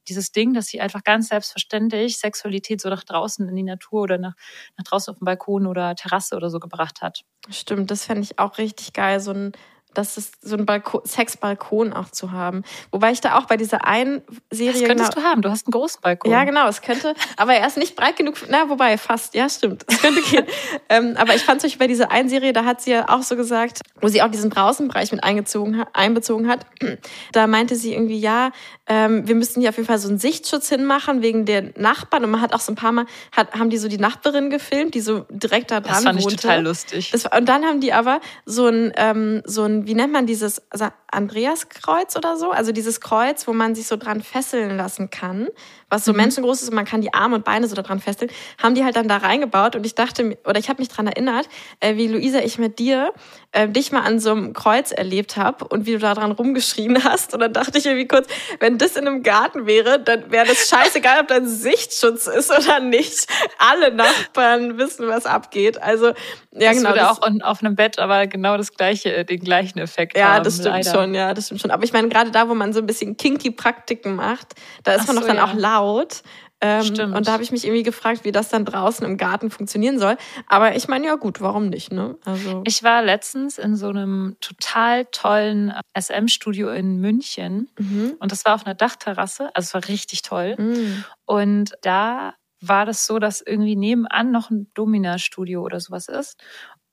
dieses 0.10 0.32
Ding, 0.32 0.54
dass 0.54 0.68
sie 0.68 0.82
einfach 0.82 1.04
ganz 1.04 1.30
selbstverständlich 1.30 2.18
Sexualität 2.20 2.82
so 2.82 2.90
nach 2.90 3.04
draußen 3.04 3.48
in 3.48 3.56
die 3.56 3.64
Natur 3.64 4.02
oder 4.04 4.18
nach, 4.18 4.36
nach 4.78 4.86
draußen 4.86 5.12
auf 5.12 5.20
dem 5.20 5.26
Balkon 5.26 5.68
oder 5.68 5.96
Terrasse 5.96 6.36
oder 6.36 6.50
so 6.50 6.60
gebracht 6.60 7.02
hat. 7.02 7.24
Stimmt, 7.50 7.92
das 7.92 8.06
fände 8.06 8.24
ich 8.24 8.40
auch 8.40 8.58
richtig 8.58 8.94
geil, 8.94 9.20
so 9.20 9.32
ein, 9.32 9.52
das 9.94 10.18
ist 10.18 10.36
so 10.42 10.56
ein 10.56 10.66
Balkon, 10.66 11.02
Sexbalkon 11.06 11.94
auch 11.94 12.10
zu 12.12 12.32
haben. 12.32 12.64
Wobei 12.92 13.12
ich 13.12 13.22
da 13.22 13.38
auch 13.38 13.46
bei 13.46 13.58
dieser 13.58 13.86
einen 13.86 14.22
Das 14.50 14.60
Serie 14.60 14.88
könntest 14.88 15.16
genau, 15.16 15.26
du 15.26 15.30
haben. 15.32 15.42
Du 15.42 15.50
hast 15.50 15.68
einen 15.68 15.72
großen 15.72 16.02
Balkon. 16.02 16.32
Ja, 16.32 16.44
genau, 16.44 16.68
es 16.68 16.82
könnte, 16.82 17.16
aber 17.36 17.56
er 17.56 17.66
ist 17.66 17.78
nicht 17.78 17.96
breit 17.96 18.16
genug. 18.16 18.36
Na, 18.50 18.70
wobei, 18.70 18.98
fast, 18.98 19.34
ja, 19.34 19.50
stimmt. 19.50 19.86
Es 19.88 20.02
könnte 20.02 20.22
gehen. 20.22 20.46
ähm, 20.90 21.16
aber 21.18 21.36
ich 21.36 21.44
fand 21.44 21.62
zum 21.62 21.68
Beispiel 21.70 21.88
bei 21.88 21.88
dieser 21.88 22.12
einen 22.12 22.30
Serie, 22.30 22.54
da 22.54 22.66
hat 22.66 22.82
sie 22.82 22.92
ja 22.92 23.10
auch 23.10 23.24
so 23.24 23.36
gesagt, 23.36 23.82
wo 24.00 24.08
sie 24.08 24.22
auch 24.22 24.30
diesen 24.30 24.50
Draußenbereich 24.50 25.12
mit 25.12 25.24
eingezogen 25.24 25.78
hat, 25.78 25.90
einbezogen 25.94 26.48
hat, 26.48 26.66
da 27.32 27.48
meinte 27.48 27.76
sie 27.76 27.94
irgendwie, 27.94 28.20
ja, 28.20 28.52
ähm, 28.88 29.28
wir 29.28 29.36
müssten 29.36 29.60
hier 29.62 29.70
auf 29.70 29.78
jeden 29.78 29.88
Fall 29.88 30.00
so 30.00 30.08
einen 30.08 30.18
Sichtschutz 30.18 30.70
hinmachen 30.70 31.22
wegen 31.22 31.46
der 31.46 31.74
Nachbarn. 31.78 32.24
Und 32.24 32.32
man 32.32 32.42
hat 32.42 32.54
auch 32.54 32.60
so 32.60 32.72
ein 32.72 32.76
paar 32.76 32.92
Mal, 32.92 33.06
hat, 33.32 33.54
haben 33.54 33.70
die 33.70 33.78
so 33.78 33.88
die 33.88 33.98
Nachbarin 33.98 34.50
gefilmt, 34.50 34.94
die 34.94 35.02
so 35.02 35.26
direkt 35.30 35.72
da 35.72 35.82
dran 35.82 35.94
Das 35.94 36.04
fand 36.04 36.20
ich 36.20 36.26
wohnte. 36.26 36.38
total 36.38 36.64
lustig. 36.64 37.12
Das, 37.12 37.26
und 37.26 37.50
dann 37.50 37.66
haben 37.66 37.82
die 37.82 37.94
aber 37.94 38.22
so 38.46 38.68
ein, 38.68 38.94
ähm, 38.96 39.42
so 39.46 39.64
ein, 39.64 39.87
wie 39.88 39.96
nennt 39.96 40.12
man 40.12 40.26
dieses 40.28 40.62
Andreaskreuz 41.10 42.18
oder 42.18 42.36
so? 42.36 42.52
Also 42.52 42.74
dieses 42.74 43.00
Kreuz, 43.00 43.48
wo 43.48 43.54
man 43.54 43.74
sich 43.74 43.88
so 43.88 43.96
dran 43.96 44.22
fesseln 44.22 44.76
lassen 44.76 45.10
kann, 45.10 45.48
was 45.90 46.04
so 46.06 46.14
menschengroß 46.14 46.62
ist 46.64 46.70
und 46.70 46.76
man 46.76 46.86
kann 46.86 47.02
die 47.02 47.14
Arme 47.14 47.36
und 47.36 47.46
Beine 47.46 47.68
so 47.68 47.76
da 47.76 47.82
dran 47.82 48.00
fesseln, 48.00 48.30
haben 48.62 48.76
die 48.76 48.84
halt 48.84 48.96
dann 48.96 49.08
da 49.08 49.18
reingebaut 49.18 49.76
und 49.76 49.86
ich 49.86 49.96
dachte, 49.96 50.38
oder 50.46 50.60
ich 50.60 50.68
habe 50.70 50.82
mich 50.82 50.90
dran 50.90 51.08
erinnert, 51.08 51.48
äh, 51.80 51.96
wie 51.96 52.08
Luisa, 52.08 52.40
ich 52.40 52.58
mit 52.58 52.78
dir 52.80 53.14
äh, 53.54 53.70
dich 53.70 53.92
mal 53.92 54.02
an 54.02 54.20
so 54.20 54.32
einem 54.32 54.54
Kreuz 54.54 54.92
erlebt 54.92 55.38
habe 55.38 55.66
und 55.66 55.86
wie 55.86 55.94
du 55.94 56.00
da 56.00 56.14
dran 56.14 56.32
rumgeschrien 56.32 57.04
hast. 57.04 57.34
Und 57.34 57.40
dann 57.40 57.54
dachte 57.54 57.78
ich 57.78 57.86
irgendwie 57.86 58.08
kurz, 58.08 58.28
wenn 58.60 58.78
das 58.78 58.96
in 58.98 59.08
einem 59.08 59.24
Garten 59.24 59.66
wäre, 59.66 60.00
dann 60.00 60.30
wäre 60.32 60.46
das 60.46 60.68
scheißegal, 60.70 61.22
ob 61.22 61.28
da 61.30 61.36
ein 61.36 61.48
Sichtschutz 61.48 62.28
ist 62.28 62.52
oder 62.52 62.80
nicht. 62.82 63.28
Alle 63.58 63.94
Nachbarn 63.94 64.78
wissen, 64.78 65.08
was 65.08 65.26
abgeht. 65.26 65.82
Also, 65.82 66.08
ja, 66.08 66.14
das 66.52 66.78
genau. 66.78 66.90
würde 66.90 67.00
das- 67.00 67.22
auch 67.22 67.26
on- 67.26 67.42
auf 67.42 67.64
einem 67.64 67.76
Bett 67.76 67.98
aber 68.00 68.28
genau 68.28 68.58
das 68.58 68.74
gleiche, 68.74 69.14
äh, 69.14 69.24
den 69.26 69.40
gleichen 69.40 69.80
Effekt 69.80 70.18
ja, 70.18 70.34
haben. 70.34 70.44
das 70.44 70.56
stimmt 70.56 70.68
leider. 70.86 70.92
schon, 70.92 71.14
ja, 71.14 71.34
das 71.34 71.46
stimmt 71.46 71.62
schon. 71.62 71.72
Aber 71.72 71.84
ich 71.84 71.94
meine, 71.94 72.10
gerade 72.10 72.32
da, 72.32 72.50
wo 72.50 72.54
man 72.56 72.74
so 72.74 72.80
ein 72.80 72.86
bisschen 72.86 73.16
kinky 73.16 73.52
Praktiken 73.52 74.16
macht, 74.16 74.56
da 74.84 74.94
ist 74.94 75.04
Ach 75.04 75.08
man 75.08 75.16
doch 75.16 75.22
so, 75.24 75.28
dann 75.30 75.38
ja. 75.38 75.46
auch 75.46 75.54
laut. 75.54 75.77
Ähm, 76.60 76.84
Stimmt. 76.84 77.16
Und 77.16 77.28
da 77.28 77.34
habe 77.34 77.44
ich 77.44 77.52
mich 77.52 77.66
irgendwie 77.66 77.84
gefragt, 77.84 78.24
wie 78.24 78.32
das 78.32 78.50
dann 78.50 78.66
draußen 78.66 79.06
im 79.06 79.18
Garten 79.18 79.52
funktionieren 79.52 80.00
soll. 80.00 80.18
Aber 80.48 80.76
ich 80.76 80.88
meine, 80.88 81.06
ja 81.06 81.16
gut, 81.16 81.40
warum 81.40 81.70
nicht, 81.70 81.92
ne? 81.92 82.18
Also, 82.26 82.64
Ich 82.66 82.82
war 82.82 83.04
letztens 83.04 83.60
in 83.60 83.76
so 83.76 83.90
einem 83.90 84.38
total 84.42 85.06
tollen 85.06 85.72
SM-Studio 85.98 86.70
in 86.70 86.98
München 86.98 87.70
mhm. 87.78 88.16
und 88.20 88.32
das 88.32 88.44
war 88.46 88.56
auf 88.56 88.66
einer 88.66 88.74
Dachterrasse, 88.76 89.52
also 89.54 89.68
es 89.68 89.74
war 89.76 89.88
richtig 89.88 90.24
toll. 90.24 90.56
Mhm. 90.58 91.04
Und 91.26 91.74
da 91.84 92.34
war 92.60 92.86
das 92.88 93.06
so, 93.06 93.20
dass 93.20 93.42
irgendwie 93.42 93.76
nebenan 93.76 94.32
noch 94.32 94.50
ein 94.50 94.72
Domina-Studio 94.74 95.62
oder 95.62 95.80
sowas 95.80 96.08
ist. 96.08 96.40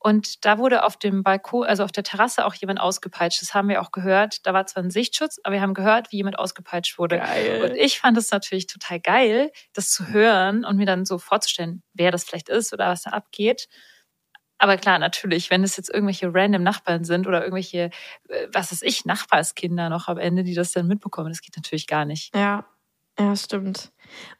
Und 0.06 0.44
da 0.44 0.58
wurde 0.58 0.84
auf 0.84 0.98
dem 0.98 1.22
Balkon, 1.22 1.66
also 1.66 1.82
auf 1.82 1.90
der 1.90 2.04
Terrasse 2.04 2.44
auch 2.44 2.52
jemand 2.52 2.78
ausgepeitscht. 2.78 3.40
Das 3.40 3.54
haben 3.54 3.70
wir 3.70 3.80
auch 3.80 3.90
gehört. 3.90 4.46
Da 4.46 4.52
war 4.52 4.66
zwar 4.66 4.82
ein 4.82 4.90
Sichtschutz, 4.90 5.40
aber 5.42 5.54
wir 5.54 5.62
haben 5.62 5.72
gehört, 5.72 6.12
wie 6.12 6.16
jemand 6.16 6.38
ausgepeitscht 6.38 6.98
wurde. 6.98 7.16
Und 7.16 7.22
Geil. 7.24 7.74
ich 7.78 8.00
fand 8.00 8.18
es 8.18 8.30
natürlich 8.30 8.66
total 8.66 9.00
geil, 9.00 9.50
das 9.72 9.90
zu 9.92 10.08
hören 10.08 10.66
und 10.66 10.76
mir 10.76 10.84
dann 10.84 11.06
so 11.06 11.16
vorzustellen, 11.16 11.82
wer 11.94 12.10
das 12.10 12.24
vielleicht 12.24 12.50
ist 12.50 12.74
oder 12.74 12.90
was 12.90 13.04
da 13.04 13.12
abgeht. 13.12 13.66
Aber 14.58 14.76
klar, 14.76 14.98
natürlich, 14.98 15.50
wenn 15.50 15.64
es 15.64 15.78
jetzt 15.78 15.88
irgendwelche 15.88 16.34
random 16.34 16.62
Nachbarn 16.62 17.04
sind 17.04 17.26
oder 17.26 17.40
irgendwelche, 17.40 17.88
äh, 18.28 18.48
was 18.52 18.72
weiß 18.72 18.82
ich, 18.82 19.06
Nachbarskinder 19.06 19.88
noch 19.88 20.08
am 20.08 20.18
Ende, 20.18 20.44
die 20.44 20.54
das 20.54 20.72
dann 20.72 20.86
mitbekommen, 20.86 21.30
das 21.30 21.40
geht 21.40 21.56
natürlich 21.56 21.86
gar 21.86 22.04
nicht. 22.04 22.36
Ja, 22.36 22.66
ja, 23.18 23.34
stimmt. 23.36 23.90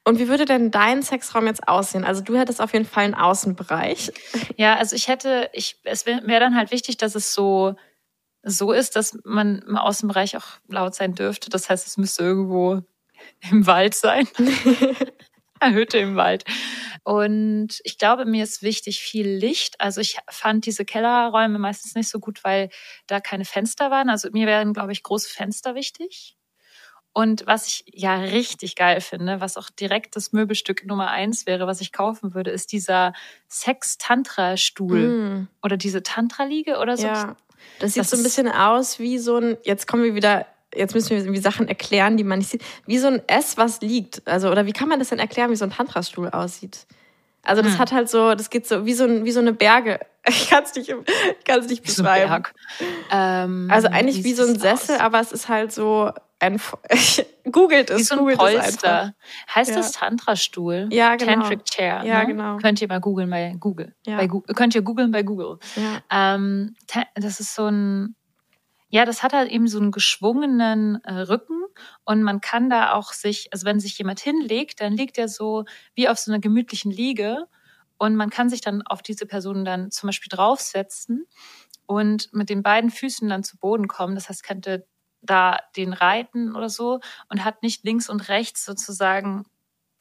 Und 0.05 0.19
wie 0.19 0.29
würde 0.29 0.45
denn 0.45 0.71
dein 0.71 1.03
Sexraum 1.03 1.47
jetzt 1.47 1.67
aussehen? 1.67 2.05
Also 2.05 2.23
du 2.23 2.37
hättest 2.37 2.61
auf 2.61 2.73
jeden 2.73 2.85
Fall 2.85 3.05
einen 3.05 3.15
Außenbereich. 3.15 4.13
Ja, 4.57 4.77
also 4.77 4.95
ich 4.95 5.09
hätte, 5.09 5.51
ich, 5.53 5.79
es 5.85 6.07
wäre 6.07 6.27
wär 6.27 6.41
dann 6.41 6.57
halt 6.57 6.71
wichtig, 6.71 6.97
dass 6.97 7.15
es 7.15 7.33
so, 7.33 7.75
so 8.43 8.73
ist, 8.73 8.97
dass 8.97 9.19
man 9.25 9.63
im 9.67 9.77
Außenbereich 9.77 10.37
auch 10.37 10.59
laut 10.69 10.95
sein 10.95 11.15
dürfte. 11.15 11.49
Das 11.49 11.71
heißt, 11.71 11.87
es 11.87 11.97
müsste 11.97 12.23
irgendwo 12.23 12.83
im 13.51 13.67
Wald 13.67 13.95
sein. 13.95 14.29
Eine 15.61 15.75
Hütte 15.75 15.99
im 15.99 16.17
Wald. 16.17 16.45
Und 17.05 17.81
ich 17.85 17.99
glaube, 17.99 18.25
mir 18.25 18.45
ist 18.45 18.63
wichtig 18.63 19.01
viel 19.01 19.29
Licht. 19.29 19.81
Also 19.81 20.01
ich 20.01 20.19
fand 20.29 20.67
diese 20.67 20.85
Kellerräume 20.85 21.59
meistens 21.59 21.95
nicht 21.95 22.09
so 22.09 22.19
gut, 22.19 22.45
weil 22.45 22.71
da 23.07 23.21
keine 23.21 23.45
Fenster 23.45 23.91
waren. 23.91 24.11
Also 24.11 24.29
mir 24.33 24.47
wären, 24.47 24.73
glaube 24.73 24.93
ich, 24.93 25.03
große 25.03 25.29
Fenster 25.29 25.75
wichtig. 25.75 26.37
Und 27.17 27.47
was 27.47 27.67
ich 27.69 27.85
ja 27.93 28.17
richtig 28.17 28.75
geil 28.77 29.01
finde, 29.01 29.41
was 29.41 29.57
auch 29.57 29.71
direkt 29.71 30.17
das 30.17 30.33
Möbelstück 30.33 30.85
Nummer 30.85 31.11
eins 31.11 31.47
wäre, 31.47 31.67
was 31.69 31.81
ich 31.81 31.93
kaufen 31.93 32.35
würde, 32.35 32.51
ist 32.51 32.73
dieser 32.73 33.13
Sex-Tantra-Stuhl 33.49 34.99
Mhm. 35.09 35.49
oder 35.63 35.77
diese 35.77 36.03
Tantra-Liege 36.03 36.79
oder 36.79 36.97
so. 36.97 37.07
Ja. 37.07 37.37
Das 37.79 37.95
sieht 37.95 38.01
Das 38.03 38.11
so 38.11 38.17
ein 38.17 38.23
bisschen 38.23 38.49
aus 38.49 38.99
wie 38.99 39.19
so 39.19 39.39
ein, 39.39 39.57
jetzt 39.63 39.87
kommen 39.87 40.03
wir 40.05 40.15
wieder, 40.15 40.47
jetzt 40.75 40.95
müssen 40.95 41.11
wir 41.11 41.19
irgendwie 41.19 41.41
Sachen 41.41 41.69
erklären, 41.69 42.17
die 42.17 42.25
man 42.25 42.41
nicht 42.41 42.51
sieht, 42.51 42.63
wie 42.87 42.99
so 42.99 43.07
ein 43.09 43.23
S, 43.29 43.57
was 43.57 43.81
liegt. 43.81 44.27
Also, 44.27 44.51
oder 44.51 44.67
wie 44.67 44.73
kann 44.73 44.89
man 44.89 44.99
das 44.99 45.09
denn 45.11 45.19
erklären, 45.19 45.51
wie 45.51 45.57
so 45.57 45.65
ein 45.65 45.71
Tantrastuhl 45.71 46.29
aussieht? 46.31 46.87
Also, 47.43 47.63
das 47.63 47.73
Hm. 47.75 47.79
hat 47.79 47.93
halt 47.93 48.11
so, 48.11 48.35
das 48.35 48.51
geht 48.51 48.67
so 48.67 48.87
wie 48.87 48.95
so, 48.95 49.05
ein, 49.05 49.25
wie 49.25 49.33
so 49.33 49.41
eine 49.41 49.53
Berge. 49.53 50.01
Ich 50.27 50.49
kann 50.49 50.65
es 50.65 50.75
nicht, 50.75 50.89
ich 50.89 51.45
kann's 51.45 51.69
nicht 51.69 51.87
Wie 51.87 51.91
so 51.91 52.03
beschreiben. 52.03 52.31
Berg. 52.31 52.55
Ähm, 53.11 53.69
Also 53.71 53.89
eigentlich 53.89 54.25
wie, 54.25 54.33
so 54.33 54.43
ein 54.45 54.49
sieht's 54.55 54.65
aus? 54.65 54.87
Sessel, 54.87 54.97
aber 55.01 55.21
es 55.21 55.33
ist 55.33 55.49
halt 55.51 55.71
so 55.71 56.11
ein, 56.45 56.61
googelt 57.53 57.91
es, 57.91 57.99
Wie 57.99 58.03
so 58.05 58.15
ein 58.15 58.19
googelt 58.21 58.41
es 58.41 58.45
einfach. 58.45 58.61
Polster. 58.61 59.15
Heißt 59.55 59.71
Ja. 59.71 59.77
das 59.77 59.93
Tantra-Stuhl? 59.93 60.89
Ja, 60.93 61.17
genau. 61.17 61.33
Tantric 61.33 61.65
Chair. 61.65 62.03
Ja, 62.05 62.21
ne? 62.21 62.27
genau. 62.27 62.57
Könnt 62.59 62.81
ihr 62.81 62.89
mal 62.89 63.01
googeln 63.01 63.31
bei 63.31 63.55
Google. 63.59 63.95
Ja. 64.07 64.17
Bei 64.17 64.27
Google. 64.27 64.55
Könnt 64.55 64.75
ihr 64.75 64.83
googeln 64.83 65.11
bei 65.11 65.23
Google. 65.23 65.59
Ja. 65.77 66.35
Ähm, 66.37 66.75
das 67.15 67.41
ist 67.41 67.55
so 67.55 67.67
ein, 67.67 68.15
ja, 68.89 69.05
das 69.05 69.23
hat 69.23 69.33
halt 69.33 69.51
eben 69.51 69.67
so 69.67 69.79
einen 69.81 69.91
geschwungenen 69.91 71.03
äh, 71.05 71.13
Rücken 71.23 71.63
und 72.05 72.23
man 72.23 72.41
kann 72.41 72.71
da 72.71 72.93
auch 72.93 73.13
sich, 73.13 73.49
also 73.53 73.67
wenn 73.67 73.81
sich 73.81 73.99
jemand 73.99 74.21
hinlegt, 74.21 74.81
dann 74.81 74.93
liegt 74.93 75.19
er 75.19 75.29
so 75.29 75.65
wie 75.95 76.09
auf 76.09 76.19
so 76.19 76.31
einer 76.31 76.41
gemütlichen 76.41 76.93
Liege 76.93 77.47
und 77.99 78.15
man 78.15 78.31
kann 78.31 78.49
sich 78.49 78.61
dann 78.61 78.83
auf 78.83 79.03
diese 79.03 79.27
Person 79.27 79.65
dann 79.65 79.91
zum 79.91 80.09
Beispiel 80.09 80.31
draufsetzen 80.31 81.27
und 81.87 82.33
mit 82.33 82.51
den 82.51 82.63
beiden 82.63 82.91
Füßen 82.91 83.29
dann 83.29 83.43
zu 83.45 83.59
Boden 83.59 83.89
kommen. 83.89 84.15
Das 84.15 84.29
heißt, 84.29 84.43
könnte 84.45 84.87
da 85.25 85.59
den 85.77 85.93
reiten 85.93 86.55
oder 86.57 86.69
so 86.69 87.01
und 87.29 87.45
hat 87.45 87.63
nicht 87.63 87.85
links 87.85 88.09
und 88.09 88.29
rechts 88.29 88.65
sozusagen 88.65 89.47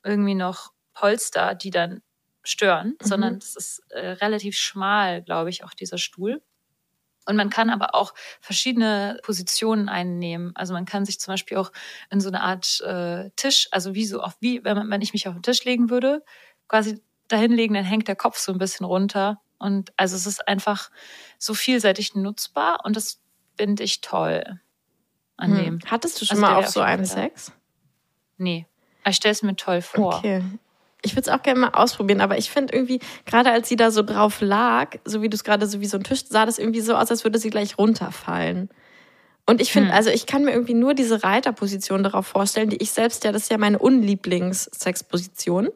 irgendwie 0.04 0.36
noch 0.36 0.74
Polster, 0.94 1.56
die 1.56 1.72
dann 1.72 2.02
stören, 2.44 2.90
Mhm. 3.02 3.06
sondern 3.08 3.36
es 3.38 3.56
ist 3.56 3.80
äh, 3.90 4.10
relativ 4.12 4.58
schmal, 4.58 5.22
glaube 5.24 5.50
ich, 5.50 5.64
auch 5.64 5.74
dieser 5.74 5.98
Stuhl. 5.98 6.42
Und 7.26 7.38
man 7.38 7.50
kann 7.50 7.70
aber 7.70 7.96
auch 7.96 8.14
verschiedene 8.42 9.18
Positionen 9.24 9.88
einnehmen. 9.88 10.52
Also 10.56 10.74
man 10.74 10.86
kann 10.86 11.06
sich 11.06 11.20
zum 11.22 11.32
Beispiel 11.34 11.58
auch 11.58 11.72
in 12.12 12.20
so 12.20 12.28
eine 12.28 12.42
Art 12.42 12.82
äh, 12.82 13.30
Tisch, 13.38 13.70
also 13.72 13.96
wie 13.96 14.06
so 14.06 14.22
auf 14.22 14.36
wie, 14.42 14.64
wenn, 14.66 14.76
man, 14.78 14.90
wenn 14.90 15.02
ich 15.02 15.14
mich 15.14 15.28
auf 15.28 15.34
den 15.34 15.42
Tisch 15.44 15.64
legen 15.64 15.90
würde, 15.90 16.24
quasi 16.68 17.02
dahinlegen, 17.30 17.76
dann 17.76 17.86
hängt 17.86 18.10
der 18.10 18.18
Kopf 18.18 18.38
so 18.40 18.52
ein 18.52 18.58
bisschen 18.58 18.86
runter. 18.86 19.42
Und 19.58 19.94
also 19.96 20.18
es 20.18 20.28
ist 20.28 20.46
einfach 20.50 20.92
so 21.40 21.54
vielseitig 21.54 22.14
nutzbar 22.16 22.80
und 22.84 22.98
das 22.98 23.22
finde 23.58 23.84
ich 23.84 24.02
toll 24.02 24.60
an 25.38 25.56
dem. 25.56 25.66
Hm. 25.66 25.80
Hattest 25.90 26.22
du 26.22 26.26
schon 26.26 26.38
Also 26.44 26.54
mal 26.54 26.64
auch 26.64 26.68
so 26.68 26.82
einen. 26.82 27.06
Sex? 27.06 27.52
Nee. 28.38 28.66
Ich 29.08 29.16
stelle 29.18 29.32
es 29.34 29.44
mir 29.44 29.56
toll 29.56 29.82
vor. 29.82 30.16
Okay. 30.18 30.42
Ich 31.02 31.14
würde 31.16 31.30
es 31.30 31.36
auch 31.38 31.44
gerne 31.44 31.60
mal 31.60 31.70
ausprobieren, 31.72 32.22
aber 32.22 32.38
ich 32.38 32.50
finde 32.50 32.74
irgendwie, 32.74 33.00
gerade 33.26 33.52
als 33.52 33.68
sie 33.68 33.76
da 33.76 33.92
so 33.92 34.04
drauf 34.04 34.40
lag, 34.40 34.96
so 35.04 35.22
wie 35.22 35.28
du 35.30 35.36
es 35.36 35.44
gerade 35.44 35.68
so 35.68 35.82
wie 35.82 35.86
so 35.86 35.98
ein 35.98 36.04
Tisch, 36.06 36.24
sah 36.30 36.46
das 36.46 36.58
irgendwie 36.60 36.80
so 36.80 36.96
aus, 36.96 37.12
als 37.12 37.26
würde 37.26 37.40
sie 37.40 37.50
gleich 37.50 37.78
runterfallen. 37.78 38.70
Und 39.46 39.60
ich 39.60 39.74
finde, 39.74 39.90
Hm. 39.90 39.96
also 39.98 40.10
ich 40.10 40.26
kann 40.26 40.46
mir 40.46 40.52
irgendwie 40.52 40.74
nur 40.74 40.94
diese 40.94 41.22
Reiterposition 41.22 42.04
darauf 42.04 42.26
vorstellen, 42.28 42.70
die 42.70 42.78
ich 42.78 42.92
selbst 42.92 43.26
ja, 43.26 43.34
das 43.34 43.44
ist 43.44 43.52
ja 43.52 43.58
meine 43.58 43.80
Unlieblings-Sexposition, 43.80 45.70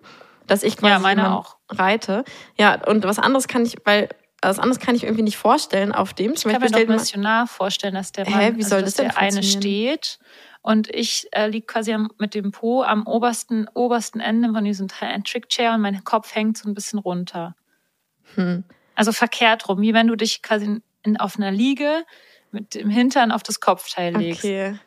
dass 0.47 0.63
ich 0.63 0.77
quasi 0.77 0.93
Ja, 0.93 0.99
meine 0.99 1.35
auch. 1.35 1.57
reite. 1.69 2.23
Ja, 2.57 2.81
und 2.87 3.03
was 3.03 3.19
anderes 3.19 3.49
kann 3.49 3.65
ich, 3.65 3.75
weil 3.83 4.07
was 4.41 4.59
anderes 4.59 4.79
kann 4.79 4.95
ich 4.95 5.03
irgendwie 5.03 5.23
nicht 5.23 5.37
vorstellen 5.37 5.91
auf 5.91 6.13
dem. 6.13 6.33
Ich 6.33 6.39
Zum 6.39 6.51
kann 6.51 6.61
mir 6.61 6.69
doch 6.69 6.87
missionar 6.87 7.47
vorstellen, 7.47 7.95
dass 7.95 8.11
der 8.11 8.25
Hä, 8.25 8.31
Mann, 8.31 8.55
wie 8.55 8.63
also 8.63 8.69
soll 8.69 8.81
dass 8.81 8.93
das 8.93 9.05
denn 9.05 9.07
der 9.09 9.17
eine 9.17 9.43
steht 9.43 10.19
und 10.61 10.93
ich 10.93 11.27
äh, 11.31 11.47
liege 11.47 11.65
quasi 11.65 11.93
am, 11.93 12.11
mit 12.17 12.33
dem 12.33 12.51
Po 12.51 12.83
am 12.83 13.07
obersten, 13.07 13.67
obersten 13.73 14.19
Ende 14.19 14.51
von 14.51 14.63
diesem 14.63 14.87
Trick 14.87 15.49
Chair 15.49 15.73
und 15.73 15.81
mein 15.81 16.03
Kopf 16.03 16.35
hängt 16.35 16.57
so 16.57 16.69
ein 16.69 16.73
bisschen 16.73 16.99
runter. 16.99 17.55
Hm. 18.35 18.63
Also 18.95 19.11
verkehrt 19.11 19.69
rum, 19.69 19.81
wie 19.81 19.93
wenn 19.93 20.07
du 20.07 20.15
dich 20.15 20.41
quasi 20.41 20.81
in, 21.03 21.17
auf 21.17 21.37
einer 21.37 21.51
Liege 21.51 22.05
mit 22.51 22.75
dem 22.75 22.89
Hintern 22.89 23.31
auf 23.31 23.43
das 23.43 23.59
Kopfteil 23.59 24.15
legst. 24.17 24.43
Okay. 24.43 24.77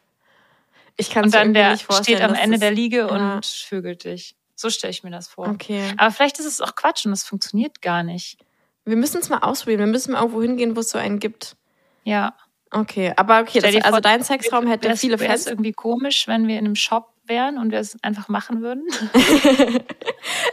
Ich 0.97 1.11
kann 1.11 1.25
Und 1.25 1.29
es 1.29 1.33
dann 1.33 1.55
der 1.55 1.73
nicht 1.73 1.85
vorstellen. 1.85 2.19
steht 2.19 2.29
am 2.29 2.35
Ende 2.35 2.59
der 2.59 2.73
Liege 2.73 2.99
ja. 2.99 3.07
und 3.07 3.47
vögelt 3.47 4.05
dich. 4.05 4.37
So 4.55 4.69
stelle 4.69 4.91
ich 4.91 5.03
mir 5.03 5.11
das 5.11 5.29
vor. 5.29 5.49
Okay. 5.49 5.83
Aber 5.97 6.11
vielleicht 6.11 6.39
ist 6.39 6.45
es 6.45 6.61
auch 6.61 6.75
Quatsch 6.75 7.07
und 7.07 7.13
es 7.13 7.25
funktioniert 7.25 7.81
gar 7.81 8.03
nicht. 8.03 8.39
Wir 8.85 8.97
müssen 8.97 9.19
es 9.21 9.29
mal 9.29 9.39
ausprobieren. 9.39 9.81
Wir 9.81 9.87
müssen 9.87 10.13
mal 10.13 10.21
irgendwo 10.21 10.43
hingehen, 10.43 10.75
wo 10.77 10.81
es 10.81 10.91
so 10.91 10.99
einen 10.99 11.19
gibt. 11.19 11.57
Ja. 12.05 12.35
Okay, 12.73 13.13
aber 13.17 13.41
okay, 13.41 13.59
das, 13.59 13.75
also 13.75 13.89
vor, 13.91 14.01
dein 14.01 14.23
Sexraum 14.23 14.67
hätte 14.69 14.89
Wär's- 14.89 15.01
viele 15.01 15.19
Fans. 15.19 15.47
irgendwie 15.47 15.73
komisch, 15.73 16.29
wenn 16.29 16.47
wir 16.47 16.57
in 16.59 16.67
einem 16.67 16.77
Shop 16.77 17.13
wären 17.25 17.59
und 17.59 17.73
wir 17.73 17.81
es 17.81 17.97
einfach 18.03 18.29
machen 18.29 18.63
würden. 18.63 18.85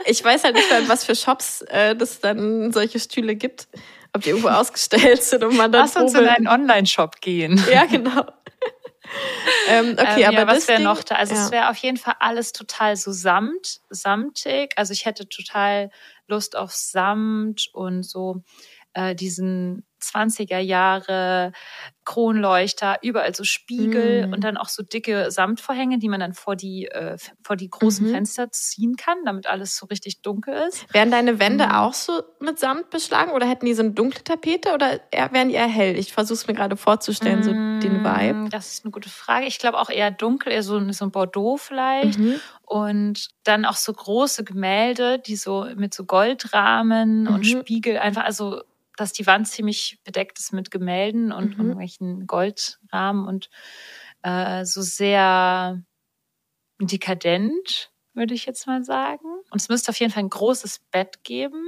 Ich 0.06 0.24
weiß 0.24 0.44
halt 0.46 0.56
nicht, 0.56 0.68
was 0.88 1.04
für 1.04 1.16
Shops 1.16 1.62
äh, 1.64 1.96
das 1.96 2.22
dann 2.22 2.72
solche 2.72 3.00
Stühle 3.00 3.36
gibt. 3.36 3.68
Ob 4.14 4.22
die 4.22 4.30
irgendwo 4.30 4.48
ausgestellt 4.50 5.22
sind 5.22 5.44
und 5.44 5.58
man 5.58 5.72
dann 5.72 5.82
Lass 5.82 5.96
uns 5.98 6.14
in 6.14 6.26
einen 6.26 6.48
Online-Shop 6.48 7.20
gehen. 7.20 7.62
Ja, 7.72 7.86
genau. 7.86 8.24
ähm, 9.70 9.96
okay, 9.98 10.22
ähm, 10.22 10.28
aber 10.28 10.40
ja, 10.40 10.48
was 10.48 10.56
das 10.56 10.68
wäre 10.68 10.82
noch 10.82 11.04
da? 11.04 11.16
Also 11.16 11.36
ja. 11.36 11.44
es 11.44 11.52
wäre 11.52 11.70
auf 11.70 11.78
jeden 11.78 11.98
Fall 11.98 12.16
alles 12.20 12.52
total 12.54 12.96
so 12.96 13.12
samt, 13.12 13.82
samtig. 13.90 14.74
Also 14.76 14.94
ich 14.94 15.06
hätte 15.06 15.28
total 15.30 15.90
Lust 16.28 16.56
auf 16.56 16.72
Samt 16.72 17.70
und 17.74 18.04
so 18.04 18.44
äh, 18.94 19.16
diesen 19.16 19.86
20er 20.00 20.60
Jahre 20.60 21.52
Kronleuchter, 22.06 22.98
überall 23.02 23.36
so 23.36 23.44
Spiegel 23.44 24.28
Mm. 24.28 24.34
und 24.34 24.44
dann 24.44 24.56
auch 24.58 24.70
so 24.70 24.82
dicke 24.82 25.30
Samtvorhänge, 25.30 26.00
die 26.00 26.08
man 26.08 26.20
dann 26.22 26.34
vor 26.34 26.56
die, 26.56 26.86
äh, 26.88 27.18
vor 27.44 27.56
die 27.58 27.70
großen 27.70 28.08
Mhm. 28.08 28.12
Fenster 28.12 28.50
ziehen 28.52 28.96
kann, 28.96 29.18
damit 29.26 29.48
alles 29.48 29.76
so 29.76 29.86
richtig 29.88 30.22
dunkel 30.22 30.54
ist. 30.70 30.86
Wären 30.94 31.12
deine 31.12 31.40
Wände 31.40 31.66
Mhm. 31.66 31.72
auch 31.72 31.94
so 31.94 32.24
mit 32.40 32.60
Samt 32.60 32.90
beschlagen 32.92 33.32
oder 33.34 33.46
hätten 33.48 33.66
die 33.66 33.74
so 33.74 33.82
eine 33.84 33.92
dunkle 33.92 34.24
Tapete 34.24 34.74
oder 34.74 35.00
wären 35.12 35.50
die 35.50 35.56
eher 35.56 35.68
hell? 35.68 35.98
Ich 35.98 36.14
versuche 36.14 36.36
es 36.36 36.48
mir 36.48 36.54
gerade 36.54 36.78
vorzustellen, 36.78 37.44
so 37.44 37.52
den 37.84 38.02
Mm, 38.02 38.06
Vibe. 38.06 38.50
Das 38.52 38.72
ist 38.74 38.86
eine 38.86 38.92
gute 38.92 39.10
Frage. 39.10 39.46
Ich 39.46 39.60
glaube 39.60 39.78
auch 39.78 39.90
eher 39.90 40.10
dunkel, 40.10 40.52
eher 40.54 40.64
so, 40.64 40.80
so 40.94 41.06
ein 41.06 41.12
Bordeaux 41.12 41.58
vielleicht. 41.58 42.20
Mhm. 42.20 42.36
Und 42.64 43.28
dann 43.44 43.66
auch 43.66 43.76
so 43.76 43.92
große 43.94 44.44
Gemälde, 44.44 45.20
die 45.20 45.36
so 45.36 45.68
mit 45.76 45.94
so 45.94 46.06
Goldrahmen 46.06 47.28
und 47.28 47.40
Mhm. 47.46 47.60
Spiegel 47.62 47.98
einfach, 47.98 48.24
also 48.24 48.62
dass 48.98 49.14
die 49.14 49.26
Wand 49.28 49.48
ziemlich 49.48 50.00
bedeckt 50.04 50.40
ist 50.40 50.52
mit 50.52 50.72
Gemälden 50.72 51.32
und 51.32 51.54
Mhm. 51.54 51.60
irgendwelchen 51.60 52.28
Goldrahmen 52.28 53.26
und 53.28 53.50
äh, 54.24 54.66
so 54.66 54.82
sehr 54.82 55.82
dekadent, 56.80 57.92
würde 58.14 58.34
ich 58.34 58.46
jetzt 58.46 58.68
mal 58.68 58.84
sagen. 58.84 59.26
Und 59.52 59.62
es 59.62 59.70
müsste 59.70 59.90
auf 59.90 60.00
jeden 60.00 60.12
Fall 60.12 60.24
ein 60.24 60.30
großes 60.30 60.80
Bett 60.92 61.24
geben. 61.24 61.64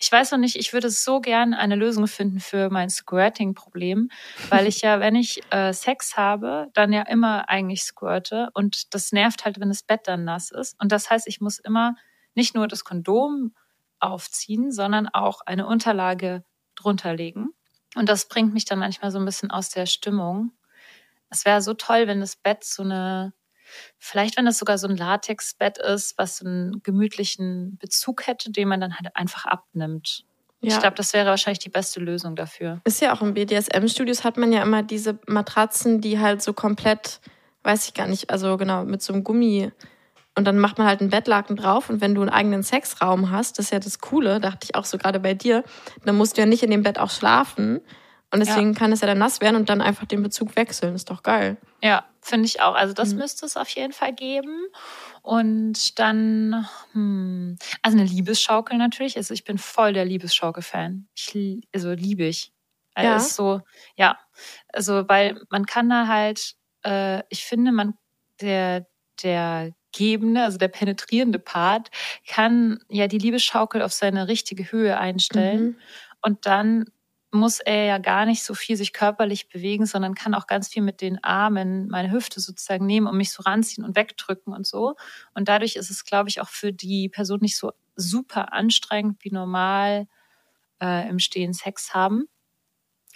Ich 0.00 0.10
weiß 0.10 0.30
noch 0.32 0.38
nicht, 0.38 0.56
ich 0.56 0.72
würde 0.72 0.88
so 0.88 1.20
gern 1.20 1.52
eine 1.52 1.74
Lösung 1.76 2.06
finden 2.06 2.40
für 2.40 2.70
mein 2.70 2.88
Squirting-Problem, 2.88 4.08
weil 4.48 4.66
ich 4.66 4.80
ja, 4.80 4.98
wenn 5.00 5.14
ich 5.14 5.42
äh, 5.50 5.74
Sex 5.74 6.16
habe, 6.16 6.68
dann 6.72 6.90
ja 6.92 7.02
immer 7.02 7.50
eigentlich 7.50 7.82
squirte 7.82 8.48
und 8.54 8.94
das 8.94 9.12
nervt 9.12 9.44
halt, 9.44 9.60
wenn 9.60 9.68
das 9.68 9.82
Bett 9.82 10.02
dann 10.08 10.24
nass 10.24 10.50
ist. 10.50 10.74
Und 10.80 10.90
das 10.90 11.10
heißt, 11.10 11.26
ich 11.28 11.42
muss 11.42 11.58
immer 11.58 11.96
nicht 12.34 12.54
nur 12.54 12.66
das 12.66 12.82
Kondom 12.84 13.54
aufziehen, 14.00 14.70
sondern 14.72 15.08
auch 15.08 15.40
eine 15.46 15.66
Unterlage 15.66 16.44
drunter 16.74 17.14
legen. 17.14 17.50
Und 17.94 18.08
das 18.08 18.28
bringt 18.28 18.52
mich 18.52 18.64
dann 18.64 18.78
manchmal 18.78 19.10
so 19.10 19.18
ein 19.18 19.24
bisschen 19.24 19.50
aus 19.50 19.70
der 19.70 19.86
Stimmung. 19.86 20.52
Es 21.30 21.44
wäre 21.44 21.60
so 21.62 21.74
toll, 21.74 22.06
wenn 22.06 22.20
das 22.20 22.36
Bett 22.36 22.64
so 22.64 22.82
eine, 22.82 23.32
vielleicht 23.98 24.36
wenn 24.36 24.46
das 24.46 24.58
sogar 24.58 24.78
so 24.78 24.88
ein 24.88 24.96
Latexbett 24.96 25.78
ist, 25.78 26.16
was 26.16 26.38
so 26.38 26.46
einen 26.46 26.82
gemütlichen 26.82 27.76
Bezug 27.78 28.26
hätte, 28.26 28.50
den 28.50 28.68
man 28.68 28.80
dann 28.80 28.94
halt 28.98 29.14
einfach 29.14 29.46
abnimmt. 29.46 30.24
Ja. 30.60 30.74
Ich 30.74 30.80
glaube, 30.80 30.96
das 30.96 31.12
wäre 31.12 31.28
wahrscheinlich 31.28 31.60
die 31.60 31.68
beste 31.68 32.00
Lösung 32.00 32.34
dafür. 32.34 32.80
Ist 32.84 33.00
ja 33.00 33.14
auch 33.14 33.22
im 33.22 33.34
BDSM-Studios 33.34 34.24
hat 34.24 34.36
man 34.36 34.52
ja 34.52 34.62
immer 34.62 34.82
diese 34.82 35.18
Matratzen, 35.26 36.00
die 36.00 36.18
halt 36.18 36.42
so 36.42 36.52
komplett, 36.52 37.20
weiß 37.62 37.86
ich 37.86 37.94
gar 37.94 38.08
nicht, 38.08 38.30
also 38.30 38.56
genau, 38.56 38.84
mit 38.84 39.00
so 39.02 39.12
einem 39.12 39.22
Gummi. 39.22 39.70
Und 40.38 40.44
dann 40.44 40.58
macht 40.58 40.78
man 40.78 40.86
halt 40.86 41.00
einen 41.00 41.10
Bettlaken 41.10 41.56
drauf. 41.56 41.90
Und 41.90 42.00
wenn 42.00 42.14
du 42.14 42.20
einen 42.20 42.30
eigenen 42.30 42.62
Sexraum 42.62 43.30
hast, 43.32 43.58
das 43.58 43.66
ist 43.66 43.72
ja 43.72 43.80
das 43.80 43.98
Coole, 43.98 44.38
dachte 44.40 44.60
ich 44.64 44.76
auch 44.76 44.84
so 44.84 44.96
gerade 44.96 45.18
bei 45.18 45.34
dir, 45.34 45.64
dann 46.04 46.16
musst 46.16 46.36
du 46.36 46.40
ja 46.42 46.46
nicht 46.46 46.62
in 46.62 46.70
dem 46.70 46.84
Bett 46.84 46.98
auch 47.00 47.10
schlafen. 47.10 47.80
Und 48.30 48.40
deswegen 48.40 48.74
kann 48.74 48.92
es 48.92 49.00
ja 49.00 49.06
dann 49.08 49.18
nass 49.18 49.40
werden 49.40 49.56
und 49.56 49.68
dann 49.68 49.80
einfach 49.80 50.06
den 50.06 50.22
Bezug 50.22 50.54
wechseln. 50.54 50.94
Ist 50.94 51.10
doch 51.10 51.22
geil. 51.24 51.56
Ja, 51.82 52.04
finde 52.20 52.46
ich 52.46 52.60
auch. 52.60 52.74
Also 52.74 52.94
das 52.94 53.12
Mhm. 53.14 53.18
müsste 53.20 53.46
es 53.46 53.56
auf 53.56 53.68
jeden 53.70 53.92
Fall 53.92 54.12
geben. 54.14 54.66
Und 55.22 55.98
dann, 55.98 56.66
hm, 56.92 57.56
also 57.82 57.98
eine 57.98 58.06
Liebesschaukel 58.06 58.78
natürlich. 58.78 59.16
Also 59.16 59.34
ich 59.34 59.44
bin 59.44 59.58
voll 59.58 59.92
der 59.92 60.04
Liebesschaukel-Fan. 60.04 61.08
Also 61.74 61.92
liebe 61.92 62.24
ich. 62.24 62.52
Also 62.94 63.10
Ja. 63.10 63.16
Ist 63.16 63.34
so, 63.34 63.60
ja. 63.96 64.18
Also, 64.72 65.08
weil 65.08 65.40
man 65.50 65.66
kann 65.66 65.88
da 65.88 66.06
halt, 66.06 66.54
äh, 66.84 67.22
ich 67.30 67.44
finde, 67.44 67.72
man, 67.72 67.94
der, 68.40 68.86
der 69.22 69.72
gebende, 69.92 70.42
also 70.42 70.58
der 70.58 70.68
penetrierende 70.68 71.38
Part, 71.38 71.90
kann 72.26 72.80
ja 72.88 73.06
die 73.06 73.18
Liebesschaukel 73.18 73.82
auf 73.82 73.92
seine 73.92 74.28
richtige 74.28 74.70
Höhe 74.70 74.98
einstellen. 74.98 75.62
Mhm. 75.62 75.76
Und 76.22 76.46
dann 76.46 76.86
muss 77.30 77.60
er 77.60 77.84
ja 77.84 77.98
gar 77.98 78.24
nicht 78.24 78.42
so 78.42 78.54
viel 78.54 78.76
sich 78.76 78.92
körperlich 78.92 79.48
bewegen, 79.48 79.84
sondern 79.84 80.14
kann 80.14 80.34
auch 80.34 80.46
ganz 80.46 80.68
viel 80.68 80.82
mit 80.82 81.00
den 81.02 81.22
Armen 81.22 81.88
meine 81.88 82.10
Hüfte 82.10 82.40
sozusagen 82.40 82.86
nehmen 82.86 83.06
und 83.06 83.16
mich 83.16 83.32
so 83.32 83.42
ranziehen 83.42 83.84
und 83.84 83.96
wegdrücken 83.96 84.54
und 84.54 84.66
so. 84.66 84.94
Und 85.34 85.48
dadurch 85.48 85.76
ist 85.76 85.90
es, 85.90 86.04
glaube 86.04 86.30
ich, 86.30 86.40
auch 86.40 86.48
für 86.48 86.72
die 86.72 87.08
Person 87.08 87.40
nicht 87.42 87.56
so 87.56 87.72
super 87.96 88.52
anstrengend 88.52 89.22
wie 89.24 89.30
normal 89.30 90.06
äh, 90.80 91.08
im 91.08 91.18
Stehen 91.18 91.52
Sex 91.52 91.92
haben. 91.92 92.28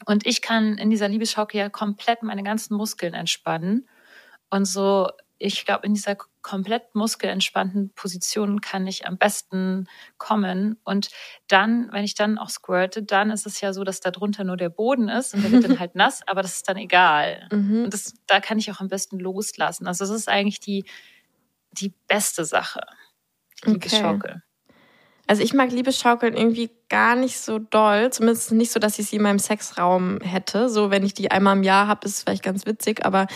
Und 0.05 0.27
ich 0.27 0.43
kann 0.43 0.77
in 0.79 0.91
dieser 0.91 1.09
Liebesschaukel 1.09 1.61
ja 1.61 1.69
komplett 1.71 2.23
meine 2.23 2.43
ganzen 2.43 2.77
Muskeln 2.77 3.15
entspannen. 3.15 3.89
Und 4.51 4.67
so, 4.67 5.09
ich 5.43 5.65
glaube, 5.65 5.87
in 5.87 5.95
dieser 5.95 6.17
komplett 6.41 6.95
muskelentspannten 6.95 7.93
Position 7.95 8.61
kann 8.61 8.87
ich 8.87 9.07
am 9.07 9.19
besten 9.19 9.89
kommen. 10.19 10.79
Und 10.85 11.11
dann, 11.49 11.89
wenn 11.93 12.05
ich 12.05 12.15
dann 12.15 12.39
auch 12.39 12.49
squirte, 12.49 13.03
dann 13.03 13.31
ist 13.31 13.47
es 13.47 13.61
ja 13.61 13.73
so, 13.73 13.85
dass 13.85 14.01
da 14.01 14.11
drunter 14.11 14.45
nur 14.45 14.57
der 14.57 14.69
Boden 14.69 15.09
ist 15.09 15.35
und 15.35 15.43
der 15.43 15.53
wird 15.53 15.65
dann 15.65 15.79
halt 15.81 15.95
nass, 15.95 16.21
aber 16.27 16.43
das 16.43 16.57
ist 16.57 16.69
dann 16.69 16.77
egal. 16.77 17.49
Mhm. 17.53 17.85
Und 17.85 17.95
das, 17.95 18.15
da 18.27 18.41
kann 18.41 18.59
ich 18.59 18.71
auch 18.71 18.81
am 18.81 18.89
besten 18.89 19.19
loslassen. 19.19 19.87
Also, 19.87 20.05
das 20.05 20.15
ist 20.15 20.29
eigentlich 20.29 20.61
die, 20.61 20.85
die 21.73 21.93
beste 22.09 22.45
Sache. 22.45 22.81
Die 23.65 23.71
Okay. 23.71 23.73
Liebesschaukel. 23.73 24.43
Also 25.29 25.43
ich 25.43 25.55
mag 25.55 25.71
Liebesschaukeln 25.71 26.35
irgendwie 26.35 26.71
gar 26.89 27.15
nicht 27.15 27.39
so 27.39 27.59
doll. 27.59 28.11
Zumindest 28.11 28.53
nicht 28.53 28.73
so, 28.73 28.81
dass 28.81 28.99
ich 28.99 29.07
sie 29.07 29.17
in 29.17 29.23
meinem 29.23 29.39
Sexraum 29.39 30.21
hätte. 30.21 30.69
So, 30.69 30.91
wenn 30.91 31.05
ich 31.05 31.15
die 31.15 31.31
einmal 31.31 31.57
im 31.57 31.63
Jahr 31.63 31.87
habe, 31.87 32.07
ist 32.07 32.17
es 32.17 32.23
vielleicht 32.23 32.43
ganz 32.43 32.67
witzig. 32.67 33.07
Aber 33.07 33.29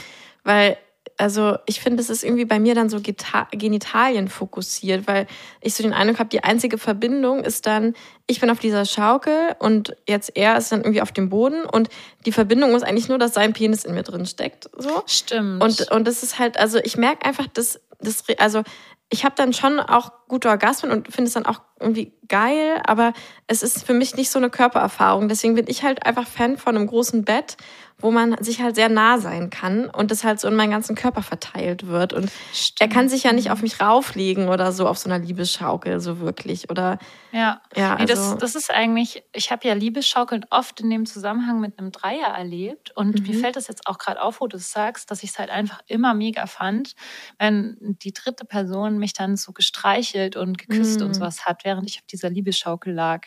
weil 0.43 0.77
also 1.19 1.57
ich 1.67 1.81
finde, 1.81 2.03
es 2.03 2.11
ist 2.11 2.25
irgendwie 2.25 2.45
bei 2.45 2.59
mir 2.59 2.75
dann 2.75 2.89
so 2.89 3.01
Geta 3.01 3.49
Genitalien 3.51 4.29
fokussiert, 4.29 5.07
weil 5.07 5.27
ich 5.61 5.75
so 5.75 5.83
den 5.83 5.93
Eindruck 5.93 6.19
habe, 6.19 6.29
die 6.29 6.45
einzige 6.45 6.79
Verbindung 6.79 7.43
ist 7.43 7.67
dann, 7.67 7.95
ich 8.27 8.41
bin 8.41 8.51
auf 8.51 8.59
dieser 8.59 8.85
Schaukel 8.85 9.55
und 9.59 9.97
jetzt 10.07 10.33
er 10.35 10.57
ist 10.57 10.73
dann 10.73 10.81
irgendwie 10.81 11.03
auf 11.03 11.13
dem 11.13 11.29
Boden 11.29 11.65
und 11.65 11.89
die 12.27 12.33
Verbindung 12.33 12.75
ist 12.75 12.83
eigentlich 12.83 13.09
nur, 13.09 13.19
dass 13.19 13.35
sein 13.35 13.53
Penis 13.53 13.85
in 13.85 13.95
mir 13.95 14.03
drin 14.03 14.27
steckt. 14.27 14.69
So. 14.77 15.03
Stimmt. 15.07 15.63
Und, 15.63 15.91
und 15.91 16.07
das 16.07 16.23
ist 16.23 16.39
halt, 16.39 16.59
also 16.59 16.79
ich 16.79 16.97
merke 16.97 17.25
einfach, 17.25 17.47
dass 17.47 17.81
das, 17.99 18.25
also 18.39 18.63
ich 19.09 19.25
habe 19.25 19.35
dann 19.37 19.53
schon 19.53 19.79
auch 19.79 20.13
gute 20.29 20.49
Orgasmen 20.49 20.91
und 20.91 21.13
finde 21.13 21.29
es 21.29 21.35
dann 21.35 21.47
auch 21.47 21.61
irgendwie 21.79 22.13
geil, 22.29 22.83
aber 22.85 23.13
es 23.47 23.63
ist 23.63 23.87
für 23.87 23.95
mich 23.95 24.17
nicht 24.17 24.31
so 24.31 24.39
eine 24.39 24.51
Körpererfahrung. 24.51 25.29
Deswegen 25.29 25.55
bin 25.55 25.67
ich 25.69 25.85
halt 25.85 26.05
einfach 26.05 26.27
Fan 26.27 26.59
von 26.59 26.77
einem 26.77 26.89
großen 26.89 27.25
Bett 27.25 27.57
wo 27.99 28.11
man 28.11 28.37
sich 28.43 28.61
halt 28.61 28.75
sehr 28.75 28.91
nah 28.91 29.19
sein 29.19 29.49
kann 29.49 29.89
und 29.89 30.11
das 30.11 30.23
halt 30.23 30.39
so 30.39 30.49
in 30.49 30.55
meinen 30.55 30.71
ganzen 30.71 30.95
Körper 30.95 31.23
verteilt 31.23 31.87
wird. 31.87 32.13
Und 32.13 32.31
Stimmt. 32.53 32.81
er 32.81 32.89
kann 32.89 33.09
sich 33.09 33.23
ja 33.23 33.33
nicht 33.33 33.51
auf 33.51 33.63
mich 33.63 33.81
rauflegen 33.81 34.49
oder 34.49 34.73
so 34.73 34.87
auf 34.87 34.99
so 34.99 35.09
einer 35.09 35.19
Liebesschaukel, 35.19 35.99
so 36.01 36.21
wirklich. 36.21 36.69
Oder 36.69 36.99
ja, 37.33 37.63
ja 37.75 37.95
nee, 37.95 38.03
also, 38.03 38.15
das, 38.15 38.39
das 38.39 38.55
ist 38.55 38.71
eigentlich, 38.71 39.25
ich 39.33 39.51
habe 39.51 39.67
ja 39.67 39.73
Liebesschaukeln 39.73 40.45
oft 40.51 40.81
in 40.81 40.91
dem 40.91 41.07
Zusammenhang 41.07 41.59
mit 41.59 41.79
einem 41.79 41.91
Dreier 41.91 42.29
erlebt. 42.29 42.95
Und 42.95 43.21
mhm. 43.21 43.27
mir 43.27 43.41
fällt 43.41 43.57
das 43.57 43.67
jetzt 43.67 43.87
auch 43.87 43.97
gerade 43.97 44.21
auf, 44.21 44.43
wo 44.43 44.47
du 44.47 44.59
es 44.59 44.71
sagst, 44.71 45.11
dass 45.11 45.23
ich 45.23 45.31
es 45.31 45.39
halt 45.39 45.49
einfach 45.49 45.81
immer 45.87 46.13
mega 46.13 46.47
fand, 46.47 46.95
wenn 47.39 47.79
die 48.03 48.13
dritte 48.13 48.45
Person 48.45 48.99
mich 48.99 49.15
dann 49.15 49.39
so 49.39 49.53
gestreichelt 49.53 50.37
und 50.37 50.59
geküsst 50.59 51.01
mhm. 51.01 51.07
und 51.07 51.15
sowas 51.15 51.47
hat, 51.47 51.65
während 51.65 51.89
ich 51.89 51.99
auf 52.01 52.07
dieser 52.07 52.29
Liebesschaukel 52.29 52.93
lag. 52.93 53.27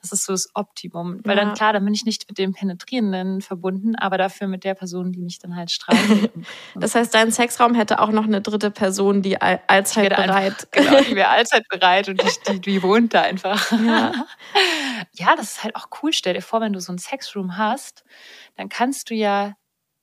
Das 0.00 0.12
ist 0.12 0.24
so 0.24 0.32
das 0.32 0.48
Optimum. 0.54 1.20
Weil 1.24 1.36
ja. 1.36 1.44
dann, 1.44 1.54
klar, 1.54 1.72
dann 1.72 1.84
bin 1.84 1.94
ich 1.94 2.04
nicht 2.04 2.28
mit 2.28 2.38
dem 2.38 2.52
Penetrierenden 2.52 3.40
verbunden, 3.40 3.96
aber 3.96 4.18
dafür 4.18 4.46
mit 4.46 4.64
der 4.64 4.74
Person, 4.74 5.12
die 5.12 5.20
mich 5.20 5.38
dann 5.38 5.56
halt 5.56 5.70
streichelt. 5.70 6.32
das 6.74 6.94
heißt, 6.94 7.14
dein 7.14 7.32
Sexraum 7.32 7.74
hätte 7.74 8.00
auch 8.00 8.10
noch 8.10 8.24
eine 8.24 8.40
dritte 8.40 8.70
Person, 8.70 9.22
die 9.22 9.40
allzeit 9.40 10.10
bereit. 10.10 10.30
Einfach, 10.30 10.70
genau, 10.70 11.00
die 11.02 11.16
wäre 11.16 11.28
allzeit 11.30 11.68
bereit 11.68 12.08
und 12.08 12.22
die, 12.22 12.52
die, 12.52 12.60
die 12.60 12.82
wohnt 12.82 13.14
da 13.14 13.22
einfach. 13.22 13.70
Ja. 13.72 14.12
ja, 15.12 15.36
das 15.36 15.52
ist 15.52 15.64
halt 15.64 15.76
auch 15.76 15.88
cool. 16.02 16.12
Stell 16.12 16.34
dir 16.34 16.42
vor, 16.42 16.60
wenn 16.60 16.72
du 16.72 16.80
so 16.80 16.92
ein 16.92 16.98
Sexroom 16.98 17.56
hast, 17.56 18.04
dann 18.56 18.68
kannst 18.68 19.10
du 19.10 19.14
ja 19.14 19.54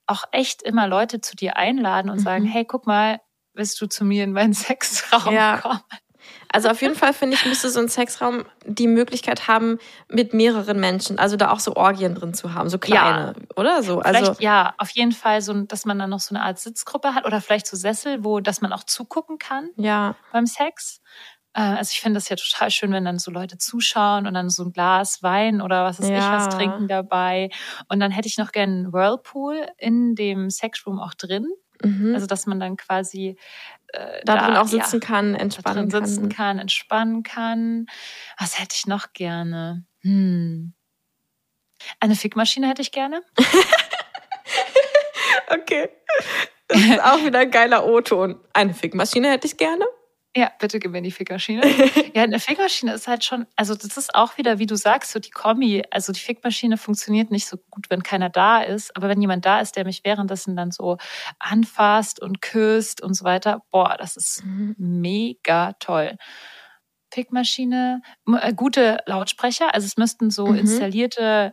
auch 0.07 0.23
echt 0.31 0.63
immer 0.63 0.87
Leute 0.87 1.21
zu 1.21 1.35
dir 1.35 1.57
einladen 1.57 2.09
und 2.09 2.17
mhm. 2.17 2.23
sagen, 2.23 2.45
hey, 2.45 2.65
guck 2.65 2.87
mal, 2.87 3.19
willst 3.53 3.79
du 3.81 3.87
zu 3.87 4.05
mir 4.05 4.23
in 4.23 4.31
meinen 4.31 4.53
Sexraum 4.53 5.33
ja. 5.33 5.57
kommen? 5.57 5.81
Also 6.51 6.69
auf 6.69 6.81
jeden 6.81 6.95
Fall 6.95 7.13
finde 7.13 7.35
ich, 7.35 7.45
müsste 7.45 7.69
so 7.69 7.79
ein 7.79 7.89
Sexraum 7.89 8.45
die 8.65 8.87
Möglichkeit 8.87 9.47
haben, 9.47 9.79
mit 10.09 10.33
mehreren 10.33 10.79
Menschen, 10.79 11.19
also 11.19 11.37
da 11.37 11.51
auch 11.51 11.59
so 11.59 11.75
Orgien 11.75 12.15
drin 12.15 12.33
zu 12.33 12.53
haben, 12.53 12.69
so 12.69 12.79
kleine, 12.79 13.33
ja. 13.37 13.55
oder 13.55 13.83
so. 13.83 13.99
Also 13.99 14.35
ja, 14.39 14.73
auf 14.77 14.89
jeden 14.91 15.11
Fall 15.11 15.41
so, 15.41 15.53
dass 15.53 15.85
man 15.85 15.99
dann 15.99 16.09
noch 16.09 16.19
so 16.19 16.35
eine 16.35 16.43
Art 16.43 16.59
Sitzgruppe 16.59 17.13
hat 17.15 17.25
oder 17.25 17.41
vielleicht 17.41 17.67
so 17.67 17.77
Sessel, 17.77 18.23
wo, 18.23 18.39
dass 18.39 18.61
man 18.61 18.73
auch 18.73 18.83
zugucken 18.83 19.37
kann. 19.37 19.69
Ja. 19.77 20.15
Beim 20.31 20.45
Sex. 20.45 21.01
Äh, 21.53 21.61
also 21.61 21.91
ich 21.91 21.99
finde 21.99 22.17
das 22.17 22.29
ja 22.29 22.35
total 22.35 22.71
schön, 22.71 22.91
wenn 22.91 23.03
dann 23.03 23.19
so 23.19 23.31
Leute 23.31 23.57
zuschauen 23.57 24.27
und 24.27 24.33
dann 24.35 24.49
so 24.49 24.63
ein 24.63 24.71
Glas 24.71 25.23
Wein 25.23 25.61
oder 25.61 25.83
was 25.83 25.99
weiß 25.99 26.09
ja. 26.09 26.17
ich 26.17 26.25
was 26.25 26.55
trinken 26.55 26.87
dabei. 26.87 27.49
Und 27.89 27.99
dann 27.99 28.11
hätte 28.11 28.27
ich 28.27 28.37
noch 28.37 28.51
gerne 28.51 28.73
einen 28.73 28.93
Whirlpool 28.93 29.67
in 29.77 30.15
dem 30.15 30.49
Sexroom 30.49 30.99
auch 30.99 31.15
drin. 31.15 31.47
Mhm. 31.83 32.13
Also 32.13 32.27
dass 32.27 32.45
man 32.45 32.59
dann 32.59 32.77
quasi 32.77 33.37
äh, 33.93 34.21
da, 34.25 34.37
drin 34.37 34.57
auch 34.57 34.67
sitzen 34.67 34.99
ja, 35.01 35.07
kann, 35.07 35.35
entspannen 35.35 35.89
da 35.89 35.99
drin 35.99 36.07
sitzen 36.07 36.29
kann, 36.29 36.59
entspannen 36.59 37.23
kann. 37.23 37.85
Was 38.37 38.59
hätte 38.59 38.75
ich 38.75 38.87
noch 38.87 39.13
gerne? 39.13 39.85
Hm. 40.01 40.73
Eine 41.99 42.15
Fickmaschine 42.15 42.67
hätte 42.67 42.81
ich 42.81 42.91
gerne. 42.91 43.21
okay. 45.49 45.89
Das 46.67 46.81
ist 46.81 47.01
auch 47.01 47.23
wieder 47.23 47.39
ein 47.39 47.51
geiler 47.51 47.85
O-Ton. 47.85 48.39
Eine 48.53 48.73
Fickmaschine 48.73 49.31
hätte 49.31 49.47
ich 49.47 49.57
gerne. 49.57 49.85
Ja, 50.35 50.51
bitte 50.59 50.79
gib 50.79 50.91
mir 50.91 51.01
die 51.01 51.11
Fickmaschine. 51.11 51.61
ja, 52.13 52.23
eine 52.23 52.39
Fickmaschine 52.39 52.93
ist 52.93 53.07
halt 53.07 53.23
schon, 53.23 53.47
also 53.55 53.73
das 53.73 53.97
ist 53.97 54.13
auch 54.13 54.37
wieder, 54.37 54.59
wie 54.59 54.67
du 54.67 54.75
sagst, 54.75 55.11
so 55.11 55.19
die 55.19 55.31
Kombi. 55.31 55.83
Also 55.89 56.13
die 56.13 56.19
Fickmaschine 56.19 56.77
funktioniert 56.77 57.31
nicht 57.31 57.47
so 57.47 57.57
gut, 57.71 57.89
wenn 57.89 58.03
keiner 58.03 58.29
da 58.29 58.61
ist. 58.61 58.95
Aber 58.95 59.09
wenn 59.09 59.21
jemand 59.21 59.45
da 59.45 59.59
ist, 59.59 59.75
der 59.75 59.85
mich 59.85 60.03
währenddessen 60.03 60.55
dann 60.55 60.71
so 60.71 60.97
anfasst 61.39 62.21
und 62.21 62.41
küsst 62.41 63.01
und 63.01 63.15
so 63.15 63.25
weiter, 63.25 63.63
boah, 63.71 63.95
das 63.97 64.15
ist 64.15 64.43
mega 64.77 65.73
toll. 65.79 66.17
Fickmaschine, 67.11 68.01
äh, 68.39 68.53
gute 68.53 68.99
Lautsprecher. 69.05 69.73
Also 69.73 69.85
es 69.85 69.97
müssten 69.97 70.29
so 70.29 70.47
mhm. 70.47 70.57
installierte 70.57 71.51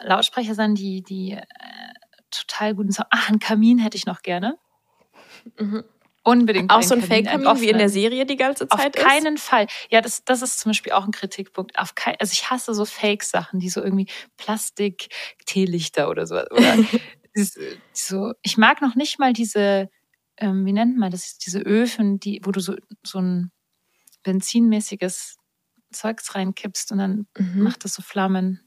Lautsprecher 0.00 0.54
sein, 0.54 0.74
die, 0.74 1.02
die 1.02 1.32
äh, 1.32 1.42
total 2.30 2.74
guten 2.74 2.92
Sound. 2.92 3.08
Ach, 3.10 3.28
einen 3.28 3.38
Kamin 3.38 3.78
hätte 3.78 3.96
ich 3.96 4.06
noch 4.06 4.22
gerne. 4.22 4.58
Mhm. 5.58 5.84
Unbedingt. 6.24 6.70
Auch 6.70 6.82
so 6.82 6.94
ein 6.94 7.02
Fake-Kamin 7.02 7.60
wie 7.60 7.70
in 7.70 7.78
der 7.78 7.88
Serie 7.88 8.24
die 8.26 8.36
ganze 8.36 8.68
Zeit 8.68 8.96
Auf 8.96 9.04
keinen 9.04 9.34
ist? 9.34 9.44
Fall. 9.44 9.66
Ja, 9.90 10.00
das, 10.00 10.24
das 10.24 10.40
ist 10.42 10.60
zum 10.60 10.70
Beispiel 10.70 10.92
auch 10.92 11.04
ein 11.04 11.10
Kritikpunkt. 11.10 11.76
Auf 11.78 11.96
kein, 11.96 12.14
also 12.20 12.32
ich 12.32 12.48
hasse 12.48 12.74
so 12.74 12.84
Fake-Sachen, 12.84 13.58
die 13.58 13.68
so 13.68 13.82
irgendwie 13.82 14.06
Plastik-Teelichter 14.36 16.08
oder 16.08 16.26
so. 16.26 16.36
Oder 16.36 16.78
so. 17.92 18.32
Ich 18.42 18.56
mag 18.56 18.82
noch 18.82 18.94
nicht 18.94 19.18
mal 19.18 19.32
diese, 19.32 19.90
ähm, 20.36 20.64
wie 20.64 20.72
nennt 20.72 20.96
man 20.96 21.10
das, 21.10 21.38
diese 21.38 21.58
Öfen, 21.58 22.20
die, 22.20 22.40
wo 22.44 22.52
du 22.52 22.60
so, 22.60 22.76
so 23.02 23.18
ein 23.18 23.50
benzinmäßiges 24.22 25.38
Zeugs 25.90 26.34
reinkippst 26.36 26.92
und 26.92 26.98
dann 26.98 27.26
mhm. 27.36 27.64
macht 27.64 27.84
das 27.84 27.94
so 27.94 28.02
Flammen. 28.02 28.60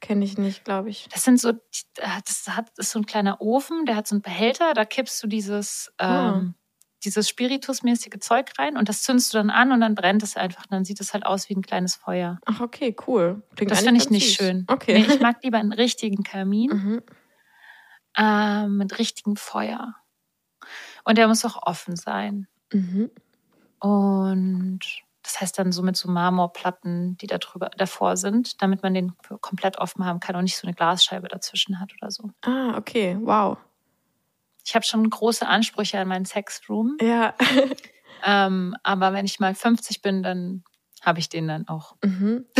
Kenne 0.00 0.24
ich 0.24 0.36
nicht, 0.36 0.64
glaube 0.64 0.88
ich. 0.88 1.08
Das 1.12 1.22
sind 1.24 1.40
so, 1.40 1.52
das 1.52 2.46
hat, 2.48 2.70
das 2.76 2.86
ist 2.86 2.92
so 2.92 2.98
ein 2.98 3.06
kleiner 3.06 3.40
Ofen, 3.40 3.84
der 3.84 3.96
hat 3.96 4.08
so 4.08 4.14
einen 4.14 4.22
Behälter, 4.22 4.72
da 4.74 4.84
kippst 4.84 5.22
du 5.22 5.28
dieses, 5.28 5.92
ah. 5.98 6.38
ähm, 6.38 6.54
dieses 7.04 7.28
spiritusmäßige 7.28 8.20
Zeug 8.20 8.52
rein 8.58 8.76
und 8.76 8.88
das 8.88 9.02
zündest 9.02 9.32
du 9.32 9.38
dann 9.38 9.50
an 9.50 9.72
und 9.72 9.80
dann 9.80 9.94
brennt 9.94 10.22
es 10.22 10.36
einfach. 10.36 10.66
Dann 10.66 10.84
sieht 10.84 11.00
es 11.00 11.12
halt 11.12 11.26
aus 11.26 11.48
wie 11.48 11.54
ein 11.54 11.62
kleines 11.62 11.96
Feuer. 11.96 12.38
Ach, 12.46 12.60
okay, 12.60 12.94
cool. 13.06 13.42
Klingt 13.56 13.70
das 13.70 13.80
finde 13.80 14.00
ich 14.00 14.10
nicht 14.10 14.28
süß. 14.28 14.34
schön. 14.36 14.64
Okay. 14.68 15.00
Nee, 15.00 15.14
ich 15.14 15.20
mag 15.20 15.38
lieber 15.42 15.58
einen 15.58 15.72
richtigen 15.72 16.22
Kamin 16.22 16.70
mhm. 16.70 17.02
äh, 18.16 18.66
mit 18.68 18.98
richtigem 18.98 19.36
Feuer. 19.36 19.94
Und 21.04 21.18
der 21.18 21.28
muss 21.28 21.44
auch 21.44 21.62
offen 21.62 21.96
sein. 21.96 22.46
Mhm. 22.72 23.10
Und 23.80 24.80
das 25.22 25.40
heißt 25.40 25.58
dann 25.58 25.72
so 25.72 25.82
mit 25.82 25.96
so 25.96 26.10
Marmorplatten, 26.10 27.16
die 27.16 27.26
da 27.26 27.38
drüber, 27.38 27.70
davor 27.76 28.16
sind, 28.16 28.60
damit 28.62 28.82
man 28.82 28.94
den 28.94 29.12
komplett 29.40 29.78
offen 29.78 30.04
haben 30.04 30.20
kann 30.20 30.36
und 30.36 30.44
nicht 30.44 30.56
so 30.56 30.66
eine 30.66 30.74
Glasscheibe 30.74 31.28
dazwischen 31.28 31.80
hat 31.80 31.92
oder 32.00 32.10
so. 32.10 32.30
Ah, 32.42 32.76
okay, 32.76 33.16
wow. 33.20 33.58
Ich 34.64 34.74
habe 34.74 34.84
schon 34.84 35.08
große 35.08 35.46
Ansprüche 35.46 35.98
an 35.98 36.08
meinen 36.08 36.24
Sexroom. 36.24 36.96
Ja. 37.00 37.34
ähm, 38.24 38.76
aber 38.82 39.12
wenn 39.12 39.24
ich 39.24 39.40
mal 39.40 39.54
50 39.54 40.02
bin, 40.02 40.22
dann 40.22 40.64
habe 41.02 41.18
ich 41.18 41.28
den 41.28 41.48
dann 41.48 41.66
auch. 41.68 41.96
Mhm. 42.04 42.46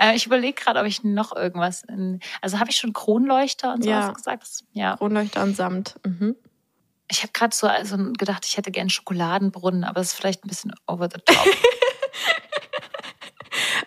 äh, 0.00 0.14
ich 0.14 0.26
überlege 0.26 0.54
gerade, 0.54 0.78
ob 0.80 0.86
ich 0.86 1.02
noch 1.02 1.34
irgendwas 1.34 1.82
in. 1.82 2.20
Also 2.40 2.60
habe 2.60 2.70
ich 2.70 2.76
schon 2.76 2.92
Kronleuchter 2.92 3.74
und 3.74 3.82
so 3.82 3.90
ja. 3.90 4.12
gesagt? 4.12 4.42
Das, 4.42 4.64
ja. 4.72 4.96
Kronleuchter 4.96 5.42
und 5.42 5.56
Samt. 5.56 5.96
Mhm. 6.04 6.36
Ich 7.08 7.22
habe 7.22 7.32
gerade 7.32 7.54
so 7.54 7.66
also 7.66 7.96
gedacht, 8.12 8.46
ich 8.46 8.56
hätte 8.56 8.70
gern 8.70 8.90
Schokoladenbrunnen, 8.90 9.84
aber 9.84 10.00
das 10.00 10.08
ist 10.08 10.14
vielleicht 10.14 10.44
ein 10.44 10.48
bisschen 10.48 10.72
over 10.86 11.08
the 11.12 11.20
top. 11.24 11.46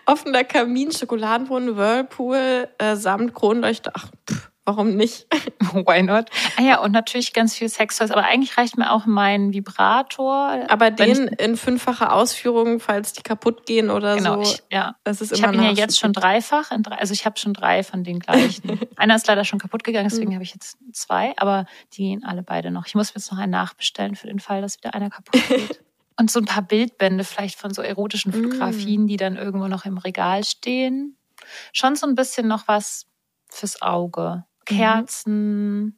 Offener 0.05 0.43
Kamin, 0.43 0.91
Schokoladenbrunnen, 0.91 1.77
Whirlpool, 1.77 2.67
äh, 2.77 2.95
Samt, 2.95 3.33
Kronleuchter. 3.33 3.91
Ach, 3.93 4.07
pff. 4.29 4.38
Warum 4.69 4.95
nicht? 4.95 5.25
Why 5.73 6.03
not? 6.03 6.29
Ah 6.55 6.61
ja, 6.61 6.79
und 6.79 6.91
natürlich 6.91 7.33
ganz 7.33 7.55
viel 7.55 7.67
Sextoys. 7.67 8.11
Aber 8.11 8.23
eigentlich 8.25 8.55
reicht 8.55 8.77
mir 8.77 8.91
auch 8.91 9.07
mein 9.07 9.51
Vibrator. 9.51 10.59
Aber 10.67 10.91
den 10.91 11.27
in 11.27 11.57
fünffacher 11.57 12.13
Ausführung, 12.13 12.79
falls 12.79 13.13
die 13.13 13.23
kaputt 13.23 13.65
gehen 13.65 13.89
oder 13.89 14.15
genau, 14.15 14.35
so. 14.35 14.41
Ich, 14.41 14.61
ja. 14.71 14.95
Das 15.03 15.21
ist 15.21 15.31
immer 15.31 15.39
ich 15.39 15.43
habe 15.47 15.57
ihn 15.57 15.63
ja 15.63 15.71
jetzt 15.71 15.97
schon 15.97 16.13
dreifach. 16.13 16.69
also 16.69 17.13
ich 17.13 17.25
habe 17.25 17.39
schon 17.39 17.55
drei 17.55 17.81
von 17.81 18.03
den 18.03 18.19
gleichen. 18.19 18.79
Einer 18.95 19.15
ist 19.15 19.25
leider 19.25 19.43
schon 19.43 19.57
kaputt 19.57 19.83
gegangen, 19.83 20.07
deswegen 20.07 20.29
mhm. 20.29 20.35
habe 20.35 20.43
ich 20.43 20.53
jetzt 20.53 20.77
zwei. 20.93 21.33
Aber 21.37 21.65
die 21.93 22.03
gehen 22.03 22.23
alle 22.23 22.43
beide 22.43 22.69
noch. 22.69 22.85
Ich 22.85 22.93
muss 22.93 23.11
jetzt 23.15 23.31
noch 23.31 23.39
einen 23.39 23.51
nachbestellen 23.51 24.15
für 24.15 24.27
den 24.27 24.39
Fall, 24.39 24.61
dass 24.61 24.77
wieder 24.77 24.93
einer 24.93 25.09
kaputt 25.09 25.41
geht. 25.49 25.81
und 26.19 26.29
so 26.29 26.39
ein 26.41 26.45
paar 26.45 26.61
Bildbände 26.61 27.23
vielleicht 27.23 27.57
von 27.57 27.73
so 27.73 27.81
erotischen 27.81 28.31
mhm. 28.31 28.43
Fotografien, 28.43 29.07
die 29.07 29.17
dann 29.17 29.35
irgendwo 29.35 29.67
noch 29.67 29.85
im 29.85 29.97
Regal 29.97 30.43
stehen. 30.43 31.17
Schon 31.73 31.95
so 31.95 32.05
ein 32.05 32.13
bisschen 32.13 32.47
noch 32.47 32.67
was 32.67 33.07
fürs 33.49 33.81
Auge. 33.81 34.45
Mhm. 34.69 34.75
Kerzen. 34.75 35.83
Mhm. 35.83 35.93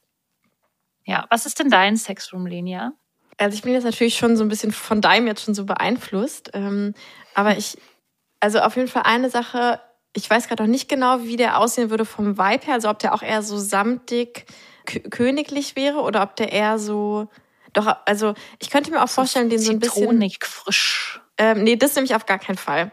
Ja, 1.05 1.25
was 1.29 1.45
ist 1.45 1.59
denn 1.59 1.69
dein 1.69 1.97
Sexroom, 1.97 2.45
Lenia? 2.45 2.93
Also 3.37 3.55
ich 3.55 3.63
bin 3.63 3.73
jetzt 3.73 3.85
natürlich 3.85 4.15
schon 4.15 4.37
so 4.37 4.43
ein 4.43 4.49
bisschen 4.49 4.71
von 4.71 5.01
deinem 5.01 5.27
jetzt 5.27 5.43
schon 5.43 5.55
so 5.55 5.65
beeinflusst. 5.65 6.51
Ähm, 6.53 6.93
aber 7.33 7.57
ich, 7.57 7.77
also 8.39 8.59
auf 8.59 8.75
jeden 8.75 8.87
Fall 8.87 9.03
eine 9.03 9.29
Sache, 9.29 9.79
ich 10.15 10.29
weiß 10.29 10.47
gerade 10.47 10.63
noch 10.63 10.69
nicht 10.69 10.89
genau, 10.89 11.23
wie 11.23 11.37
der 11.37 11.57
aussehen 11.57 11.89
würde 11.89 12.05
vom 12.05 12.37
Vibe 12.37 12.65
her. 12.65 12.75
Also 12.75 12.89
ob 12.89 12.99
der 12.99 13.13
auch 13.13 13.23
eher 13.23 13.41
so 13.41 13.57
samtig 13.57 14.45
königlich 15.09 15.75
wäre 15.75 15.99
oder 16.01 16.21
ob 16.21 16.35
der 16.35 16.51
eher 16.51 16.77
so. 16.77 17.29
Doch, 17.73 17.95
also 18.05 18.33
ich 18.59 18.69
könnte 18.69 18.91
mir 18.91 19.01
auch 19.01 19.09
vorstellen, 19.09 19.49
den 19.49 19.59
so 19.59 19.71
ein 19.71 19.79
bisschen. 19.79 20.29
frisch. 20.41 21.21
Ähm, 21.37 21.63
nee, 21.63 21.77
das 21.77 21.95
nämlich 21.95 22.13
auf 22.13 22.25
gar 22.25 22.37
keinen 22.37 22.57
Fall. 22.57 22.91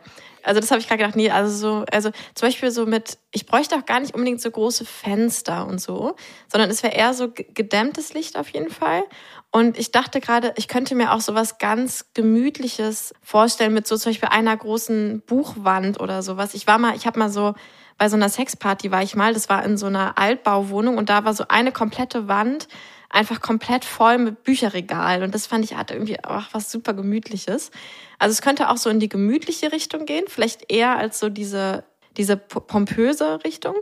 Also 0.49 0.61
das 0.61 0.70
habe 0.70 0.80
ich 0.80 0.88
gerade 0.88 0.99
gedacht, 0.99 1.14
nee, 1.14 1.30
also 1.30 1.55
so, 1.55 1.84
also 1.92 2.11
zum 2.34 2.49
Beispiel 2.49 2.70
so 2.70 2.86
mit, 2.86 3.18
ich 3.32 3.44
bräuchte 3.44 3.76
auch 3.76 3.84
gar 3.84 4.01
nicht 4.01 4.14
unbedingt 4.14 4.40
so 4.40 4.51
große 4.51 4.86
Fenster 4.86 5.66
und 5.66 5.78
so, 5.78 6.16
sondern 6.51 6.70
es 6.70 6.82
wäre 6.82 6.94
eher 6.94 7.12
so 7.12 7.30
gedämmtes 7.30 8.14
Licht 8.14 8.38
auf 8.38 8.49
jeden 8.49 8.70
Fall. 8.70 9.03
Und 9.51 9.78
ich 9.78 9.92
dachte 9.92 10.20
gerade, 10.20 10.55
ich 10.57 10.66
könnte 10.66 10.94
mir 10.94 11.12
auch 11.12 11.20
so 11.20 11.34
was 11.34 11.59
ganz 11.59 12.07
Gemütliches 12.14 13.12
vorstellen 13.22 13.74
mit 13.74 13.86
so 13.86 13.99
zum 13.99 14.11
Beispiel 14.11 14.30
einer 14.30 14.57
großen 14.57 15.22
Buchwand 15.26 16.01
oder 16.01 16.22
sowas. 16.22 16.55
Ich 16.55 16.66
war 16.66 16.78
mal, 16.78 16.96
ich 16.96 17.07
habe 17.07 17.18
mal 17.18 17.30
so 17.30 17.55
bei 17.99 18.09
so 18.09 18.16
einer 18.16 18.28
Sexparty 18.30 18.90
war 18.90 19.03
ich 19.03 19.16
mal, 19.16 19.34
das 19.34 19.51
war 19.51 19.64
in 19.64 19.76
so 19.76 19.86
einer 19.86 20.16
Altbauwohnung 20.16 20.96
und 20.96 21.11
da 21.11 21.24
war 21.24 21.34
so 21.34 21.44
eine 21.49 21.72
komplette 21.72 22.26
Wand 22.26 22.68
einfach 23.11 23.40
komplett 23.40 23.84
voll 23.84 24.18
mit 24.18 24.44
Bücherregalen 24.44 25.22
und 25.22 25.34
das 25.34 25.46
fand 25.46 25.64
ich 25.64 25.76
hatte 25.76 25.94
irgendwie 25.94 26.22
auch 26.22 26.44
was 26.53 26.70
super 26.70 26.94
gemütliches. 26.94 27.70
Also 28.19 28.33
es 28.33 28.43
könnte 28.43 28.69
auch 28.71 28.77
so 28.77 28.91
in 28.91 29.01
die 29.01 29.09
gemütliche 29.09 29.73
Richtung 29.73 30.07
gehen, 30.07 30.25
vielleicht 30.29 30.71
eher 30.73 30.97
als 30.97 31.19
so 31.19 31.29
diese 31.29 31.85
diese 32.16 32.37
pompöse 32.37 33.45
Richtung. 33.45 33.77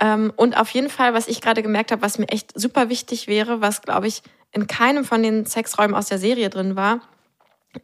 Ähm, 0.00 0.32
und 0.36 0.56
auf 0.56 0.70
jeden 0.70 0.88
Fall, 0.88 1.14
was 1.14 1.28
ich 1.28 1.40
gerade 1.40 1.62
gemerkt 1.62 1.92
habe, 1.92 2.02
was 2.02 2.18
mir 2.18 2.28
echt 2.28 2.58
super 2.58 2.88
wichtig 2.88 3.26
wäre, 3.28 3.60
was 3.60 3.82
glaube 3.82 4.06
ich 4.06 4.22
in 4.52 4.66
keinem 4.66 5.04
von 5.04 5.22
den 5.22 5.44
Sexräumen 5.44 5.94
aus 5.94 6.06
der 6.06 6.18
Serie 6.18 6.48
drin 6.48 6.76
war, 6.76 7.00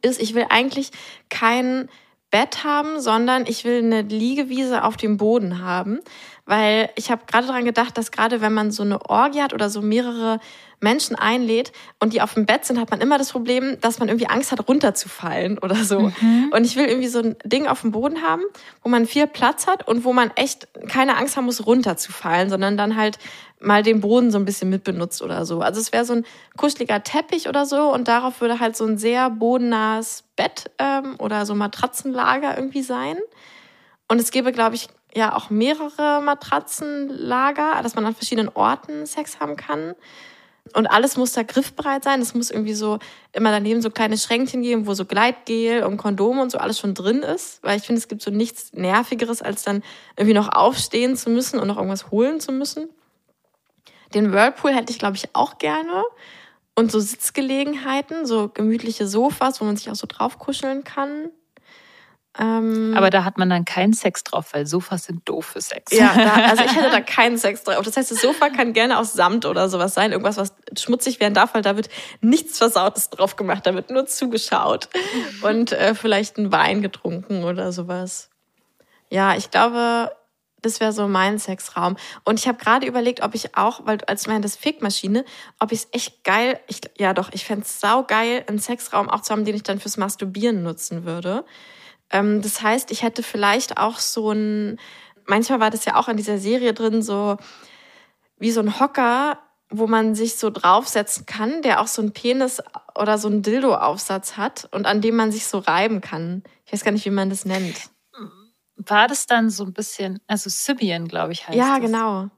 ist, 0.00 0.22
ich 0.22 0.34
will 0.34 0.46
eigentlich 0.48 0.90
kein 1.28 1.88
Bett 2.30 2.64
haben, 2.64 2.98
sondern 3.00 3.44
ich 3.46 3.64
will 3.64 3.78
eine 3.78 4.02
Liegewiese 4.02 4.84
auf 4.84 4.96
dem 4.96 5.18
Boden 5.18 5.62
haben, 5.62 6.00
weil 6.46 6.88
ich 6.96 7.10
habe 7.10 7.26
gerade 7.26 7.46
daran 7.46 7.66
gedacht, 7.66 7.98
dass 7.98 8.10
gerade 8.10 8.40
wenn 8.40 8.54
man 8.54 8.70
so 8.70 8.82
eine 8.82 9.04
Orgie 9.10 9.42
hat 9.42 9.52
oder 9.52 9.68
so 9.68 9.82
mehrere 9.82 10.40
Menschen 10.82 11.16
einlädt 11.16 11.72
und 12.00 12.12
die 12.12 12.20
auf 12.20 12.34
dem 12.34 12.46
Bett 12.46 12.64
sind, 12.64 12.78
hat 12.78 12.90
man 12.90 13.00
immer 13.00 13.18
das 13.18 13.32
Problem, 13.32 13.80
dass 13.80 13.98
man 13.98 14.08
irgendwie 14.08 14.28
Angst 14.28 14.52
hat, 14.52 14.68
runterzufallen 14.68 15.58
oder 15.58 15.76
so. 15.76 16.12
Mhm. 16.20 16.50
Und 16.52 16.64
ich 16.64 16.76
will 16.76 16.86
irgendwie 16.86 17.08
so 17.08 17.20
ein 17.20 17.36
Ding 17.44 17.66
auf 17.66 17.82
dem 17.82 17.92
Boden 17.92 18.22
haben, 18.22 18.42
wo 18.82 18.88
man 18.88 19.06
viel 19.06 19.26
Platz 19.26 19.66
hat 19.66 19.86
und 19.86 20.04
wo 20.04 20.12
man 20.12 20.30
echt 20.34 20.68
keine 20.88 21.16
Angst 21.16 21.36
haben 21.36 21.44
muss, 21.44 21.66
runterzufallen, 21.66 22.50
sondern 22.50 22.76
dann 22.76 22.96
halt 22.96 23.18
mal 23.60 23.82
den 23.82 24.00
Boden 24.00 24.30
so 24.30 24.38
ein 24.38 24.44
bisschen 24.44 24.70
mitbenutzt 24.70 25.22
oder 25.22 25.46
so. 25.46 25.60
Also 25.60 25.80
es 25.80 25.92
wäre 25.92 26.04
so 26.04 26.14
ein 26.14 26.26
kuscheliger 26.56 27.02
Teppich 27.02 27.48
oder 27.48 27.64
so 27.64 27.92
und 27.92 28.08
darauf 28.08 28.40
würde 28.40 28.60
halt 28.60 28.76
so 28.76 28.84
ein 28.84 28.98
sehr 28.98 29.30
bodennahes 29.30 30.24
Bett 30.36 30.70
ähm, 30.78 31.14
oder 31.18 31.46
so 31.46 31.54
Matratzenlager 31.54 32.56
irgendwie 32.56 32.82
sein. 32.82 33.18
Und 34.08 34.20
es 34.20 34.30
gäbe, 34.30 34.52
glaube 34.52 34.74
ich, 34.74 34.88
ja 35.14 35.34
auch 35.34 35.50
mehrere 35.50 36.20
Matratzenlager, 36.22 37.80
dass 37.82 37.94
man 37.94 38.06
an 38.06 38.14
verschiedenen 38.14 38.50
Orten 38.54 39.06
Sex 39.06 39.40
haben 39.40 39.56
kann. 39.56 39.94
Und 40.74 40.86
alles 40.86 41.16
muss 41.16 41.32
da 41.32 41.42
griffbereit 41.42 42.04
sein. 42.04 42.22
Es 42.22 42.34
muss 42.34 42.50
irgendwie 42.50 42.74
so 42.74 42.98
immer 43.32 43.50
daneben 43.50 43.82
so 43.82 43.90
kleine 43.90 44.16
Schränkchen 44.16 44.62
geben, 44.62 44.86
wo 44.86 44.94
so 44.94 45.04
Gleitgel 45.04 45.82
und 45.82 45.96
Kondome 45.96 46.40
und 46.40 46.50
so 46.50 46.58
alles 46.58 46.78
schon 46.78 46.94
drin 46.94 47.22
ist. 47.22 47.62
Weil 47.62 47.78
ich 47.78 47.84
finde, 47.84 48.00
es 48.00 48.08
gibt 48.08 48.22
so 48.22 48.30
nichts 48.30 48.72
Nervigeres, 48.72 49.42
als 49.42 49.64
dann 49.64 49.82
irgendwie 50.16 50.34
noch 50.34 50.48
aufstehen 50.48 51.16
zu 51.16 51.30
müssen 51.30 51.58
und 51.58 51.66
noch 51.68 51.76
irgendwas 51.76 52.10
holen 52.10 52.40
zu 52.40 52.52
müssen. 52.52 52.88
Den 54.14 54.32
Whirlpool 54.32 54.72
hätte 54.72 54.92
ich, 54.92 54.98
glaube 54.98 55.16
ich, 55.16 55.34
auch 55.34 55.58
gerne. 55.58 56.04
Und 56.74 56.90
so 56.90 57.00
Sitzgelegenheiten, 57.00 58.24
so 58.24 58.48
gemütliche 58.48 59.06
Sofas, 59.06 59.60
wo 59.60 59.64
man 59.64 59.76
sich 59.76 59.90
auch 59.90 59.96
so 59.96 60.06
drauf 60.06 60.38
kuscheln 60.38 60.84
kann. 60.84 61.30
Ähm, 62.38 62.94
Aber 62.96 63.10
da 63.10 63.24
hat 63.24 63.36
man 63.36 63.50
dann 63.50 63.66
keinen 63.66 63.92
Sex 63.92 64.24
drauf, 64.24 64.54
weil 64.54 64.66
Sofas 64.66 65.04
sind 65.04 65.28
doof 65.28 65.44
für 65.44 65.60
Sex. 65.60 65.92
Ja, 65.92 66.14
da, 66.14 66.32
also 66.48 66.64
ich 66.64 66.74
hätte 66.76 66.90
da 66.90 67.00
keinen 67.00 67.36
Sex 67.36 67.62
drauf. 67.64 67.84
Das 67.84 67.96
heißt, 67.96 68.10
das 68.10 68.22
Sofa 68.22 68.48
kann 68.48 68.72
gerne 68.72 68.98
aus 68.98 69.12
Samt 69.12 69.44
oder 69.44 69.68
sowas 69.68 69.92
sein. 69.92 70.12
Irgendwas, 70.12 70.38
was 70.38 70.54
schmutzig 70.78 71.20
werden 71.20 71.34
darf, 71.34 71.54
weil 71.54 71.62
da 71.62 71.76
wird 71.76 71.90
nichts 72.22 72.56
Versautes 72.56 73.10
drauf 73.10 73.36
gemacht. 73.36 73.66
Da 73.66 73.74
wird 73.74 73.90
nur 73.90 74.06
zugeschaut 74.06 74.88
und 75.42 75.72
äh, 75.72 75.94
vielleicht 75.94 76.38
ein 76.38 76.52
Wein 76.52 76.80
getrunken 76.80 77.44
oder 77.44 77.70
sowas. 77.70 78.30
Ja, 79.10 79.36
ich 79.36 79.50
glaube, 79.50 80.10
das 80.62 80.80
wäre 80.80 80.92
so 80.92 81.08
mein 81.08 81.38
Sexraum. 81.38 81.96
Und 82.24 82.40
ich 82.40 82.48
habe 82.48 82.56
gerade 82.56 82.86
überlegt, 82.86 83.22
ob 83.22 83.34
ich 83.34 83.58
auch, 83.58 83.84
weil 83.84 83.98
als 84.06 84.26
meine 84.26 84.40
das 84.40 84.56
Fickmaschine, 84.56 85.26
ob 85.58 85.72
ich 85.72 85.80
es 85.80 85.88
echt 85.92 86.24
geil, 86.24 86.58
ich, 86.66 86.80
ja 86.98 87.12
doch, 87.12 87.30
ich 87.32 87.44
fände 87.44 87.64
es 87.66 87.78
saugeil, 87.78 88.44
einen 88.48 88.58
Sexraum 88.58 89.10
auch 89.10 89.20
zu 89.20 89.32
haben, 89.32 89.44
den 89.44 89.56
ich 89.56 89.64
dann 89.64 89.80
fürs 89.80 89.98
Masturbieren 89.98 90.62
nutzen 90.62 91.04
würde. 91.04 91.44
Ähm, 92.12 92.42
das 92.42 92.62
heißt, 92.62 92.90
ich 92.90 93.02
hätte 93.02 93.22
vielleicht 93.22 93.78
auch 93.78 93.98
so 93.98 94.30
ein, 94.32 94.78
manchmal 95.26 95.60
war 95.60 95.70
das 95.70 95.84
ja 95.84 95.96
auch 95.96 96.08
in 96.08 96.16
dieser 96.16 96.38
Serie 96.38 96.74
drin, 96.74 97.02
so 97.02 97.36
wie 98.38 98.50
so 98.52 98.60
ein 98.60 98.78
Hocker, 98.78 99.38
wo 99.70 99.86
man 99.86 100.14
sich 100.14 100.36
so 100.36 100.50
draufsetzen 100.50 101.24
kann, 101.26 101.62
der 101.62 101.80
auch 101.80 101.86
so 101.86 102.02
ein 102.02 102.12
Penis 102.12 102.62
oder 102.94 103.16
so 103.18 103.28
ein 103.28 103.42
Dildo-Aufsatz 103.42 104.36
hat 104.36 104.68
und 104.72 104.86
an 104.86 105.00
dem 105.00 105.16
man 105.16 105.32
sich 105.32 105.46
so 105.46 105.58
reiben 105.58 106.00
kann. 106.00 106.42
Ich 106.66 106.72
weiß 106.72 106.84
gar 106.84 106.92
nicht, 106.92 107.06
wie 107.06 107.10
man 107.10 107.30
das 107.30 107.44
nennt. 107.44 107.76
War 108.76 109.06
das 109.06 109.26
dann 109.26 109.48
so 109.48 109.64
ein 109.64 109.72
bisschen, 109.72 110.20
also 110.26 110.50
Sibian, 110.50 111.06
glaube 111.08 111.32
ich, 111.32 111.46
heißt 111.46 111.56
Ja, 111.56 111.78
das. 111.78 111.86
genau. 111.86 112.28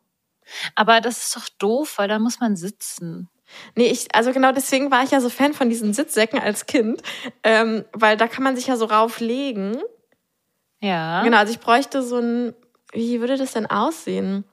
Aber 0.75 1.01
das 1.01 1.25
ist 1.25 1.37
doch 1.37 1.49
doof, 1.59 1.95
weil 1.97 2.09
da 2.09 2.19
muss 2.19 2.39
man 2.39 2.55
sitzen. 2.55 3.29
Nee, 3.75 3.87
ich, 3.87 4.15
also 4.15 4.33
genau 4.33 4.53
deswegen 4.53 4.91
war 4.91 5.03
ich 5.03 5.11
ja 5.11 5.21
so 5.21 5.31
Fan 5.31 5.55
von 5.55 5.69
diesen 5.69 5.93
Sitzsäcken 5.93 6.39
als 6.39 6.67
Kind, 6.67 7.03
ähm, 7.43 7.85
weil 7.93 8.17
da 8.17 8.29
kann 8.29 8.45
man 8.45 8.57
sich 8.57 8.67
ja 8.67 8.77
so 8.77 8.87
rauflegen. 8.87 9.79
Ja. 10.81 11.23
Genau, 11.23 11.39
also 11.39 11.53
ich 11.53 11.61
bräuchte 11.61 12.03
so 12.03 12.19
ein, 12.19 12.55
wie 12.93 13.21
würde 13.21 13.37
das 13.37 13.53
denn 13.53 13.67
aussehen? 13.67 14.45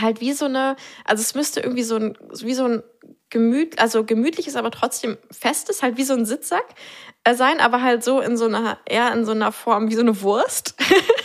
Halt 0.00 0.20
wie 0.20 0.32
so 0.32 0.46
eine, 0.46 0.76
also 1.04 1.20
es 1.20 1.34
müsste 1.34 1.60
irgendwie 1.60 1.84
so 1.84 1.96
ein, 1.96 2.18
wie 2.42 2.54
so 2.54 2.64
ein 2.64 2.82
gemüt, 3.30 3.78
also 3.78 4.04
gemütliches, 4.04 4.56
aber 4.56 4.70
trotzdem 4.70 5.16
festes, 5.30 5.82
halt 5.82 5.96
wie 5.96 6.04
so 6.04 6.14
ein 6.14 6.26
Sitzsack 6.26 6.64
äh, 7.24 7.34
sein, 7.34 7.60
aber 7.60 7.82
halt 7.82 8.04
so 8.04 8.20
in 8.20 8.36
so 8.36 8.46
einer, 8.46 8.78
eher 8.86 9.12
in 9.12 9.24
so 9.24 9.32
einer 9.32 9.52
Form 9.52 9.90
wie 9.90 9.94
so 9.94 10.02
eine 10.02 10.20
Wurst. 10.22 10.74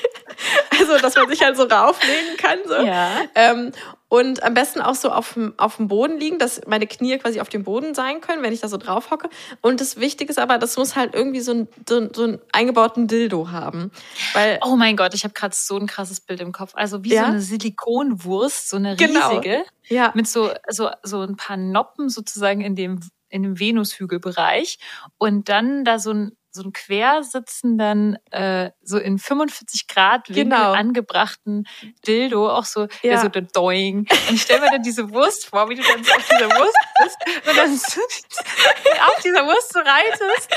also, 0.80 0.98
dass 1.00 1.16
man 1.16 1.30
sich 1.30 1.42
halt 1.44 1.58
so 1.58 1.64
rauflegen 1.64 2.38
kann. 2.38 2.58
So. 2.66 2.76
Ja. 2.76 3.22
Ähm, 3.36 3.72
und 4.12 4.42
am 4.42 4.56
besten 4.56 4.82
auch 4.82 4.96
so 4.96 5.12
auf 5.12 5.34
dem, 5.34 5.54
auf 5.58 5.76
dem 5.78 5.88
Boden 5.88 6.18
liegen, 6.20 6.40
dass 6.40 6.62
meine 6.66 6.88
Knie 6.88 7.16
quasi 7.20 7.42
auf 7.42 7.50
dem 7.50 7.64
Boden 7.64 7.94
sein 7.94 8.22
können, 8.22 8.42
wenn 8.42 8.52
ich 8.54 8.60
da 8.62 8.68
so 8.68 8.78
drauf 8.78 9.12
hocke. 9.12 9.30
Und 9.62 9.82
das 9.82 9.98
Wichtige 9.98 10.32
ist 10.32 10.40
aber, 10.40 10.58
das 10.58 10.78
muss 10.78 10.96
halt 10.96 11.14
irgendwie 11.14 11.42
so, 11.42 11.52
ein, 11.54 11.68
so, 11.88 12.12
so 12.12 12.24
einen 12.24 12.40
eingebauten 12.52 13.08
Dildo 13.08 13.52
haben. 13.52 13.92
Weil, 14.34 14.60
oh 14.66 14.76
mein 14.76 14.96
Gott, 14.98 15.14
ich 15.14 15.24
habe 15.26 15.36
gerade 15.36 15.56
so 15.56 15.78
ein 15.78 15.86
krasses 15.86 16.22
Bild 16.22 16.42
im 16.42 16.52
Kopf. 16.52 16.72
Also 16.74 17.04
wie 17.04 17.14
Ja? 17.14 17.22
so 17.26 17.28
eine 17.28 17.42
Silikonwurst, 17.42 18.70
so 18.70 18.78
eine 18.78 18.96
Genau. 18.96 19.30
riesige, 19.30 19.64
ja, 19.90 20.12
mit 20.16 20.28
so, 20.28 20.50
so, 20.68 20.90
so 21.04 21.22
ein 21.22 21.36
paar 21.36 21.58
Noppen 21.58 22.10
sozusagen 22.10 22.62
in 22.62 22.76
dem, 22.76 23.00
in 23.30 23.44
dem 23.44 23.60
Venushügelbereich. 23.60 24.80
Und 25.20 25.50
dann 25.50 25.86
da 25.86 26.00
so 26.00 26.12
ein, 26.12 26.32
so 26.52 26.64
ein 26.64 26.74
quersitzenden, 26.74 28.18
äh, 28.32 28.72
so 28.84 28.98
in 28.98 29.20
45 29.20 29.88
Grad 29.88 30.28
Winkel 30.30 30.44
Genau. 30.46 30.72
angebrachten 30.74 31.68
Dildo, 32.08 32.50
auch 32.50 32.66
so, 32.66 32.82
Ja. 33.02 33.12
ja. 33.14 33.22
so 33.22 33.28
der 33.30 33.44
Doing. 33.44 34.00
Und 34.00 34.34
ich 34.36 34.42
stelle 34.42 34.62
mir 34.62 34.70
dann 34.72 34.82
diese 34.84 35.10
Wurst 35.12 35.46
vor, 35.48 35.70
wie 35.70 35.76
du 35.76 35.84
dann 35.84 36.04
so 36.04 36.12
auf 36.12 36.28
dieser 36.28 36.50
Wurst 36.50 36.78
bist 37.04 37.18
und 37.48 37.58
dann 37.58 37.76
so 37.78 38.02
auf 39.02 39.22
dieser 39.24 39.46
Wurst 39.46 39.74
so 39.74 39.80
reitest 39.80 40.50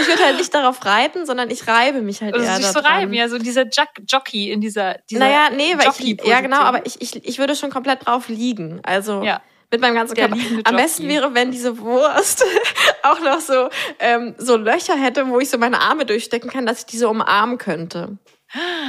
ich 0.00 0.08
würde 0.08 0.24
halt 0.24 0.36
nicht 0.36 0.52
darauf 0.54 0.84
reiten, 0.84 1.26
sondern 1.26 1.50
ich 1.50 1.66
reibe 1.66 2.02
mich 2.02 2.20
halt 2.20 2.34
oder 2.34 2.44
eher 2.44 2.56
sich 2.56 2.66
so 2.66 2.80
daran. 2.80 2.92
reiben, 2.98 3.14
ja, 3.14 3.28
so 3.28 3.38
dieser 3.38 3.62
Jock 3.64 3.88
Jockey 4.06 4.50
in 4.50 4.60
dieser, 4.60 4.98
dieser 5.10 5.20
Naja, 5.20 5.50
nee, 5.54 5.76
weil 5.78 5.88
ich, 5.98 6.24
ja 6.26 6.40
genau, 6.40 6.60
aber 6.60 6.84
ich, 6.86 7.00
ich, 7.00 7.24
ich 7.24 7.38
würde 7.38 7.54
schon 7.56 7.70
komplett 7.70 8.06
drauf 8.06 8.28
liegen. 8.28 8.80
Also 8.84 9.22
Ja. 9.22 9.40
Mit 9.70 9.80
meinem 9.80 9.94
ganzen 9.94 10.14
Körper. 10.16 10.36
Am 10.64 10.76
besten 10.76 11.08
wäre, 11.08 11.34
wenn 11.34 11.50
diese 11.50 11.78
Wurst 11.78 12.44
auch 13.02 13.20
noch 13.20 13.40
so, 13.40 13.68
ähm, 13.98 14.34
so 14.38 14.56
Löcher 14.56 14.94
hätte, 14.96 15.28
wo 15.28 15.40
ich 15.40 15.50
so 15.50 15.58
meine 15.58 15.80
Arme 15.80 16.06
durchstecken 16.06 16.50
kann, 16.50 16.66
dass 16.66 16.80
ich 16.80 16.86
diese 16.86 17.08
umarmen 17.08 17.58
könnte. 17.58 18.18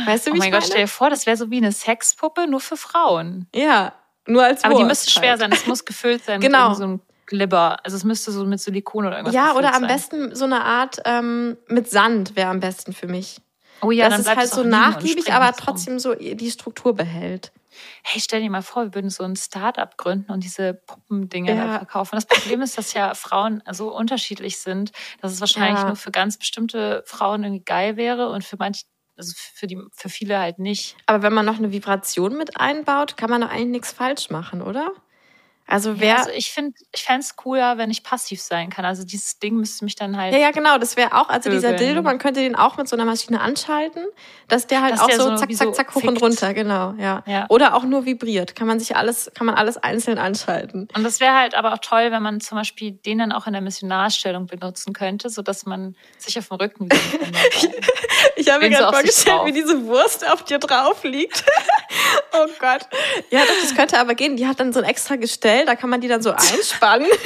Weißt 0.06 0.28
du, 0.28 0.32
wie 0.32 0.36
Oh 0.36 0.40
mein 0.40 0.48
ich 0.50 0.52
Gott, 0.54 0.62
meine? 0.62 0.72
stell 0.72 0.82
dir 0.84 0.88
vor, 0.88 1.10
das 1.10 1.26
wäre 1.26 1.38
so 1.38 1.50
wie 1.50 1.58
eine 1.58 1.72
Sexpuppe, 1.72 2.46
nur 2.48 2.60
für 2.60 2.78
Frauen. 2.78 3.48
Ja, 3.56 3.94
nur 4.28 4.44
als 4.44 4.64
Aber 4.64 4.74
Wurst 4.74 4.82
die 4.84 4.88
müsste 4.88 5.12
schwer 5.12 5.32
halt. 5.32 5.40
sein, 5.40 5.52
es 5.52 5.66
muss 5.66 5.86
gefüllt 5.86 6.24
sein 6.24 6.40
Genau. 6.42 6.70
mit 6.70 6.78
so 6.78 6.84
einem 6.84 7.02
Glibber. 7.26 7.78
Also 7.84 7.98
es 7.98 8.04
müsste 8.04 8.32
so 8.32 8.46
mit 8.46 8.60
Silikon 8.60 9.08
oder 9.08 9.16
irgendwas 9.18 9.34
Ja, 9.34 9.54
oder 9.54 9.74
am 9.74 9.82
sein. 9.82 9.88
besten 9.88 10.36
so 10.36 10.46
eine 10.46 10.64
Art 10.64 11.00
ähm, 11.06 11.58
mit 11.68 11.90
Sand 11.90 12.36
wäre 12.36 12.50
am 12.50 12.60
besten 12.60 12.94
für 12.94 13.08
mich. 13.08 13.38
oh 13.82 13.90
ja, 13.90 14.10
dass 14.10 14.24
dann 14.24 14.34
es 14.34 14.38
halt 14.38 14.50
so 14.52 14.64
nachgiebig, 14.64 15.34
aber 15.34 15.52
trotzdem 15.58 15.98
so 15.98 16.14
die 16.14 16.52
Struktur 16.52 16.94
behält. 16.96 17.52
Hey, 18.04 18.20
stell 18.22 18.42
dir 18.42 18.50
mal 18.50 18.62
vor, 18.62 18.84
wir 18.86 18.96
würden 18.96 19.10
so 19.10 19.24
ein 19.24 19.36
Start-up 19.36 19.98
gründen 19.98 20.32
und 20.32 20.44
diese 20.44 20.74
Puppendinger 20.76 21.56
Ja. 21.56 21.62
halt 21.62 21.74
verkaufen. 21.74 22.16
Das 22.16 22.26
Problem 22.26 22.62
ist, 22.62 22.78
dass 22.78 22.94
ja 22.94 23.14
Frauen 23.16 23.62
so 23.72 23.96
unterschiedlich 23.96 24.58
sind, 24.60 24.92
dass 25.22 25.32
es 25.34 25.40
wahrscheinlich 25.42 25.80
Ja. 25.82 25.88
nur 25.88 25.96
für 25.96 26.12
ganz 26.12 26.38
bestimmte 26.38 27.04
Frauen 27.06 27.44
irgendwie 27.44 27.64
geil 27.64 27.98
wäre 27.98 28.30
und 28.30 28.44
für 28.44 28.58
manche, 28.58 28.84
also 29.18 29.34
für 29.36 29.68
die, 29.68 29.78
für 29.94 30.10
viele 30.10 30.40
halt 30.40 30.60
nicht. 30.60 30.98
Aber 31.08 31.22
wenn 31.24 31.34
man 31.34 31.46
noch 31.46 31.58
eine 31.58 31.72
Vibration 31.72 32.38
mit 32.38 32.60
einbaut, 32.60 33.18
kann 33.18 33.30
man 33.30 33.42
doch 33.42 33.50
eigentlich 33.50 33.68
nichts 33.68 33.92
falsch 33.92 34.30
machen, 34.30 34.62
oder? 34.62 34.92
Also 35.68 36.00
wer. 36.00 36.08
Ja, 36.08 36.16
also 36.18 36.30
ich 36.32 36.52
finde, 36.52 36.78
ich 36.94 37.04
fände 37.04 37.22
es 37.22 37.36
cooler, 37.36 37.78
wenn 37.78 37.90
ich 37.90 38.04
passiv 38.04 38.40
sein 38.42 38.70
kann. 38.70 38.86
Also 38.86 39.04
dieses 39.04 39.40
Ding 39.40 39.56
müsste 39.56 39.84
mich 39.84 39.96
dann 39.96 40.16
halt. 40.16 40.34
ja, 40.34 40.40
ja, 40.40 40.52
genau, 40.52 40.78
das 40.78 40.96
wäre 40.96 41.14
auch, 41.14 41.30
also 41.30 41.50
dieser. 41.50 41.74
Dildo, 41.74 42.02
man 42.04 42.20
könnte 42.20 42.42
den 42.42 42.56
auch 42.56 42.78
mit 42.78 42.88
so 42.88 42.96
einer 42.96 43.06
Maschine 43.06 43.42
anschalten, 43.42 44.06
dass 44.48 44.68
der 44.68 44.82
halt 44.82 44.94
Dass 44.94 45.02
auch 45.02 45.08
der 45.08 45.18
so, 45.18 45.30
so 45.30 45.36
zack, 45.38 45.54
zack, 45.54 45.76
zack, 45.76 45.96
hoch 45.96 46.04
und 46.04 46.10
fickt. 46.10 46.22
runter, 46.22 46.54
genau, 46.54 46.94
ja. 46.98 47.24
Ja. 47.26 47.46
Oder 47.50 47.74
auch 47.74 47.84
nur 47.84 48.06
vibriert. 48.06 48.56
Kann 48.56 48.68
man 48.68 48.80
sich 48.80 48.96
alles, 48.96 49.32
kann 49.34 49.48
man 49.48 49.56
alles 49.56 49.78
einzeln 49.78 50.20
anschalten. 50.20 50.88
Und 50.96 51.04
das 51.04 51.20
wäre 51.20 51.34
halt 51.34 51.56
aber 51.56 51.74
auch 51.74 51.80
toll, 51.80 52.12
wenn 52.12 52.22
man 52.22 52.42
zum 52.42 52.58
Beispiel 52.58 52.92
den 52.92 53.18
dann 53.18 53.32
auch 53.32 53.48
in 53.48 53.54
der 53.54 53.62
Missionarstellung 53.62 54.46
benutzen 54.46 54.94
könnte, 54.94 55.30
sodass 55.30 55.66
man 55.66 55.96
sich 56.18 56.38
auf 56.38 56.50
dem 56.50 56.58
Rücken 56.58 56.90
kann. 56.90 57.00
Ich 58.38 58.50
habe 58.50 58.64
mir 58.66 58.70
gerade 58.70 58.92
vorgestellt, 58.92 59.42
wie 59.46 59.52
diese 59.52 59.86
Wurst 59.86 60.28
auf 60.30 60.44
dir 60.44 60.60
drauf 60.60 61.04
liegt. 61.04 61.44
oh 62.34 62.48
Gott. 62.60 62.82
Ja, 63.30 63.42
doch, 63.42 63.54
das 63.62 63.76
könnte 63.76 64.00
aber 64.00 64.14
gehen. 64.16 64.36
Die 64.36 64.48
hat 64.48 64.60
dann 64.60 64.74
so 64.74 64.80
ein 64.80 64.86
extra 64.86 65.16
Gestell, 65.16 65.55
da 65.64 65.76
kann 65.76 65.90
man 65.90 66.02
die 66.02 66.08
dann 66.08 66.22
so 66.22 66.32
einspannen. 66.32 67.08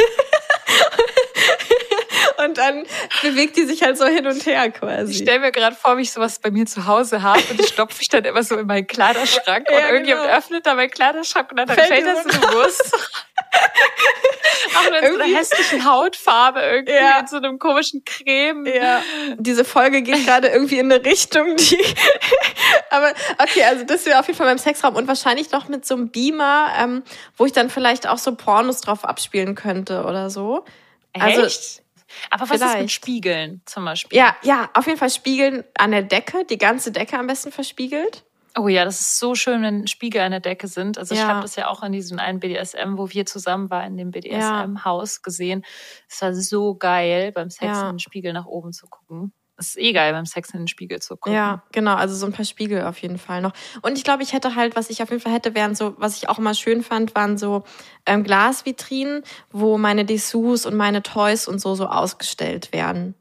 Und 2.45 2.57
dann 2.57 2.85
bewegt 3.21 3.57
die 3.57 3.65
sich 3.65 3.83
halt 3.83 3.97
so 3.97 4.05
hin 4.05 4.25
und 4.25 4.45
her 4.45 4.71
quasi. 4.71 5.11
Ich 5.11 5.17
stelle 5.19 5.39
mir 5.39 5.51
gerade 5.51 5.75
vor, 5.75 5.97
wie 5.97 6.03
ich 6.03 6.11
sowas 6.11 6.39
bei 6.39 6.51
mir 6.51 6.65
zu 6.65 6.85
Hause 6.87 7.21
habe 7.21 7.41
und 7.49 7.59
das 7.59 7.67
stopfe 7.67 8.01
ich 8.01 8.07
dann 8.07 8.23
immer 8.23 8.43
so 8.43 8.55
in 8.57 8.65
meinen 8.65 8.87
Kleiderschrank 8.87 9.67
und 9.69 9.73
Ja, 9.77 9.89
irgendjemand 9.89 10.27
genau. 10.27 10.37
öffnet 10.37 10.65
da 10.65 10.75
meinen 10.75 10.89
Kleiderschrank 10.89 11.51
und 11.51 11.57
dann 11.57 11.67
Fällt 11.67 11.87
fällt, 11.87 12.05
dir 12.05 12.13
da 12.13 12.23
so 12.23 12.29
so 12.29 12.47
eine 12.47 12.55
Wurst. 12.55 13.19
Auch 14.75 14.83
so 14.83 14.93
Irgendwie- 14.93 15.23
einer 15.23 15.37
hässlichen 15.37 15.85
Hautfarbe 15.85 16.59
irgendwie 16.61 16.93
Ja. 16.93 17.19
in 17.19 17.27
so 17.27 17.37
einem 17.37 17.57
komischen 17.59 18.03
Creme. 18.05 18.65
Ja, 18.65 19.01
diese 19.37 19.65
Folge 19.65 20.01
geht 20.01 20.25
gerade 20.25 20.47
irgendwie 20.49 20.79
in 20.79 20.91
eine 20.91 21.03
Richtung, 21.03 21.55
die. 21.55 21.77
Aber 22.91 23.11
okay, 23.39 23.63
also 23.63 23.83
das 23.85 24.05
wäre 24.05 24.19
auf 24.19 24.27
jeden 24.27 24.37
Fall 24.37 24.47
beim 24.47 24.57
Sexraum 24.57 24.95
und 24.95 25.07
wahrscheinlich 25.07 25.51
noch 25.51 25.67
mit 25.67 25.85
so 25.85 25.95
einem 25.95 26.09
Beamer, 26.11 26.71
ähm, 26.77 27.03
wo 27.37 27.45
ich 27.45 27.51
dann 27.53 27.69
vielleicht 27.69 28.07
auch 28.07 28.17
so 28.17 28.35
Pornos 28.35 28.81
drauf 28.81 29.05
abspielen 29.05 29.55
könnte 29.55 30.03
oder 30.05 30.29
so. 30.29 30.65
Also- 31.13 31.43
Echt? 31.45 31.83
Aber 32.31 32.49
was 32.49 32.55
ist 32.55 32.61
mit 32.63 32.71
Vielleicht. 32.71 32.91
Spiegeln 32.91 33.61
zum 33.65 33.85
Beispiel? 33.85 34.17
Ja, 34.17 34.35
ja, 34.41 34.69
auf 34.73 34.87
jeden 34.87 34.97
Fall 34.97 35.11
spiegeln 35.11 35.63
an 35.77 35.91
der 35.91 36.01
Decke, 36.01 36.43
die 36.43 36.57
ganze 36.57 36.91
Decke 36.91 37.17
am 37.19 37.27
besten 37.27 37.51
verspiegelt. 37.51 38.23
Oh 38.57 38.67
ja, 38.67 38.83
das 38.83 38.99
ist 38.99 39.19
so 39.19 39.35
schön, 39.35 39.61
wenn 39.61 39.87
Spiegel 39.87 40.21
an 40.21 40.31
der 40.31 40.39
Decke 40.39 40.67
sind. 40.67 40.97
Also 40.97 41.13
ich 41.13 41.21
Ja. 41.21 41.27
habe 41.27 41.41
das 41.41 41.55
ja 41.55 41.67
auch 41.67 41.83
in 41.83 41.91
diesem 41.91 42.19
einen 42.19 42.39
BDSM, 42.39 42.97
wo 42.97 43.09
wir 43.09 43.25
zusammen 43.25 43.69
waren, 43.69 43.91
in 43.91 43.97
dem 43.97 44.11
BDSM-Haus 44.11 45.21
gesehen. 45.21 45.63
Es 46.09 46.21
war 46.21 46.33
so 46.33 46.75
geil, 46.75 47.31
beim 47.31 47.49
Sex 47.49 47.65
Ja. 47.77 47.81
in 47.83 47.93
den 47.95 47.99
Spiegel 47.99 48.33
nach 48.33 48.45
oben 48.47 48.73
zu 48.73 48.87
gucken. 48.87 49.33
Es 49.57 49.69
ist 49.69 49.77
eh 49.77 49.91
geil, 49.91 50.13
beim 50.13 50.25
Sex 50.25 50.51
in 50.53 50.61
den 50.61 50.67
Spiegel 50.69 50.99
zu 51.01 51.17
gucken. 51.17 51.33
Ja, 51.35 51.63
genau, 51.73 51.95
also 51.95 52.15
so 52.15 52.25
ein 52.25 52.31
paar 52.31 52.45
Spiegel 52.45 52.83
auf 52.85 52.97
jeden 52.99 53.17
Fall 53.17 53.41
noch. 53.41 53.51
Und 53.81 53.97
ich 53.97 54.05
glaube, 54.05 54.23
ich 54.23 54.31
hätte 54.31 54.55
halt, 54.55 54.75
was 54.77 54.89
ich 54.89 55.03
auf 55.03 55.09
jeden 55.09 55.21
Fall 55.21 55.33
hätte, 55.33 55.53
wären 55.53 55.75
so, 55.75 55.95
was 55.97 56.15
ich 56.17 56.29
auch 56.29 56.39
immer 56.39 56.53
schön 56.53 56.81
fand, 56.81 57.13
waren 57.13 57.37
so 57.37 57.63
ähm, 58.05 58.23
Glasvitrinen, 58.23 59.21
wo 59.51 59.77
meine 59.77 60.05
Dessous 60.05 60.65
und 60.65 60.75
meine 60.77 61.03
Toys 61.03 61.47
und 61.47 61.59
so 61.59 61.75
so 61.75 61.87
ausgestellt 61.87 62.71
werden. 62.71 63.15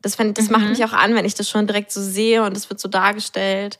Das, 0.00 0.14
fänd, 0.16 0.38
das 0.38 0.48
macht 0.48 0.62
Mhm. 0.64 0.70
mich 0.70 0.84
auch 0.84 0.94
an, 0.94 1.14
wenn 1.14 1.26
ich 1.26 1.34
das 1.34 1.48
schon 1.50 1.66
direkt 1.66 1.92
so 1.92 2.00
sehe 2.00 2.42
und 2.42 2.56
es 2.56 2.70
wird 2.70 2.80
so 2.80 2.88
dargestellt. 2.88 3.78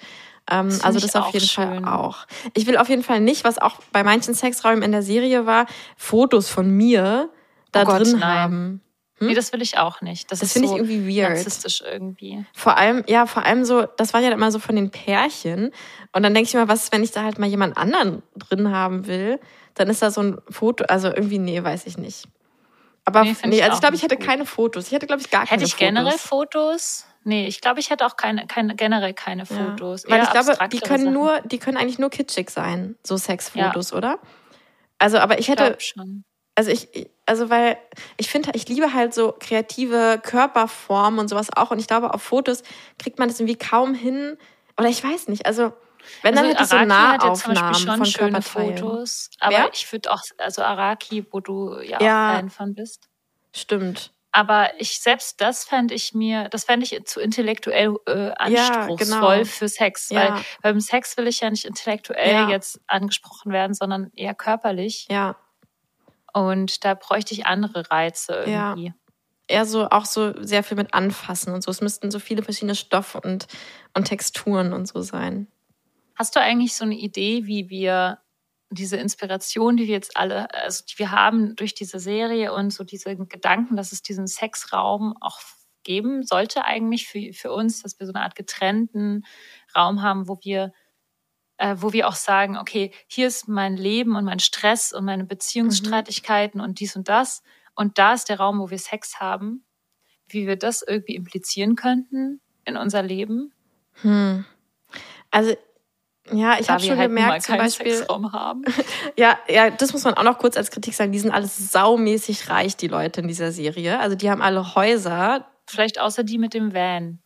Ähm, 0.50 0.68
Das 0.68 0.82
also 0.84 0.98
das 1.00 1.14
auf 1.16 1.32
jeden 1.32 1.46
schön. 1.46 1.84
Fall 1.84 1.92
auch. 1.94 2.26
Ich 2.54 2.66
will 2.66 2.76
auf 2.76 2.88
jeden 2.88 3.02
Fall 3.02 3.20
nicht, 3.20 3.44
was 3.44 3.58
auch 3.58 3.76
bei 3.92 4.02
manchen 4.02 4.34
Sexräumen 4.34 4.82
in 4.82 4.92
der 4.92 5.02
Serie 5.02 5.46
war, 5.46 5.66
Fotos 5.96 6.48
von 6.50 6.70
mir 6.70 7.30
da 7.70 7.82
Oh 7.82 7.84
Gott, 7.86 8.00
drin 8.06 8.18
nein. 8.18 8.22
haben. 8.22 8.80
Nee, 9.20 9.34
das 9.34 9.52
will 9.52 9.62
ich 9.62 9.78
auch 9.78 10.00
nicht. 10.00 10.32
Das, 10.32 10.40
Das 10.40 10.52
finde 10.52 10.66
so 10.68 10.74
ich 10.74 10.80
irgendwie 10.82 11.16
weird. 11.16 11.30
narzisstisch 11.30 11.80
irgendwie. 11.86 12.44
Vor 12.54 12.76
allem, 12.76 13.04
ja, 13.06 13.26
vor 13.26 13.44
allem 13.46 13.64
so, 13.64 13.82
das 13.96 14.12
war 14.14 14.20
ja 14.20 14.30
immer 14.32 14.50
so 14.50 14.58
von 14.58 14.74
den 14.74 14.90
Pärchen. 14.90 15.70
Und 16.12 16.24
dann 16.24 16.34
denke 16.34 16.48
ich 16.48 16.54
mir, 16.54 16.66
was, 16.66 16.84
ist, 16.84 16.92
wenn 16.92 17.04
ich 17.04 17.12
da 17.12 17.22
halt 17.22 17.38
mal 17.38 17.46
jemand 17.48 17.76
anderen 17.76 18.24
drin 18.36 18.72
haben 18.72 19.06
will? 19.06 19.38
Dann 19.74 19.88
ist 19.88 20.02
da 20.02 20.10
so 20.10 20.22
ein 20.22 20.38
Foto, 20.50 20.84
also 20.88 21.06
irgendwie, 21.08 21.38
nee, 21.38 21.62
weiß 21.62 21.86
ich 21.86 21.98
nicht. 21.98 22.24
Aber 23.04 23.22
Nee, 23.22 23.36
nee, 23.44 23.62
also 23.62 23.74
ich 23.74 23.80
glaube, 23.80 23.94
ich 23.94 24.02
hätte 24.02 24.16
gut. 24.16 24.26
keine 24.26 24.44
Fotos. 24.44 24.86
Ich 24.88 24.92
hätte, 24.92 25.06
glaube 25.06 25.22
ich, 25.22 25.30
gar 25.30 25.46
keine 25.46 25.50
Hätte 25.52 25.64
ich 25.66 25.72
Fotos. 25.74 25.86
generell 25.86 26.18
Fotos? 26.18 27.06
Nee, 27.24 27.46
ich 27.46 27.60
glaube, 27.60 27.80
ich 27.80 27.90
hätte 27.90 28.04
auch 28.06 28.16
keine, 28.16 28.46
keine 28.46 28.74
generell 28.74 29.14
keine 29.14 29.44
Ja. 29.44 29.46
Fotos. 29.46 30.04
Weil 30.08 30.18
Eher 30.18 30.24
ich 30.24 30.30
glaube, 30.30 30.56
die 30.68 30.80
können 30.80 31.04
Sachen. 31.04 31.14
nur, 31.14 31.40
die 31.42 31.58
können 31.58 31.76
eigentlich 31.76 31.98
nur 31.98 32.10
kitschig 32.10 32.50
sein, 32.50 32.96
so 33.04 33.16
Sexfotos, 33.16 33.92
oder? 33.92 34.18
Also, 34.98 35.18
aber 35.18 35.34
ich 35.34 35.40
Ich 35.40 35.48
hätte, 35.48 35.76
schon. 35.80 36.24
also 36.54 36.70
ich, 36.70 37.08
also 37.26 37.50
weil 37.50 37.76
ich 38.16 38.28
finde, 38.28 38.50
ich 38.54 38.68
liebe 38.68 38.92
halt 38.92 39.14
so 39.14 39.34
kreative 39.38 40.20
Körperformen 40.22 41.20
und 41.20 41.28
sowas 41.28 41.48
auch. 41.56 41.70
Und 41.70 41.78
ich 41.78 41.86
glaube, 41.86 42.12
auf 42.14 42.22
Fotos 42.22 42.62
kriegt 42.98 43.18
man 43.18 43.28
das 43.28 43.38
irgendwie 43.40 43.56
kaum 43.58 43.94
hin. 43.94 44.36
Oder 44.78 44.88
ich 44.88 45.02
weiß 45.02 45.28
nicht. 45.28 45.46
Also 45.46 45.72
wenn 46.22 46.34
dann 46.34 46.46
also 46.46 46.54
hätte 46.56 46.62
ich 46.64 46.68
so 46.70 46.76
Araki 46.76 46.92
ja 46.92 47.30
Beispiel 47.30 47.54
Nahaufnahmen 47.54 47.74
schon 47.76 47.96
von 47.96 48.06
schöne. 48.06 48.42
Fotos. 48.42 49.30
Aber 49.38 49.52
Wer? 49.56 49.70
ich 49.72 49.90
würde 49.92 50.10
auch, 50.12 50.22
also 50.38 50.62
Araki, 50.62 51.24
wo 51.30 51.40
du 51.40 51.78
ja, 51.80 52.00
Ja. 52.02 52.30
auch 52.30 52.36
Fan 52.36 52.50
von 52.50 52.74
bist. 52.74 53.08
Stimmt. 53.54 54.12
Aber 54.32 54.70
ich 54.80 54.98
selbst 55.00 55.40
das 55.42 55.64
fände 55.64 55.94
ich 55.94 56.14
mir, 56.14 56.48
das 56.48 56.64
fände 56.64 56.84
ich 56.86 57.04
zu 57.04 57.20
intellektuell 57.20 57.94
äh, 58.06 58.30
anspruchsvoll 58.36 59.36
genau. 59.36 59.44
für 59.44 59.68
Sex. 59.68 60.08
Ja. 60.08 60.36
Weil 60.36 60.42
beim 60.62 60.80
Sex 60.80 61.16
will 61.18 61.26
ich 61.26 61.40
ja 61.40 61.50
nicht 61.50 61.66
intellektuell 61.66 62.32
Ja. 62.32 62.48
jetzt 62.48 62.80
angesprochen 62.86 63.52
werden, 63.52 63.74
sondern 63.74 64.10
eher 64.16 64.34
körperlich. 64.34 65.06
Ja. 65.10 65.36
Und 66.32 66.84
da 66.84 66.94
bräuchte 66.94 67.34
ich 67.34 67.44
andere 67.46 67.90
Reize 67.90 68.44
Ja. 68.46 68.70
irgendwie. 68.70 68.94
Eher 69.48 69.66
so 69.66 69.90
auch 69.90 70.06
so 70.06 70.32
sehr 70.42 70.62
viel 70.62 70.78
mit 70.78 70.94
Anfassen 70.94 71.52
und 71.52 71.62
so. 71.62 71.70
Es 71.70 71.82
müssten 71.82 72.10
so 72.10 72.18
viele 72.18 72.42
verschiedene 72.42 72.74
Stoffe 72.74 73.20
und, 73.20 73.48
und 73.92 74.04
Texturen 74.04 74.72
und 74.72 74.88
so 74.88 75.02
sein. 75.02 75.46
Hast 76.14 76.36
du 76.36 76.40
eigentlich 76.40 76.74
so 76.74 76.84
eine 76.86 76.94
Idee, 76.94 77.42
wie 77.44 77.68
wir 77.68 78.18
diese 78.74 78.96
Inspiration, 78.96 79.76
die 79.76 79.86
wir 79.86 79.94
jetzt 79.94 80.16
alle, 80.16 80.52
also 80.54 80.84
die 80.88 80.98
wir 80.98 81.10
haben 81.10 81.56
durch 81.56 81.74
diese 81.74 81.98
Serie 81.98 82.52
und 82.52 82.72
so 82.72 82.84
diese 82.84 83.16
Gedanken, 83.16 83.76
dass 83.76 83.92
es 83.92 84.02
diesen 84.02 84.26
Sexraum 84.26 85.14
auch 85.20 85.40
geben 85.84 86.22
sollte 86.22 86.64
eigentlich 86.64 87.08
für, 87.08 87.32
für 87.32 87.52
uns, 87.52 87.82
dass 87.82 87.98
wir 87.98 88.06
so 88.06 88.12
eine 88.12 88.22
Art 88.22 88.36
getrennten 88.36 89.24
Raum 89.74 90.02
haben, 90.02 90.28
wo 90.28 90.38
wir 90.42 90.72
äh, 91.58 91.76
wo 91.78 91.92
wir 91.92 92.08
auch 92.08 92.14
sagen, 92.14 92.56
okay, 92.56 92.92
hier 93.06 93.26
ist 93.26 93.48
mein 93.48 93.76
Leben 93.76 94.16
und 94.16 94.24
mein 94.24 94.38
Stress 94.38 94.92
und 94.92 95.04
meine 95.04 95.24
Beziehungsstreitigkeiten 95.24 96.60
und 96.60 96.80
dies 96.80 96.96
und 96.96 97.08
das. 97.08 97.42
Und 97.74 97.98
da 97.98 98.14
ist 98.14 98.28
der 98.28 98.38
Raum, 98.38 98.58
wo 98.58 98.70
wir 98.70 98.78
Sex 98.78 99.20
haben, 99.20 99.64
wie 100.26 100.46
wir 100.46 100.56
das 100.56 100.82
irgendwie 100.82 101.14
implizieren 101.14 101.76
könnten 101.76 102.40
in 102.64 102.76
unser 102.76 103.02
Leben, 103.02 103.52
Hm. 104.00 104.44
Also, 105.30 105.54
ja, 106.36 106.56
ich 106.58 106.68
habe 106.68 106.82
schon 106.82 106.98
halt 106.98 107.08
gemerkt, 107.08 107.42
zum 107.42 107.56
Beispiel. 107.56 107.94
Sexraum 107.94 108.32
haben. 108.32 108.62
Ja, 109.16 109.38
ja, 109.48 109.70
das 109.70 109.92
muss 109.92 110.04
man 110.04 110.14
auch 110.14 110.22
noch 110.22 110.38
kurz 110.38 110.56
als 110.56 110.70
Kritik 110.70 110.94
sagen. 110.94 111.12
Die 111.12 111.18
sind 111.18 111.32
alles 111.32 111.72
saumäßig 111.72 112.48
reich, 112.48 112.76
die 112.76 112.88
Leute 112.88 113.20
in 113.20 113.28
dieser 113.28 113.52
Serie. 113.52 113.98
Also 114.00 114.16
die 114.16 114.30
haben 114.30 114.40
alle 114.42 114.74
Häuser. 114.74 115.46
Vielleicht 115.66 116.00
außer 116.00 116.24
die 116.24 116.38
mit 116.38 116.54
dem 116.54 116.72
Van. 116.74 117.20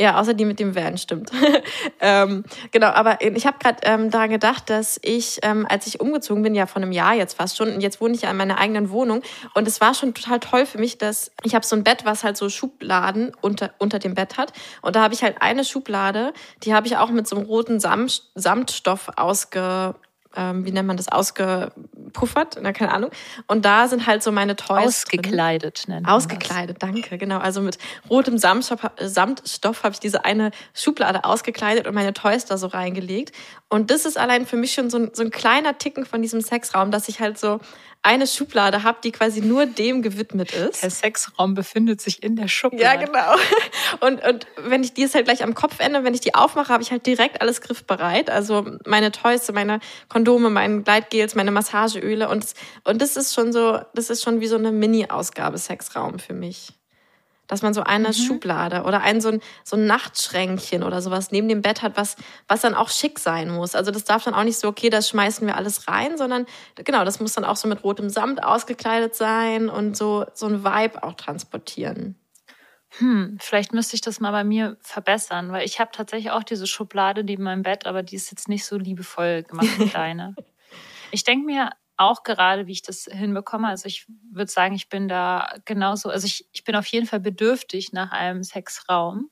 Ja, 0.00 0.18
außer 0.18 0.32
die 0.32 0.46
mit 0.46 0.58
dem 0.58 0.74
Van, 0.74 0.96
stimmt. 0.96 1.30
ähm, 2.00 2.42
genau, 2.70 2.86
aber 2.86 3.20
ich 3.20 3.46
habe 3.46 3.58
gerade 3.58 3.80
ähm, 3.82 4.10
daran 4.10 4.30
gedacht, 4.30 4.70
dass 4.70 4.98
ich, 5.02 5.40
ähm, 5.42 5.66
als 5.68 5.86
ich 5.86 6.00
umgezogen 6.00 6.42
bin, 6.42 6.54
ja 6.54 6.64
vor 6.64 6.80
einem 6.80 6.90
Jahr 6.90 7.12
jetzt 7.12 7.34
fast 7.34 7.58
schon, 7.58 7.70
und 7.74 7.82
jetzt 7.82 8.00
wohne 8.00 8.14
ich 8.14 8.22
ja 8.22 8.30
in 8.30 8.38
meiner 8.38 8.56
eigenen 8.56 8.88
Wohnung. 8.88 9.20
Und 9.52 9.68
es 9.68 9.78
war 9.82 9.92
schon 9.92 10.14
total 10.14 10.40
toll 10.40 10.64
für 10.64 10.78
mich, 10.78 10.96
dass 10.96 11.32
ich 11.42 11.54
habe 11.54 11.66
so 11.66 11.76
ein 11.76 11.84
Bett, 11.84 12.06
was 12.06 12.24
halt 12.24 12.38
so 12.38 12.48
Schubladen 12.48 13.32
unter, 13.42 13.74
unter 13.76 13.98
dem 13.98 14.14
Bett 14.14 14.38
hat. 14.38 14.54
Und 14.80 14.96
da 14.96 15.02
habe 15.02 15.12
ich 15.12 15.22
halt 15.22 15.42
eine 15.42 15.66
Schublade, 15.66 16.32
die 16.62 16.72
habe 16.72 16.86
ich 16.86 16.96
auch 16.96 17.10
mit 17.10 17.28
so 17.28 17.36
einem 17.36 17.44
roten 17.44 17.78
Samt, 17.78 18.22
Samtstoff 18.34 19.10
ausge 19.16 19.96
ähm, 20.36 20.64
wie 20.64 20.72
nennt 20.72 20.86
man 20.86 20.96
das, 20.96 21.08
ausgepuffert, 21.08 22.58
na, 22.60 22.72
keine 22.72 22.92
Ahnung. 22.92 23.10
Und 23.46 23.64
da 23.64 23.88
sind 23.88 24.06
halt 24.06 24.22
so 24.22 24.30
meine 24.32 24.56
Toys. 24.56 25.04
Drin. 25.04 25.20
Ausgekleidet 25.20 25.84
nennen. 25.88 26.06
wir 26.06 26.12
Ausgekleidet, 26.12 26.82
danke, 26.82 27.18
genau. 27.18 27.38
Also 27.38 27.60
mit 27.60 27.78
rotem 28.08 28.38
Samtstoff, 28.38 28.80
Samtstoff 28.98 29.82
habe 29.82 29.94
ich 29.94 30.00
diese 30.00 30.24
eine 30.24 30.50
Schublade 30.74 31.24
ausgekleidet 31.24 31.86
und 31.86 31.94
meine 31.94 32.12
Toys 32.12 32.44
da 32.44 32.56
so 32.58 32.68
reingelegt. 32.68 33.32
Und 33.68 33.90
das 33.90 34.04
ist 34.04 34.18
allein 34.18 34.46
für 34.46 34.56
mich 34.56 34.72
schon 34.72 34.90
so 34.90 34.98
ein, 34.98 35.10
so 35.12 35.22
ein 35.22 35.30
kleiner 35.30 35.78
Ticken 35.78 36.06
von 36.06 36.22
diesem 36.22 36.40
Sexraum, 36.40 36.90
dass 36.90 37.08
ich 37.08 37.20
halt 37.20 37.38
so 37.38 37.60
eine 38.02 38.26
Schublade 38.26 38.82
habe, 38.82 38.98
die 39.04 39.12
quasi 39.12 39.40
nur 39.42 39.66
dem 39.66 40.00
gewidmet 40.02 40.52
ist. 40.52 40.82
Der 40.82 40.90
Sexraum 40.90 41.54
befindet 41.54 42.00
sich 42.00 42.22
in 42.22 42.34
der 42.36 42.46
Ja, 42.46 42.48
Schublade. 42.48 43.04
genau. 43.04 43.34
Und, 44.00 44.24
und 44.24 44.46
wenn 44.56 44.82
ich 44.82 44.94
die 44.94 45.02
ist 45.02 45.14
halt 45.14 45.26
gleich 45.26 45.42
am 45.42 45.54
Kopfende, 45.54 46.04
wenn 46.04 46.14
ich 46.14 46.20
die 46.20 46.34
aufmache, 46.34 46.72
habe 46.72 46.82
ich 46.82 46.90
halt 46.90 47.04
direkt 47.04 47.42
alles 47.42 47.60
griffbereit. 47.60 48.30
Also 48.30 48.64
meine 48.86 49.10
Toys, 49.12 49.50
meine 49.52 49.80
Kondome, 50.08 50.48
meine 50.48 50.82
Gleitgels, 50.82 51.34
meine 51.34 51.50
Massageöle. 51.50 52.28
Und, 52.28 52.46
und 52.84 53.02
das 53.02 53.16
ist 53.16 53.34
schon 53.34 53.52
so, 53.52 53.80
das 53.94 54.08
ist 54.08 54.22
schon 54.22 54.40
wie 54.40 54.46
so 54.46 54.56
eine 54.56 54.72
Mini-Ausgabe 54.72 55.58
Sexraum 55.58 56.18
für 56.18 56.32
mich. 56.34 56.68
Dass 57.50 57.62
man 57.62 57.74
so 57.74 57.82
eine 57.82 58.14
Schublade 58.14 58.84
oder 58.84 59.00
ein 59.00 59.20
so, 59.20 59.28
ein 59.30 59.40
so 59.64 59.76
ein 59.76 59.86
Nachtschränkchen 59.86 60.84
oder 60.84 61.02
sowas 61.02 61.32
neben 61.32 61.48
dem 61.48 61.62
Bett 61.62 61.82
hat, 61.82 61.96
was, 61.96 62.14
was 62.46 62.60
dann 62.60 62.74
auch 62.74 62.88
schick 62.88 63.18
sein 63.18 63.50
muss. 63.50 63.74
Also 63.74 63.90
das 63.90 64.04
darf 64.04 64.22
dann 64.22 64.34
auch 64.34 64.44
nicht 64.44 64.58
so, 64.58 64.68
okay, 64.68 64.88
das 64.88 65.08
schmeißen 65.08 65.46
wir 65.46 65.56
alles 65.56 65.88
rein, 65.88 66.16
sondern 66.16 66.46
genau, 66.76 67.04
das 67.04 67.18
muss 67.18 67.32
dann 67.32 67.44
auch 67.44 67.56
so 67.56 67.66
mit 67.66 67.82
rotem 67.82 68.08
Samt 68.08 68.44
ausgekleidet 68.44 69.16
sein 69.16 69.68
und 69.68 69.96
so, 69.96 70.26
so 70.32 70.46
ein 70.46 70.62
Vibe 70.64 71.02
auch 71.02 71.14
transportieren. 71.14 72.14
Hm, 72.98 73.36
vielleicht 73.40 73.72
müsste 73.72 73.96
ich 73.96 74.00
das 74.00 74.20
mal 74.20 74.32
bei 74.32 74.44
mir 74.44 74.76
verbessern, 74.80 75.50
weil 75.50 75.64
ich 75.64 75.80
habe 75.80 75.90
tatsächlich 75.92 76.30
auch 76.30 76.44
diese 76.44 76.66
Schublade 76.66 77.24
neben 77.24 77.42
meinem 77.42 77.62
Bett, 77.62 77.86
aber 77.86 78.02
die 78.02 78.16
ist 78.16 78.30
jetzt 78.30 78.48
nicht 78.48 78.64
so 78.64 78.76
liebevoll 78.76 79.42
gemacht 79.42 79.78
wie 79.78 79.88
deine. 79.92 80.34
Ich 81.10 81.24
denke 81.24 81.46
mir 81.46 81.70
auch 82.00 82.22
gerade, 82.24 82.66
wie 82.66 82.72
ich 82.72 82.82
das 82.82 83.04
hinbekomme. 83.10 83.68
Also 83.68 83.86
ich 83.86 84.06
würde 84.32 84.50
sagen, 84.50 84.74
ich 84.74 84.88
bin 84.88 85.08
da 85.08 85.48
genauso, 85.64 86.10
also 86.10 86.26
ich, 86.26 86.46
ich 86.52 86.64
bin 86.64 86.76
auf 86.76 86.86
jeden 86.86 87.06
Fall 87.06 87.20
bedürftig 87.20 87.92
nach 87.92 88.12
einem 88.12 88.42
Sexraum. 88.44 89.30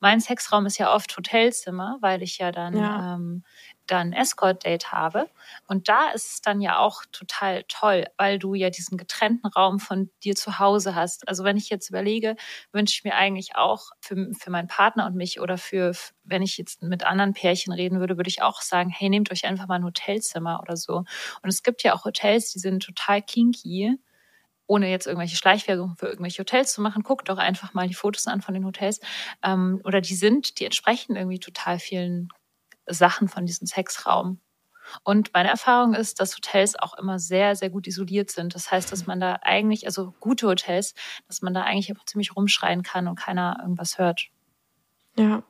Mein 0.00 0.20
Sexraum 0.20 0.66
ist 0.66 0.78
ja 0.78 0.94
oft 0.94 1.16
Hotelzimmer, 1.16 1.98
weil 2.00 2.22
ich 2.22 2.38
ja 2.38 2.52
dann 2.52 2.84
Ja. 2.84 3.04
ähm, 3.16 3.44
dann 3.86 4.12
Escort-Date 4.12 4.92
habe. 4.92 5.28
Und 5.66 5.88
da 5.88 6.10
ist 6.10 6.32
es 6.32 6.40
dann 6.40 6.60
ja 6.60 6.78
auch 6.78 7.02
total 7.12 7.64
toll, 7.68 8.06
weil 8.16 8.38
du 8.38 8.54
ja 8.54 8.70
diesen 8.70 8.98
getrennten 8.98 9.46
Raum 9.48 9.78
von 9.80 10.10
dir 10.22 10.34
zu 10.34 10.58
Hause 10.58 10.94
hast. 10.94 11.28
Also 11.28 11.44
wenn 11.44 11.56
ich 11.56 11.70
jetzt 11.70 11.88
überlege, 11.90 12.36
wünsche 12.72 12.94
ich 12.96 13.04
mir 13.04 13.14
eigentlich 13.14 13.56
auch 13.56 13.90
für, 14.00 14.30
für 14.38 14.50
meinen 14.50 14.68
Partner 14.68 15.06
und 15.06 15.14
mich 15.16 15.40
oder 15.40 15.58
für, 15.58 15.92
wenn 16.24 16.42
ich 16.42 16.56
jetzt 16.58 16.82
mit 16.82 17.04
anderen 17.04 17.34
Pärchen 17.34 17.72
reden 17.72 18.00
würde, 18.00 18.16
würde 18.16 18.30
ich 18.30 18.42
auch 18.42 18.60
sagen, 18.62 18.90
hey, 18.90 19.08
nehmt 19.08 19.30
euch 19.30 19.44
einfach 19.44 19.66
mal 19.66 19.76
ein 19.76 19.84
Hotelzimmer 19.84 20.60
oder 20.62 20.76
so. 20.76 20.98
Und 21.42 21.48
es 21.48 21.62
gibt 21.62 21.82
ja 21.82 21.94
auch 21.94 22.04
Hotels, 22.04 22.52
die 22.52 22.58
sind 22.58 22.82
total 22.82 23.22
kinky 23.22 23.98
ohne 24.66 24.90
jetzt 24.90 25.06
irgendwelche 25.06 25.36
Schleichwerbung 25.36 25.96
für 25.96 26.06
irgendwelche 26.06 26.40
Hotels 26.40 26.72
zu 26.72 26.80
machen, 26.80 27.02
guckt 27.02 27.28
doch 27.28 27.38
einfach 27.38 27.74
mal 27.74 27.86
die 27.86 27.94
Fotos 27.94 28.26
an 28.26 28.40
von 28.40 28.54
den 28.54 28.64
Hotels. 28.64 29.00
Ähm, 29.42 29.80
oder 29.84 30.00
die 30.00 30.14
sind, 30.14 30.58
die 30.58 30.64
entsprechen 30.64 31.16
irgendwie 31.16 31.38
total 31.38 31.78
vielen 31.78 32.28
Sachen 32.86 33.28
von 33.28 33.46
diesem 33.46 33.66
Sexraum. 33.66 34.40
Und 35.02 35.32
meine 35.32 35.48
Erfahrung 35.48 35.94
ist, 35.94 36.20
dass 36.20 36.36
Hotels 36.36 36.78
auch 36.78 36.94
immer 36.98 37.18
sehr, 37.18 37.56
sehr 37.56 37.70
gut 37.70 37.86
isoliert 37.86 38.30
sind. 38.30 38.54
Das 38.54 38.70
heißt, 38.70 38.92
dass 38.92 39.06
man 39.06 39.20
da 39.20 39.38
eigentlich, 39.42 39.86
also 39.86 40.14
gute 40.20 40.46
Hotels, 40.46 40.94
dass 41.26 41.42
man 41.42 41.54
da 41.54 41.62
eigentlich 41.62 41.90
einfach 41.90 42.04
ziemlich 42.04 42.36
rumschreien 42.36 42.82
kann 42.82 43.08
und 43.08 43.16
keiner 43.16 43.58
irgendwas 43.60 43.98
hört. 43.98 44.28
Ja. 45.16 45.42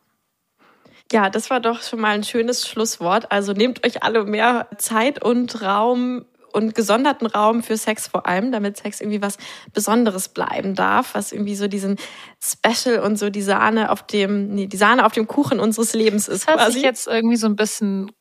Ja, 1.13 1.31
das 1.31 1.51
war 1.51 1.61
doch 1.61 1.83
schon 1.83 2.01
mal 2.01 2.15
ein 2.15 2.25
schönes 2.25 2.67
Schlusswort. 2.67 3.31
Also 3.31 3.53
nehmt 3.53 3.85
euch 3.85 4.03
alle 4.03 4.25
mehr 4.25 4.69
Zeit 4.79 5.23
und 5.23 5.61
Raum 5.63 6.25
und 6.55 6.75
gesonderten 6.75 7.27
Raum 7.27 7.63
für 7.63 7.77
Sex 7.77 8.07
vor 8.07 8.27
allem, 8.27 8.53
damit 8.53 8.77
Sex 8.77 9.01
irgendwie 9.01 9.21
was 9.21 9.39
Besonderes 9.73 10.29
bleiben 10.29 10.75
darf, 10.75 11.15
was 11.15 11.33
irgendwie 11.33 11.57
so 11.57 11.69
diesen 11.69 11.99
Special 12.43 13.01
und 13.01 13.19
so 13.19 13.31
die 13.31 13.43
Sahne 13.43 13.91
auf 13.91 14.07
dem, 14.07 14.55
nee, 14.55 14.67
die 14.67 14.77
Sahne 14.77 15.05
auf 15.05 15.13
dem 15.13 15.27
Kuchen 15.27 15.61
unseres 15.61 15.95
Lebens 15.95 16.29
ist 16.29 16.49
Das 16.49 16.61
hört 16.61 16.73
sich 16.73 16.83
jetzt 16.83 17.07
irgendwie 17.07 17.37
so 17.37 17.47
ein 17.47 17.57
bisschen 17.57 18.13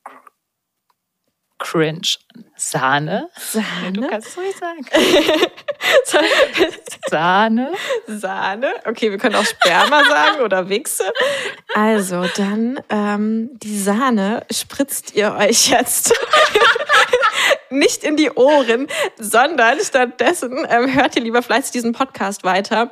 cringe. 1.60 2.02
Sahne? 2.56 3.30
Sahne? 3.38 3.94
Du 3.94 4.08
kannst 4.08 4.30
es 4.30 4.38
ruhig 4.38 4.56
sagen. 4.56 4.86
Sahne? 7.10 7.72
Sahne. 8.08 8.74
Okay, 8.86 9.12
wir 9.12 9.18
können 9.18 9.36
auch 9.36 9.46
Sperma 9.46 10.04
sagen 10.04 10.42
oder 10.42 10.70
Wichse. 10.70 11.12
Also 11.74 12.26
dann 12.36 12.80
ähm, 12.90 13.50
die 13.54 13.80
Sahne 13.80 14.46
spritzt 14.52 15.16
ihr 15.16 15.34
euch 15.36 15.70
jetzt 15.70 16.14
nicht 17.74 18.04
in 18.04 18.16
die 18.16 18.32
Ohren, 18.32 18.88
sondern 19.18 19.80
stattdessen 19.80 20.66
ähm, 20.70 20.94
hört 20.94 21.16
ihr 21.16 21.24
lieber 21.24 21.42
fleißig 21.42 21.72
diesen 21.72 21.94
Podcast 21.94 22.44
weiter. 22.44 22.92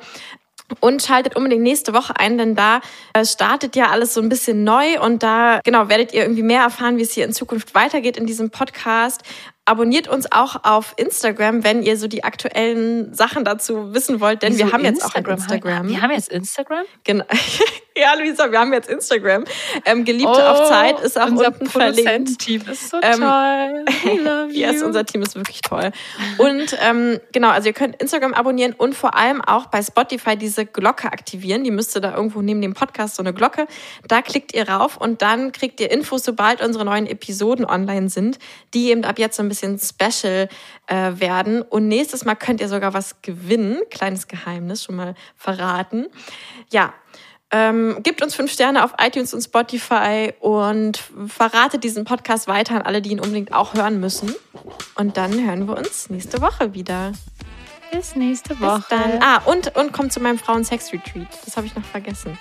Und 0.79 1.03
schaltet 1.03 1.35
unbedingt 1.35 1.63
nächste 1.63 1.93
Woche 1.93 2.15
ein, 2.17 2.37
denn 2.37 2.55
da 2.55 2.79
äh, 3.13 3.25
startet 3.25 3.75
ja 3.75 3.89
alles 3.89 4.13
so 4.13 4.21
ein 4.21 4.29
bisschen 4.29 4.63
neu 4.63 5.01
und 5.01 5.21
da 5.21 5.59
genau 5.65 5.89
werdet 5.89 6.13
ihr 6.13 6.21
irgendwie 6.21 6.43
mehr 6.43 6.61
erfahren, 6.61 6.97
wie 6.97 7.01
es 7.01 7.11
hier 7.11 7.25
in 7.25 7.33
Zukunft 7.33 7.75
weitergeht 7.75 8.15
in 8.15 8.25
diesem 8.25 8.51
Podcast. 8.51 9.21
Abonniert 9.65 10.07
uns 10.07 10.31
auch 10.31 10.63
auf 10.63 10.93
Instagram, 10.95 11.65
wenn 11.65 11.83
ihr 11.83 11.97
so 11.97 12.07
die 12.07 12.23
aktuellen 12.23 13.13
Sachen 13.13 13.43
dazu 13.43 13.93
wissen 13.93 14.21
wollt, 14.21 14.43
denn 14.43 14.57
wir 14.57 14.65
Wieso 14.65 14.73
haben 14.73 14.85
jetzt 14.85 15.03
auch 15.03 15.13
ein 15.13 15.25
Instagram? 15.25 15.39
Instagram. 15.39 15.89
Wir 15.89 16.01
haben 16.01 16.11
jetzt 16.11 16.29
Instagram? 16.29 16.85
Genau. 17.03 17.25
ja, 17.95 18.13
Luisa, 18.15 18.51
wir 18.51 18.59
haben 18.59 18.73
jetzt 18.73 18.89
Instagram. 18.89 19.43
Ähm, 19.85 20.05
Geliebte 20.05 20.49
auf 20.49 20.67
Zeit 20.69 20.99
ist 21.01 21.19
auch 21.19 21.27
Oh, 21.27 21.31
unser 21.31 21.47
unten 21.47 21.65
verlinkt. 21.67 22.03
Produzententeam 22.05 22.61
ist 22.71 22.89
so 22.89 22.97
Ähm, 23.01 23.19
toll. 23.19 23.85
We 24.03 24.21
love 24.21 24.51
you. 24.51 24.59
Yes, 24.59 24.81
unser 24.83 25.05
Team 25.05 25.21
ist 25.21 25.35
wirklich 25.35 25.61
toll. 25.61 25.91
Und 26.37 26.77
ähm, 26.81 27.19
genau, 27.31 27.49
also 27.49 27.67
ihr 27.67 27.73
könnt 27.73 28.01
Instagram 28.01 28.33
abonnieren 28.33 28.73
und 28.73 28.95
vor 28.95 29.15
allem 29.15 29.41
auch 29.41 29.67
bei 29.67 29.81
Spotify 29.81 30.35
diese 30.37 30.65
Glocke 30.65 31.11
aktivieren. 31.11 31.63
Die 31.63 31.71
müsste 31.71 31.99
da 32.01 32.15
irgendwo 32.15 32.41
neben 32.41 32.61
dem 32.61 32.73
Podcast 32.73 33.15
so 33.15 33.23
eine 33.23 33.33
Glocke. 33.33 33.67
Da 34.07 34.21
klickt 34.21 34.53
ihr 34.53 34.69
rauf 34.69 34.97
und 34.97 35.21
dann 35.21 35.51
kriegt 35.51 35.79
ihr 35.79 35.91
Infos, 35.91 36.23
sobald 36.23 36.61
unsere 36.61 36.85
neuen 36.85 37.07
Episoden 37.07 37.65
online 37.65 38.09
sind, 38.09 38.39
die 38.73 38.89
eben 38.89 39.03
ab 39.03 39.19
jetzt 39.19 39.37
so 39.37 39.43
ein 39.43 39.49
bisschen 39.49 39.79
special 39.79 40.47
äh, 40.87 41.11
werden. 41.15 41.61
Und 41.61 41.87
nächstes 41.87 42.25
Mal 42.25 42.35
könnt 42.35 42.61
ihr 42.61 42.67
sogar 42.69 42.93
was 42.93 43.21
gewinnen. 43.21 43.81
Kleines 43.89 44.27
Geheimnis 44.27 44.83
schon 44.83 44.95
mal 44.95 45.15
verraten. 45.35 46.07
Ja, 46.71 46.93
ähm, 47.51 47.97
gebt 48.03 48.21
uns 48.23 48.35
fünf 48.35 48.51
Sterne 48.51 48.83
auf 48.83 48.93
iTunes 48.99 49.33
und 49.33 49.41
Spotify 49.41 50.33
und 50.39 51.01
verratet 51.27 51.83
diesen 51.83 52.05
Podcast 52.05 52.47
weiter 52.47 52.75
an 52.75 52.81
alle, 52.83 53.01
die 53.01 53.11
ihn 53.11 53.19
unbedingt 53.19 53.53
auch 53.53 53.73
hören 53.73 53.99
müssen. 53.99 54.33
Und 54.95 55.17
dann 55.17 55.45
hören 55.45 55.67
wir 55.67 55.77
uns 55.77 56.09
nächste 56.09 56.41
Woche 56.41 56.73
wieder. 56.73 57.11
Bis 57.91 58.15
nächste 58.15 58.55
Bis 58.55 58.61
Woche. 58.61 58.85
dann. 58.89 59.21
Ah, 59.21 59.37
und, 59.45 59.75
und 59.75 59.91
kommt 59.91 60.13
zu 60.13 60.21
meinem 60.21 60.39
Frauen-Sex-Retreat. 60.39 61.27
Das 61.45 61.57
habe 61.57 61.67
ich 61.67 61.75
noch 61.75 61.83
vergessen. 61.83 62.37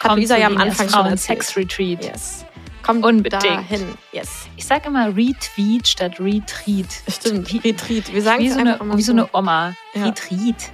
Hat 0.00 0.08
Kommt 0.08 0.20
Lisa 0.20 0.36
ja 0.36 0.48
am 0.48 0.56
Anfang 0.56 0.88
schon 0.88 1.06
erzählt. 1.06 1.44
Sex 1.44 1.56
Retreat. 1.56 2.04
Yes. 2.04 2.44
Kommt 2.82 3.04
Unbedingt. 3.04 3.44
dahin. 3.44 3.94
Yes. 4.10 4.48
Ich 4.56 4.66
sage 4.66 4.88
immer 4.88 5.16
Retweet 5.16 5.86
statt 5.86 6.18
Retreat. 6.18 6.86
Stimmt. 7.08 7.52
Retreat. 7.64 8.12
Wir 8.12 8.22
sagen 8.22 8.42
wie, 8.42 8.48
es 8.48 8.54
so 8.54 8.60
eine, 8.60 8.74
immer 8.78 8.96
wie 8.98 9.02
so 9.02 9.12
eine 9.12 9.28
Oma. 9.32 9.74
Ja. 9.94 10.06
Retreat. 10.06 10.72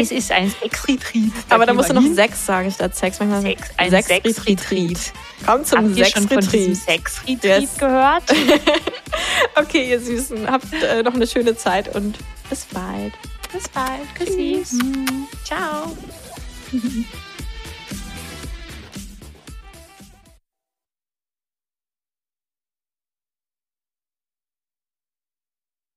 Es 0.00 0.10
ist 0.10 0.32
ein 0.32 0.50
Sex-Retreat. 0.50 1.30
Aber 1.50 1.66
da 1.66 1.74
musst 1.74 1.90
du 1.90 1.94
noch. 1.94 2.02
Sex 2.14 2.46
sagen 2.46 2.70
statt 2.70 2.94
Sex. 2.96 3.18
Manchmal 3.20 3.42
Sex, 3.42 3.62
ein 3.76 3.90
Sex 3.90 4.06
Sex-Retreat. 4.08 4.98
Kommt 5.46 5.66
zum 5.66 5.78
Habt 5.78 5.96
ihr 5.96 6.04
schon 6.06 6.28
von 6.28 6.40
diesem 6.40 6.74
Sex-Retreat. 6.74 7.42
Sex-Retreat 7.42 7.62
Yes. 7.62 7.76
gehört? 7.78 8.22
Okay, 9.56 9.90
ihr 9.90 10.00
Süßen. 10.00 10.48
Habt 10.48 10.72
äh, 10.82 11.02
noch 11.02 11.14
eine 11.14 11.26
schöne 11.26 11.56
Zeit 11.56 11.94
und 11.94 12.16
bis 12.48 12.66
bald. 12.66 13.12
Bis 13.52 13.68
bald. 13.68 14.06
Tschüssi. 14.16 14.62
Ciao. 15.44 15.96